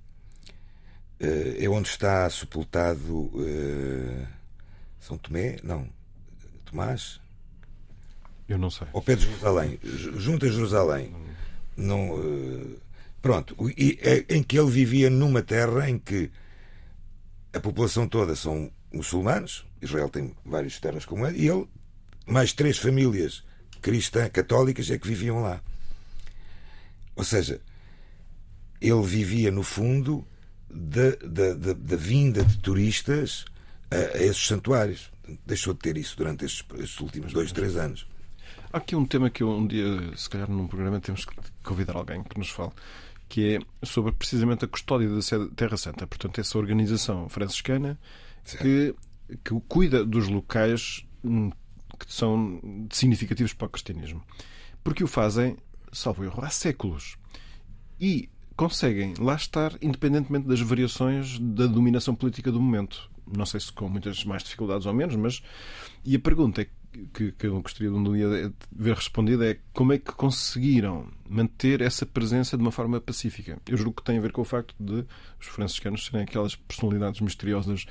uh, 1.22 1.64
é 1.64 1.68
onde 1.70 1.90
está 1.90 2.30
sepultado 2.30 3.14
uh, 3.14 4.28
São 5.00 5.18
Tomé? 5.18 5.58
Não. 5.64 5.88
Tomás? 6.66 7.20
Eu 8.48 8.58
não 8.58 8.70
sei. 8.70 8.88
Ao 8.94 9.02
pé 9.02 9.16
de 9.16 9.26
Jerusalém, 9.26 9.80
junto 9.84 10.46
a 10.46 10.50
Jerusalém. 10.50 11.14
Não, 11.78 12.12
uh, 12.12 12.80
pronto. 13.22 13.56
E, 13.78 13.98
é, 14.02 14.26
em 14.36 14.44
que 14.44 14.58
ele 14.58 14.72
vivia 14.72 15.10
numa 15.10 15.42
terra 15.42 15.90
em 15.90 16.00
que 16.00 16.32
a 17.54 17.60
população 17.60 18.08
toda 18.08 18.36
são 18.36 18.72
muçulmanos, 18.92 19.66
Israel 19.82 20.10
tem 20.10 20.36
várias 20.46 20.80
terras 20.80 21.06
como 21.06 21.26
ele, 21.26 21.40
e 21.40 21.48
ele, 21.48 21.68
mais 22.26 22.54
três 22.54 22.78
famílias 22.78 23.44
cristãs, 23.82 24.30
católicas, 24.30 24.90
é 24.90 24.98
que 24.98 25.08
viviam 25.08 25.42
lá. 25.42 25.62
Ou 27.20 27.26
seja, 27.26 27.60
ele 28.80 29.02
vivia, 29.02 29.52
no 29.52 29.62
fundo, 29.62 30.26
da, 30.70 31.10
da, 31.22 31.54
da, 31.54 31.74
da 31.74 31.96
vinda 31.98 32.46
de 32.46 32.58
turistas 32.60 33.44
a, 33.92 34.18
a, 34.18 34.24
esses 34.24 34.48
santuários. 34.48 35.12
Deixou 35.46 35.74
de 35.74 35.82
ter 35.82 35.98
isso 35.98 36.16
durante 36.16 36.46
estes, 36.46 36.64
estes 36.76 36.98
últimos 37.02 37.34
dois, 37.34 37.52
três 37.52 37.76
anos. 37.76 38.08
Há 38.72 38.78
aqui 38.78 38.96
um 38.96 39.06
tema 39.06 39.30
que 39.30 39.44
eu, 39.44 39.50
um 39.50 39.68
dia, 39.68 39.84
se 40.16 40.30
calhar 40.30 40.50
num 40.50 40.66
programa, 40.66 41.02
temos 41.02 41.26
que 41.26 41.36
convidar 41.62 41.98
alguém 41.98 42.24
que 42.24 42.40
nos 42.40 42.52
fale, 42.52 42.72
que 43.28 43.58
é 43.58 43.86
sobre 43.86 44.14
precisamente 44.14 44.64
a 44.64 44.68
custódia 44.70 45.10
da 45.10 45.50
Terra 45.58 45.76
Santa. 45.76 46.08
Portanto, 46.08 46.40
essa 46.40 46.58
organização 46.58 47.28
franciscana 47.28 48.00
que, 48.46 48.96
que 49.44 49.62
cuida 49.68 50.06
dos 50.06 50.30
locais 50.30 51.06
hum, 51.22 51.52
que 52.00 52.14
são 52.14 52.62
significativos 52.90 53.52
para 53.52 53.68
o 53.68 53.70
cristianismo. 53.70 54.24
Porque 54.82 55.04
o 55.04 55.08
fazem, 55.08 55.58
salvo 55.92 56.24
erro, 56.24 56.44
há 56.44 56.50
séculos. 56.50 57.18
E 58.00 58.30
conseguem 58.56 59.14
lá 59.18 59.36
estar 59.36 59.74
independentemente 59.82 60.48
das 60.48 60.60
variações 60.60 61.40
da 61.40 61.66
dominação 61.66 62.14
política 62.14 62.52
do 62.52 62.62
momento. 62.62 63.10
Não 63.26 63.46
sei 63.46 63.60
se 63.60 63.72
com 63.72 63.88
muitas 63.88 64.24
mais 64.26 64.44
dificuldades 64.44 64.86
ou 64.86 64.94
menos, 64.94 65.16
mas. 65.16 65.42
E 66.04 66.16
a 66.16 66.20
pergunta 66.20 66.66
que, 67.14 67.32
que 67.32 67.48
eu 67.48 67.62
gostaria 67.62 67.90
de 67.90 67.96
um 67.96 68.14
dia 68.14 68.54
ver 68.72 68.96
respondida 68.96 69.50
é 69.50 69.58
como 69.74 69.94
é 69.94 69.98
que 69.98 70.12
conseguiram 70.12 71.08
manter 71.30 71.82
essa 71.82 72.06
presença 72.06 72.58
de 72.58 72.64
uma 72.64 72.72
forma 72.72 73.00
pacífica. 73.00 73.60
Eu 73.68 73.78
julgo 73.78 73.98
que 73.98 74.04
tem 74.04 74.18
a 74.18 74.22
ver 74.22 74.32
com 74.32 74.42
o 74.42 74.46
facto 74.46 74.76
de 74.80 75.06
os 75.40 75.48
franciscanos 75.48 76.06
serem 76.06 76.24
aquelas 76.24 76.56
personalidades 76.56 77.22
misteriosas 77.22 77.86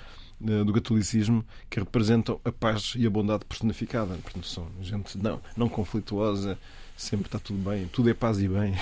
eh, 0.47 0.65
do 0.65 0.73
catolicismo 0.73 1.45
que 1.71 1.81
representam 1.81 2.41
a 2.45 2.53
paz 2.53 2.95
e 2.97 3.07
a 3.07 3.11
bondade 3.11 3.45
personificada. 3.45 4.15
Portanto, 4.17 4.47
são 4.47 4.69
gente 4.81 5.17
não, 5.19 5.41
não 5.57 5.69
conflituosa, 5.69 6.59
sempre 6.99 7.27
está 7.27 7.39
tudo 7.39 7.61
bem, 7.61 7.87
tudo 7.87 8.11
é 8.11 8.15
paz 8.15 8.41
e 8.41 8.49
bem. 8.49 8.75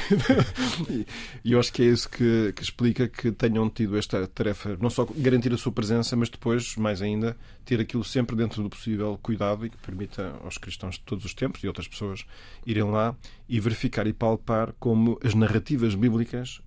e 1.45 1.53
eu 1.53 1.61
acho 1.61 1.71
que 1.71 1.83
é 1.83 1.85
isso 1.85 2.09
que, 2.09 2.51
que, 2.55 2.63
explica 2.63 3.07
que 3.07 3.31
tenham 3.31 3.69
tido 3.69 3.97
esta 3.99 4.27
tarefa, 4.27 4.77
não 4.81 4.89
só 4.89 5.07
garantir 5.17 5.53
a 5.53 5.59
sua 5.59 5.71
presença, 5.71 6.17
mas 6.17 6.31
depois, 6.31 6.77
mais 6.77 7.03
ainda, 7.03 7.37
ter 7.65 7.79
aquilo 7.79 8.03
sempre 8.03 8.35
dentro 8.35 8.63
do 8.63 8.71
possível 8.71 9.19
cuidado 9.23 9.67
e 9.67 9.71
que 9.71 9.77
permita 9.77 10.35
aos 10.43 10.57
cristãos 10.57 10.95
de 10.95 11.03
todos 11.03 11.27
os 11.27 11.35
tempos 11.35 11.63
e 11.63 11.67
outras 11.67 11.87
pessoas 11.87 12.25
irem 12.65 12.85
lá 12.85 13.15
e 13.47 13.61
verificar 13.61 14.07
e 14.07 14.15
palpar 14.15 14.73
como 14.81 15.21
as 15.23 15.35
narrativas 15.35 15.95
bíblicas 15.95 16.63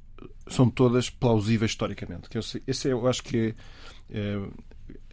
são 0.47 0.69
todas 0.69 1.09
plausíveis 1.09 1.71
historicamente. 1.71 2.29
Esse 2.67 2.89
é, 2.89 2.91
eu 2.91 3.07
acho 3.07 3.23
que 3.23 3.55
é, 4.09 4.39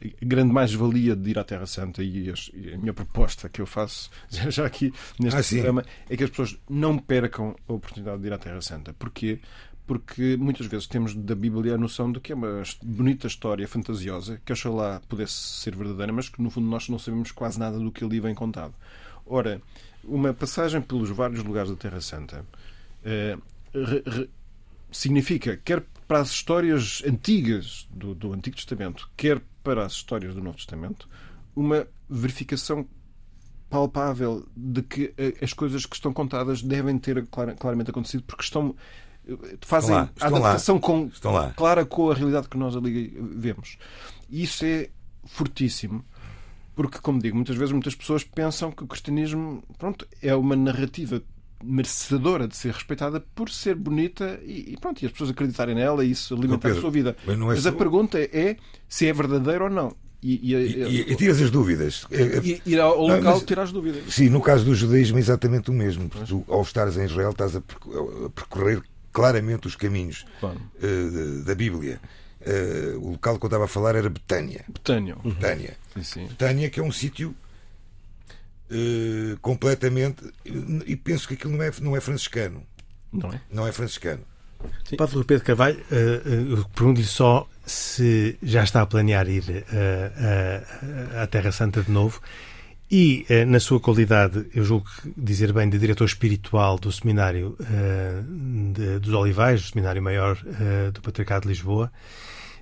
é 0.01 0.25
grande 0.25 0.53
mais-valia 0.53 1.15
de 1.15 1.31
ir 1.31 1.39
à 1.39 1.45
Terra 1.45 1.67
Santa 1.67 2.03
e 2.03 2.31
a 2.31 2.79
minha 2.79 2.95
proposta 2.95 3.49
que 3.49 3.61
eu 3.61 3.67
faço 3.67 4.11
já 4.29 4.67
aqui 4.67 4.93
neste 5.19 5.39
ah, 5.39 5.45
programa 5.45 5.85
é 6.09 6.17
que 6.17 6.25
as 6.25 6.31
pessoas 6.31 6.59
não 6.69 6.99
percam 6.99 7.55
a 7.69 7.73
oportunidade 7.73 8.21
de 8.21 8.27
ir 8.29 8.33
à 8.33 8.39
Terra 8.39 8.61
Santa. 8.61 8.93
Porquê? 8.95 9.41
Porque 9.87 10.37
muitas 10.37 10.67
vezes 10.67 10.89
temos 10.89 11.15
da 11.15 11.35
Bíblia 11.35 11.75
a 11.75 11.79
noção 11.79 12.11
de 12.11 12.19
que 12.19 12.33
é 12.33 12.35
uma 12.35 12.63
bonita 12.83 13.29
história 13.29 13.69
fantasiosa, 13.69 14.41
que 14.45 14.53
oxalá 14.53 15.01
pudesse 15.09 15.35
ser 15.35 15.77
verdadeira, 15.77 16.13
mas 16.13 16.29
que 16.29 16.43
no 16.43 16.51
fundo 16.51 16.69
nós 16.69 16.89
não 16.89 16.99
sabemos 16.99 17.31
quase 17.31 17.59
nada 17.59 17.79
do 17.79 17.93
que 17.93 18.05
ali 18.05 18.19
vem 18.19 18.35
contado. 18.35 18.75
Ora, 19.25 19.63
uma 20.03 20.35
passagem 20.35 20.81
pelos 20.81 21.11
vários 21.11 21.43
lugares 21.45 21.71
da 21.71 21.77
Terra 21.77 22.01
Santa 22.01 22.45
eh, 23.05 23.37
re, 23.73 24.03
re, 24.05 24.31
significa, 24.91 25.57
quer 25.57 25.85
para 26.07 26.21
as 26.21 26.31
histórias 26.31 27.03
antigas 27.07 27.87
do, 27.91 28.15
do 28.15 28.33
Antigo 28.33 28.57
Testamento, 28.57 29.11
quer 29.17 29.43
para 29.63 29.85
as 29.85 29.93
histórias 29.93 30.35
do 30.35 30.43
Novo 30.43 30.57
Testamento, 30.57 31.09
uma 31.55 31.87
verificação 32.09 32.87
palpável 33.69 34.47
de 34.57 34.83
que 34.83 35.13
eh, 35.19 35.35
as 35.43 35.53
coisas 35.53 35.85
que 35.85 35.97
estão 35.97 36.13
contadas 36.13 36.63
devem 36.63 36.97
ter 36.99 37.27
claramente 37.27 37.91
acontecido 37.91 38.23
porque 38.23 38.45
estão 38.45 38.77
eh, 39.27 39.57
fazem 39.61 39.97
estão 39.97 39.97
lá, 39.97 40.11
estão 40.15 40.29
a 40.29 40.39
adaptação 40.39 40.75
lá, 40.77 40.81
com, 40.81 41.11
clara 41.57 41.85
com 41.85 42.11
a 42.11 42.15
realidade 42.15 42.49
que 42.49 42.57
nós 42.57 42.77
ali 42.77 43.17
vemos. 43.21 43.77
E 44.31 44.45
isso 44.45 44.65
é 44.65 44.89
fortíssimo. 45.25 46.05
Porque, 46.77 46.99
como 46.99 47.19
digo, 47.19 47.35
muitas 47.35 47.57
vezes 47.57 47.73
muitas 47.73 47.95
pessoas 47.95 48.23
pensam 48.23 48.71
que 48.71 48.85
o 48.85 48.87
cristianismo 48.87 49.65
pronto, 49.79 50.07
é 50.21 50.35
uma 50.35 50.55
narrativa 50.55 51.23
merecedora 51.63 52.47
de 52.47 52.57
ser 52.57 52.73
respeitada 52.73 53.21
por 53.35 53.51
ser 53.51 53.75
bonita 53.75 54.39
e, 54.45 54.73
e 54.73 54.77
pronto, 54.81 55.03
e 55.03 55.07
as 55.07 55.13
pessoas 55.13 55.31
acreditarem 55.31 55.75
nela 55.75 56.05
e 56.05 56.11
isso 56.11 56.35
alimentar 56.35 56.69
Pedro, 56.69 56.79
a 56.79 56.81
sua 56.81 56.91
vida. 56.91 57.17
Mas, 57.27 57.35
é 57.35 57.39
mas 57.39 57.61
só... 57.61 57.69
a 57.69 57.73
pergunta 57.73 58.19
é 58.19 58.57
se 58.89 59.07
é 59.07 59.13
verdadeiro 59.13 59.65
ou 59.65 59.71
não. 59.71 59.95
E, 60.23 60.55
e, 60.55 60.55
e, 60.55 61.13
e 61.13 61.17
tiras 61.17 61.41
as 61.41 61.51
dúvidas. 61.51 62.05
Ir 62.65 62.81
ao 62.81 63.01
local 63.01 63.35
mas, 63.37 63.45
tirar 63.45 63.63
as 63.63 63.73
dúvidas. 63.73 64.03
Sim, 64.13 64.29
no 64.29 64.41
caso 64.41 64.65
do 64.65 64.75
judaísmo 64.75 65.19
é 65.19 65.21
exatamente 65.21 65.71
o 65.71 65.73
mesmo. 65.73 66.09
Tu, 66.09 66.45
ao 66.49 66.63
estares 66.63 66.97
em 66.97 67.05
Israel, 67.05 67.31
estás 67.31 67.55
a 67.55 67.61
percorrer 68.35 68.83
claramente 69.13 69.67
os 69.67 69.77
caminhos 69.77 70.27
claro. 70.41 70.61
uh, 70.83 71.45
da 71.45 71.55
Bíblia. 71.55 72.01
Uh, 72.41 72.99
o 72.99 73.11
local 73.13 73.39
que 73.39 73.45
eu 73.45 73.49
estava 73.49 73.65
a 73.65 73.69
falar 73.69 73.95
era 73.95 74.11
Betânia. 74.11 74.65
Betânia. 74.69 75.17
Betânia. 75.23 75.77
Betânia, 76.29 76.71
que 76.71 76.81
é 76.81 76.83
um 76.83 76.93
sítio 76.93 77.35
uh, 78.71 79.39
completamente. 79.41 80.25
E 80.87 80.97
penso 80.97 81.29
que 81.29 81.35
aquilo 81.35 81.57
não 81.57 81.63
é, 81.63 81.71
não 81.81 81.97
é 81.97 82.01
franciscano. 82.01 82.63
Não 83.13 83.33
é? 83.33 83.41
Não 83.51 83.67
é 83.67 83.73
franciscano. 83.73 84.23
Sim. 84.85 84.97
Padre 84.97 85.25
Pedro 85.25 85.45
Carvalho, 85.45 85.79
uh, 85.91 86.61
uh, 86.61 86.69
pergunto-lhe 86.71 87.07
só 87.07 87.49
se 87.65 88.39
já 88.43 88.65
está 88.65 88.83
a 88.83 88.87
planear 88.87 89.29
ir 89.29 89.43
uh, 89.43 91.21
à 91.21 91.27
Terra 91.27 91.53
Santa 91.53 91.83
de 91.83 91.91
novo 91.91 92.21
e, 92.89 93.27
na 93.49 93.59
sua 93.59 93.81
qualidade, 93.81 94.47
eu 94.55 94.65
julgo 94.65 94.87
dizer 95.17 95.53
bem, 95.53 95.69
de 95.69 95.77
diretor 95.77 96.05
espiritual 96.05 96.79
do 96.79 96.93
Seminário 96.93 97.57
de, 98.73 99.01
dos 99.01 99.13
Olivais, 99.13 99.61
do 99.61 99.69
Seminário 99.71 100.01
Maior 100.01 100.39
do 100.95 101.03
Patriarcado 101.03 101.43
de 101.43 101.49
Lisboa, 101.49 101.91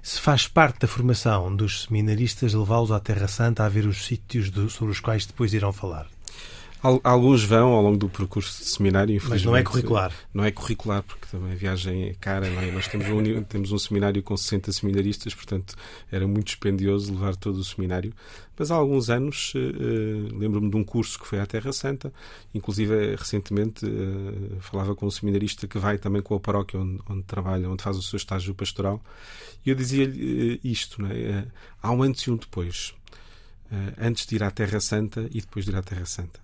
se 0.05 0.21
faz 0.21 0.47
parte 0.47 0.81
da 0.81 0.87
formação 0.87 1.57
dos 1.57 1.85
seminaristas 1.85 2.53
levá-los 2.53 2.93
à 2.93 3.01
Terra 3.01 3.27
Santa 3.27 3.65
a 3.65 3.71
ver 3.71 3.87
os 3.87 4.05
sítios 4.05 4.51
do, 4.51 4.69
sobre 4.69 4.93
os 4.93 5.01
quais 5.01 5.25
depois 5.25 5.55
irão 5.55 5.73
falar? 5.73 6.07
Alguns 7.03 7.43
vão 7.43 7.73
ao 7.73 7.83
longo 7.83 7.97
do 7.97 8.11
percurso 8.11 8.63
de 8.63 8.69
seminário, 8.69 9.19
Mas 9.27 9.43
não 9.43 9.57
é 9.57 9.63
curricular. 9.63 10.13
Não 10.35 10.45
é 10.45 10.51
curricular, 10.51 11.03
porque 11.03 11.27
também 11.31 11.53
a 11.53 11.55
viagem 11.55 12.11
é 12.11 12.15
cara. 12.21 12.47
É? 12.47 12.71
Nós 12.71 12.87
temos 12.87 13.09
um, 13.09 13.23
temos 13.43 13.73
um 13.73 13.79
seminário 13.79 14.23
com 14.23 14.37
60 14.37 14.71
seminaristas, 14.71 15.35
portanto 15.35 15.75
era 16.13 16.29
muito 16.29 16.49
dispendioso 16.49 17.11
levar 17.11 17.37
todo 17.37 17.57
o 17.57 17.65
seminário. 17.65 18.13
Mas 18.55 18.71
há 18.71 18.75
alguns 18.75 19.09
anos, 19.09 19.55
uh, 19.55 20.37
lembro-me 20.37 20.69
de 20.69 20.77
um 20.77 20.85
curso 20.85 21.19
que 21.19 21.27
foi 21.27 21.41
à 21.41 21.47
Terra 21.47 21.73
Santa, 21.73 22.13
inclusive 22.55 23.17
recentemente 23.17 23.87
uh, 23.87 24.61
falava 24.61 24.95
com 24.95 25.07
um 25.07 25.11
seminarista 25.11 25.67
que 25.67 25.79
vai 25.79 25.97
também 25.97 26.21
com 26.21 26.35
a 26.35 26.41
paróquia 26.41 26.79
onde, 26.79 27.01
onde 27.09 27.23
trabalha, 27.23 27.67
onde 27.67 27.83
faz 27.83 27.97
o 27.97 28.03
seu 28.03 28.19
estágio 28.19 28.55
pastoral, 28.55 29.03
e 29.65 29.71
eu 29.71 29.75
dizia-lhe 29.75 30.61
isto: 30.63 31.03
é? 31.07 31.47
há 31.83 31.91
um 31.91 32.03
antes 32.03 32.25
e 32.25 32.31
um 32.31 32.37
depois. 32.37 32.95
antes 33.99 34.27
de 34.27 34.37
ir 34.37 34.43
à 34.43 34.51
Terra 34.51 34.81
Santa 34.81 35.27
e 35.31 35.41
depois 35.41 35.65
de 35.65 35.71
ir 35.71 35.77
à 35.77 35.83
Terra 35.83 36.05
Santa 36.05 36.44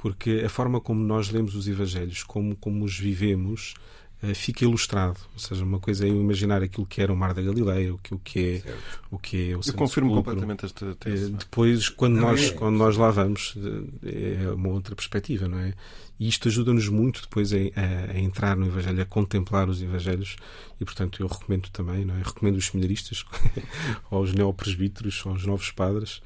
porque 0.00 0.42
a 0.44 0.48
forma 0.48 0.80
como 0.80 1.04
nós 1.04 1.28
lemos 1.28 1.54
os 1.54 1.68
Evangelhos, 1.68 2.22
como, 2.22 2.56
como 2.56 2.86
os 2.86 2.98
vivemos, 2.98 3.74
uh, 4.22 4.34
fica 4.34 4.64
ilustrado. 4.64 5.18
Ou 5.34 5.38
seja, 5.38 5.62
uma 5.62 5.78
coisa 5.78 6.06
é 6.06 6.08
imaginar 6.08 6.62
aquilo 6.62 6.86
que 6.86 7.02
era 7.02 7.12
o 7.12 7.16
Mar 7.16 7.34
da 7.34 7.42
Galileia, 7.42 7.92
o 7.92 7.98
que, 7.98 8.14
o 8.14 8.18
que 8.18 8.62
é 8.66 8.74
o 9.10 9.18
que 9.18 9.50
é 9.50 9.56
o 9.56 9.60
Eu 9.64 9.74
confirmo 9.74 10.14
completamente 10.14 10.64
esta 10.64 10.94
tese. 10.94 11.26
Uh, 11.26 11.36
depois, 11.36 11.90
quando 11.90 12.18
nós, 12.18 12.48
é. 12.48 12.52
quando 12.52 12.76
nós 12.76 12.96
lá 12.96 13.10
vamos, 13.10 13.54
é 14.02 14.50
uma 14.50 14.70
outra 14.70 14.96
perspectiva, 14.96 15.46
não 15.46 15.58
é? 15.58 15.74
E 16.18 16.28
isto 16.28 16.48
ajuda-nos 16.48 16.88
muito 16.88 17.20
depois 17.20 17.52
a, 17.52 17.56
a, 17.56 18.12
a, 18.12 18.18
entrar 18.18 18.56
no 18.56 18.66
Evangelho, 18.66 19.02
a 19.02 19.06
contemplar 19.06 19.68
os 19.68 19.82
Evangelhos. 19.82 20.36
E, 20.80 20.84
portanto, 20.84 21.22
eu 21.22 21.26
recomendo 21.26 21.68
também, 21.68 22.06
não 22.06 22.14
é? 22.14 22.20
Eu 22.20 22.24
recomendo 22.24 22.56
os 22.56 22.66
seminaristas, 22.66 23.22
aos 24.10 24.32
neopresbíteros, 24.32 25.22
aos 25.26 25.44
novos 25.44 25.70
padres, 25.70 26.22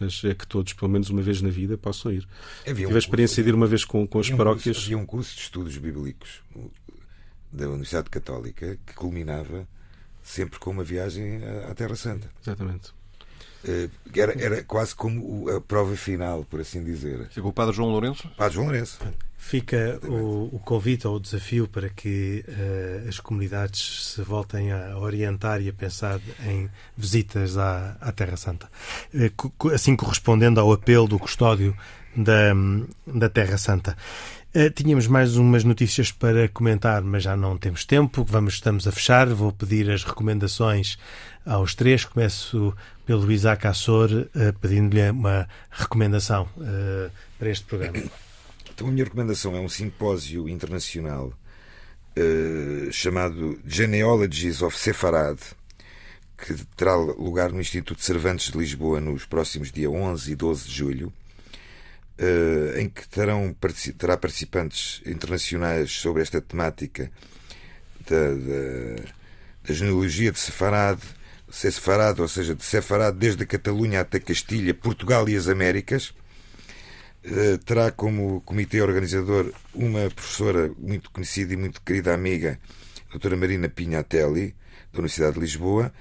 mas 0.00 0.22
é 0.24 0.34
que 0.34 0.46
todos, 0.46 0.72
pelo 0.72 0.90
menos 0.90 1.10
uma 1.10 1.22
vez 1.22 1.40
na 1.40 1.50
vida, 1.50 1.76
possam 1.76 2.12
ir. 2.12 2.26
Havia 2.62 2.74
Tive 2.74 2.92
um 2.92 2.94
a 2.94 2.98
experiência 2.98 3.36
curso, 3.36 3.42
de 3.44 3.48
ir 3.48 3.54
uma 3.54 3.66
vez 3.66 3.84
com, 3.84 4.06
com 4.06 4.20
as 4.20 4.30
paróquias. 4.30 4.76
Um 4.76 4.80
havia 4.80 4.98
um 4.98 5.06
curso 5.06 5.34
de 5.34 5.42
estudos 5.42 5.76
bíblicos 5.76 6.42
da 7.52 7.68
Universidade 7.68 8.10
Católica 8.10 8.78
que 8.86 8.94
culminava 8.94 9.66
sempre 10.22 10.58
com 10.58 10.70
uma 10.70 10.84
viagem 10.84 11.40
à 11.68 11.74
Terra 11.74 11.96
Santa. 11.96 12.30
Exatamente. 12.42 12.92
Eh, 13.68 13.90
era, 14.16 14.32
era 14.42 14.64
quase 14.64 14.94
como 14.94 15.48
a 15.50 15.60
prova 15.60 15.94
final, 15.94 16.44
por 16.44 16.60
assim 16.60 16.82
dizer. 16.82 17.28
Chegou 17.30 17.50
o 17.50 17.52
Padre 17.52 17.76
João 17.76 17.90
Lourenço? 17.90 18.26
Padre 18.36 18.54
João 18.54 18.66
Lourenço. 18.66 18.98
Fica 19.36 20.00
o, 20.02 20.56
o, 20.56 20.58
convite 20.64 21.06
ou 21.06 21.16
o 21.16 21.20
desafio 21.20 21.68
para 21.68 21.88
que 21.88 22.44
uh, 22.48 23.08
as 23.08 23.20
comunidades 23.20 24.12
se 24.14 24.22
voltem 24.22 24.72
a 24.72 24.98
orientar 24.98 25.62
e 25.62 25.68
a 25.68 25.72
pensar 25.72 26.20
em 26.44 26.68
visitas 26.96 27.56
à, 27.56 27.96
à 28.00 28.10
Terra 28.10 28.36
Santa. 28.36 28.68
Uh, 29.14 29.68
assim 29.72 29.94
correspondendo 29.94 30.60
ao 30.60 30.72
apelo 30.72 31.06
do 31.06 31.18
custódio 31.18 31.76
da, 32.16 32.52
da 33.06 33.28
Terra 33.28 33.56
Santa. 33.58 33.96
Uh, 34.54 34.70
tínhamos 34.70 35.06
mais 35.06 35.36
umas 35.36 35.62
notícias 35.62 36.10
para 36.10 36.48
comentar, 36.48 37.00
mas 37.02 37.22
já 37.22 37.36
não 37.36 37.56
temos 37.56 37.84
tempo. 37.84 38.24
Vamos, 38.28 38.54
estamos 38.54 38.88
a 38.88 38.92
fechar. 38.92 39.28
Vou 39.28 39.52
pedir 39.52 39.88
as 39.90 40.02
recomendações 40.02 40.98
aos 41.46 41.74
três. 41.74 42.04
Começo 42.04 42.74
pelo 43.08 43.32
Isaac 43.32 43.66
Assor, 43.66 44.10
pedindo-lhe 44.60 45.08
uma 45.08 45.48
recomendação 45.70 46.46
para 47.38 47.48
este 47.48 47.64
programa. 47.64 48.02
Então, 48.70 48.86
a 48.86 48.90
minha 48.90 49.04
recomendação 49.04 49.56
é 49.56 49.60
um 49.60 49.68
simpósio 49.68 50.46
internacional 50.46 51.32
uh, 52.14 52.92
chamado 52.92 53.58
Genealogies 53.66 54.60
of 54.60 54.78
Sefarad, 54.78 55.38
que 56.36 56.54
terá 56.76 56.96
lugar 56.96 57.50
no 57.50 57.62
Instituto 57.62 58.04
Cervantes 58.04 58.52
de 58.52 58.58
Lisboa 58.58 59.00
nos 59.00 59.24
próximos 59.24 59.72
dias 59.72 59.90
11 59.90 60.30
e 60.30 60.36
12 60.36 60.68
de 60.68 60.74
julho, 60.74 61.12
em 62.76 62.90
que 62.90 63.08
terão, 63.08 63.56
terá 63.96 64.18
participantes 64.18 65.00
internacionais 65.06 65.90
sobre 65.90 66.20
esta 66.20 66.42
temática 66.42 67.10
da, 68.06 68.34
da, 68.34 69.02
da 69.66 69.74
genealogia 69.74 70.30
de 70.30 70.38
Sefarad, 70.38 71.00
Sefarad, 71.50 72.20
ou 72.20 72.28
seja, 72.28 72.54
de 72.54 72.64
Sefarad 72.64 73.16
desde 73.16 73.42
a 73.42 73.46
Catalunha 73.46 74.00
até 74.00 74.20
Castilha, 74.20 74.74
Portugal 74.74 75.28
e 75.28 75.36
as 75.36 75.48
Américas 75.48 76.14
uh, 77.24 77.58
terá 77.64 77.90
como 77.90 78.40
comitê 78.42 78.80
organizador 78.80 79.52
uma 79.74 80.10
professora 80.10 80.72
muito 80.78 81.10
conhecida 81.10 81.54
e 81.54 81.56
muito 81.56 81.80
querida 81.82 82.14
amiga, 82.14 82.58
a 83.08 83.12
doutora 83.12 83.36
Marina 83.36 83.68
Pinhatelli, 83.68 84.54
da 84.92 84.98
Universidade 85.00 85.34
de 85.34 85.40
Lisboa, 85.40 85.92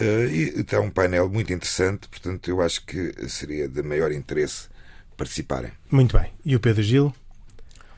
uh, 0.00 0.04
e 0.30 0.60
está 0.60 0.80
um 0.80 0.90
painel 0.90 1.28
muito 1.28 1.52
interessante, 1.52 2.08
portanto 2.08 2.48
eu 2.48 2.60
acho 2.60 2.84
que 2.84 3.14
seria 3.28 3.68
de 3.68 3.82
maior 3.82 4.12
interesse 4.12 4.68
participarem. 5.16 5.72
Muito 5.90 6.18
bem. 6.18 6.32
E 6.44 6.56
o 6.56 6.60
Pedro 6.60 6.82
Gil? 6.82 7.14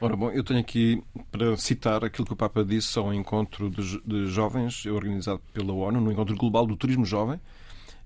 Ora, 0.01 0.16
bom, 0.16 0.30
eu 0.30 0.42
tenho 0.42 0.61
aqui 0.61 1.03
para 1.30 1.57
citar 1.57 2.05
aquilo 2.05 2.26
que 2.26 2.32
o 2.32 2.36
Papa 2.36 2.64
disse 2.64 2.99
ao 2.99 3.14
encontro 3.14 3.70
de, 3.70 4.26
jovens 4.26 4.84
organizado 4.86 5.40
pela 5.53 5.72
ONU, 5.72 6.01
no 6.01 6.12
Encontro 6.12 6.36
Global 6.36 6.66
do 6.66 6.76
Turismo 6.76 7.05
Jovem, 7.05 7.40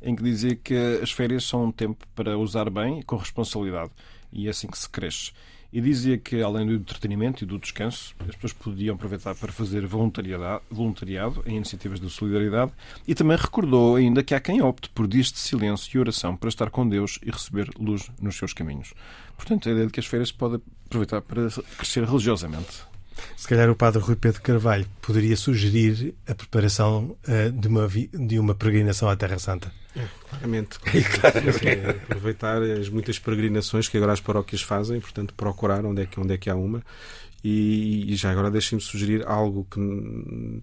em 0.02 0.14
que 0.14 0.22
dizia 0.22 0.54
que 0.54 0.74
as 1.02 1.10
férias 1.10 1.44
são 1.44 1.64
um 1.64 1.72
tempo 1.72 2.06
para 2.14 2.38
usar 2.38 2.70
bem 2.70 3.00
e 3.00 3.02
com 3.02 3.16
responsabilidade. 3.16 3.90
E 4.32 4.46
é 4.46 4.50
assim 4.50 4.68
que 4.68 4.78
se 4.78 4.88
cresce. 4.88 5.32
E 5.70 5.80
dizia 5.82 6.16
que, 6.16 6.40
além 6.40 6.66
do 6.66 6.72
entretenimento 6.72 7.44
e 7.44 7.46
do 7.46 7.58
descanso, 7.58 8.14
as 8.20 8.34
pessoas 8.34 8.52
podiam 8.54 8.94
aproveitar 8.94 9.34
para 9.34 9.52
fazer 9.52 9.86
voluntariado, 9.86 11.42
em 11.46 11.56
iniciativas 11.56 12.00
de 12.00 12.08
solidariedade 12.08 12.72
e 13.06 13.14
também 13.14 13.36
recordou 13.36 13.96
ainda 13.96 14.22
que 14.22 14.34
há 14.34 14.40
quem 14.40 14.62
opte 14.62 14.88
por 14.88 15.06
dias 15.06 15.30
de 15.30 15.38
silêncio 15.38 15.98
e 15.98 16.00
oração 16.00 16.34
para 16.36 16.48
estar 16.48 16.70
com 16.70 16.88
Deus 16.88 17.18
e 17.22 17.30
receber 17.30 17.68
luz 17.78 18.10
nos 18.20 18.36
seus 18.36 18.54
caminhos. 18.54 18.94
Portanto, 19.36 19.68
a 19.68 19.72
ideia 19.72 19.86
de 19.86 19.92
que 19.92 20.00
as 20.00 20.06
férias 20.06 20.28
se 20.28 20.34
pode 20.34 20.60
aproveitar 20.86 21.20
para 21.20 21.48
crescer 21.76 22.02
religiosamente. 22.04 22.88
Se 23.36 23.46
calhar 23.46 23.68
o 23.68 23.76
padre 23.76 24.00
Rui 24.00 24.16
Pedro 24.16 24.40
Carvalho 24.40 24.86
poderia 25.02 25.36
sugerir 25.36 26.14
a 26.26 26.34
preparação 26.34 27.16
uh, 27.26 27.52
de, 27.52 27.68
uma, 27.68 27.88
de 27.88 28.38
uma 28.38 28.54
peregrinação 28.54 29.08
à 29.08 29.16
Terra 29.16 29.38
Santa. 29.38 29.72
É, 29.98 30.08
claramente. 30.28 30.78
claramente. 31.20 31.68
É, 31.68 31.90
aproveitar 31.90 32.62
as 32.62 32.88
muitas 32.88 33.18
peregrinações 33.18 33.88
que 33.88 33.96
agora 33.96 34.12
as 34.12 34.20
paróquias 34.20 34.62
fazem, 34.62 35.00
portanto, 35.00 35.34
procurar 35.34 35.84
onde 35.84 36.02
é 36.02 36.06
que, 36.06 36.20
onde 36.20 36.32
é 36.34 36.38
que 36.38 36.48
há 36.48 36.54
uma. 36.54 36.82
E, 37.42 38.12
e 38.12 38.16
já 38.16 38.30
agora 38.30 38.50
deixem-me 38.50 38.82
sugerir 38.82 39.26
algo 39.26 39.66
que, 39.70 40.62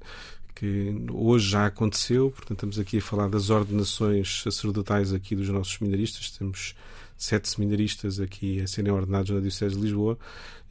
que 0.55 1.05
hoje 1.11 1.49
já 1.49 1.65
aconteceu. 1.65 2.31
Portanto, 2.31 2.57
estamos 2.57 2.79
aqui 2.79 2.97
a 2.97 3.01
falar 3.01 3.29
das 3.29 3.49
ordenações 3.49 4.41
sacerdotais 4.41 5.13
aqui 5.13 5.35
dos 5.35 5.49
nossos 5.49 5.73
seminaristas. 5.73 6.31
Temos 6.31 6.75
sete 7.17 7.49
seminaristas 7.49 8.19
aqui 8.19 8.61
a 8.61 8.67
serem 8.67 8.91
ordenados 8.91 9.29
na 9.31 9.39
Diocese 9.39 9.75
de 9.75 9.81
Lisboa 9.81 10.17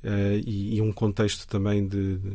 uh, 0.03 0.43
e, 0.47 0.77
e, 0.77 0.83
um 0.83 0.93
contexto 0.93 1.47
também 1.47 1.87
de, 1.87 2.19
de, 2.19 2.31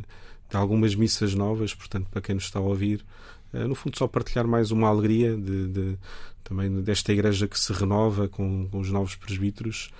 de, 0.49 0.57
algumas 0.57 0.95
missas 0.95 1.36
novas, 1.36 1.73
portanto, 1.73 2.07
para 2.09 2.21
quem 2.21 2.36
nos 2.36 2.45
está 2.45 2.59
a 2.59 2.63
ouvir, 2.63 3.05
no 3.53 3.75
fundo, 3.75 3.97
só 3.97 4.07
partilhar 4.07 4.47
mais 4.47 4.71
uma 4.71 4.87
alegria 4.87 5.35
de, 5.35 5.67
de 5.67 5.97
também 6.43 6.81
desta 6.81 7.11
igreja 7.11 7.47
que 7.47 7.59
se 7.59 7.71
renova 7.71 8.27
com, 8.27 8.67
com, 8.69 8.79
os 8.79 8.89
novos 8.89 9.15
presbíteros 9.15 9.91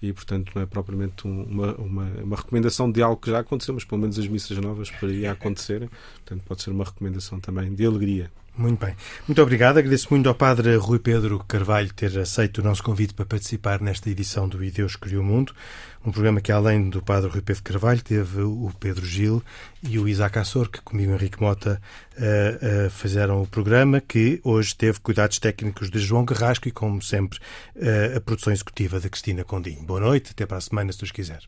e, 0.00 0.12
portanto, 0.12 0.52
não 0.54 0.62
é 0.62 0.66
propriamente 0.66 1.26
uma, 1.26 1.74
uma, 1.74 2.04
uma, 2.22 2.36
recomendação 2.36 2.90
de 2.90 3.02
algo 3.02 3.20
que 3.20 3.30
já 3.30 3.40
aconteceu, 3.40 3.74
mas 3.74 3.84
pelo 3.84 4.00
menos 4.00 4.18
as 4.18 4.26
missas 4.26 4.56
novas 4.58 4.90
poderiam 4.90 5.32
acontecer, 5.32 5.88
portanto, 6.16 6.44
pode 6.44 6.62
ser 6.62 6.70
uma 6.70 6.84
recomendação 6.84 7.40
também 7.40 7.74
de 7.74 7.84
alegria. 7.84 8.30
Muito 8.58 8.84
bem. 8.84 8.96
Muito 9.28 9.40
obrigado. 9.40 9.78
Agradeço 9.78 10.08
muito 10.10 10.28
ao 10.28 10.34
Padre 10.34 10.74
Rui 10.74 10.98
Pedro 10.98 11.38
Carvalho 11.46 11.94
ter 11.94 12.18
aceito 12.18 12.58
o 12.58 12.64
nosso 12.64 12.82
convite 12.82 13.14
para 13.14 13.24
participar 13.24 13.80
nesta 13.80 14.10
edição 14.10 14.48
do 14.48 14.64
E 14.64 14.70
Deus 14.72 14.96
Criou 14.96 15.22
o 15.22 15.24
Mundo. 15.24 15.54
Um 16.04 16.10
programa 16.10 16.40
que, 16.40 16.50
além 16.50 16.90
do 16.90 17.00
Padre 17.00 17.30
Rui 17.30 17.40
Pedro 17.40 17.62
Carvalho, 17.62 18.02
teve 18.02 18.40
o 18.42 18.72
Pedro 18.80 19.06
Gil 19.06 19.40
e 19.80 19.96
o 19.96 20.08
Isaac 20.08 20.40
Assor, 20.40 20.68
que 20.68 20.80
comigo, 20.80 21.12
Henrique 21.12 21.40
Mota, 21.40 21.80
uh, 22.16 22.86
uh, 22.86 22.90
fizeram 22.90 23.42
o 23.42 23.46
programa, 23.46 24.00
que 24.00 24.40
hoje 24.42 24.74
teve 24.74 24.98
cuidados 24.98 25.38
técnicos 25.38 25.88
de 25.88 26.00
João 26.00 26.24
Carrasco 26.24 26.66
e, 26.66 26.72
como 26.72 27.00
sempre, 27.00 27.38
uh, 27.76 28.16
a 28.16 28.20
produção 28.20 28.52
executiva 28.52 28.98
da 28.98 29.08
Cristina 29.08 29.44
Condinho. 29.44 29.84
Boa 29.84 30.00
noite. 30.00 30.32
Até 30.32 30.46
para 30.46 30.56
a 30.56 30.60
semana, 30.60 30.90
se 30.90 30.98
Deus 30.98 31.12
quiser. 31.12 31.42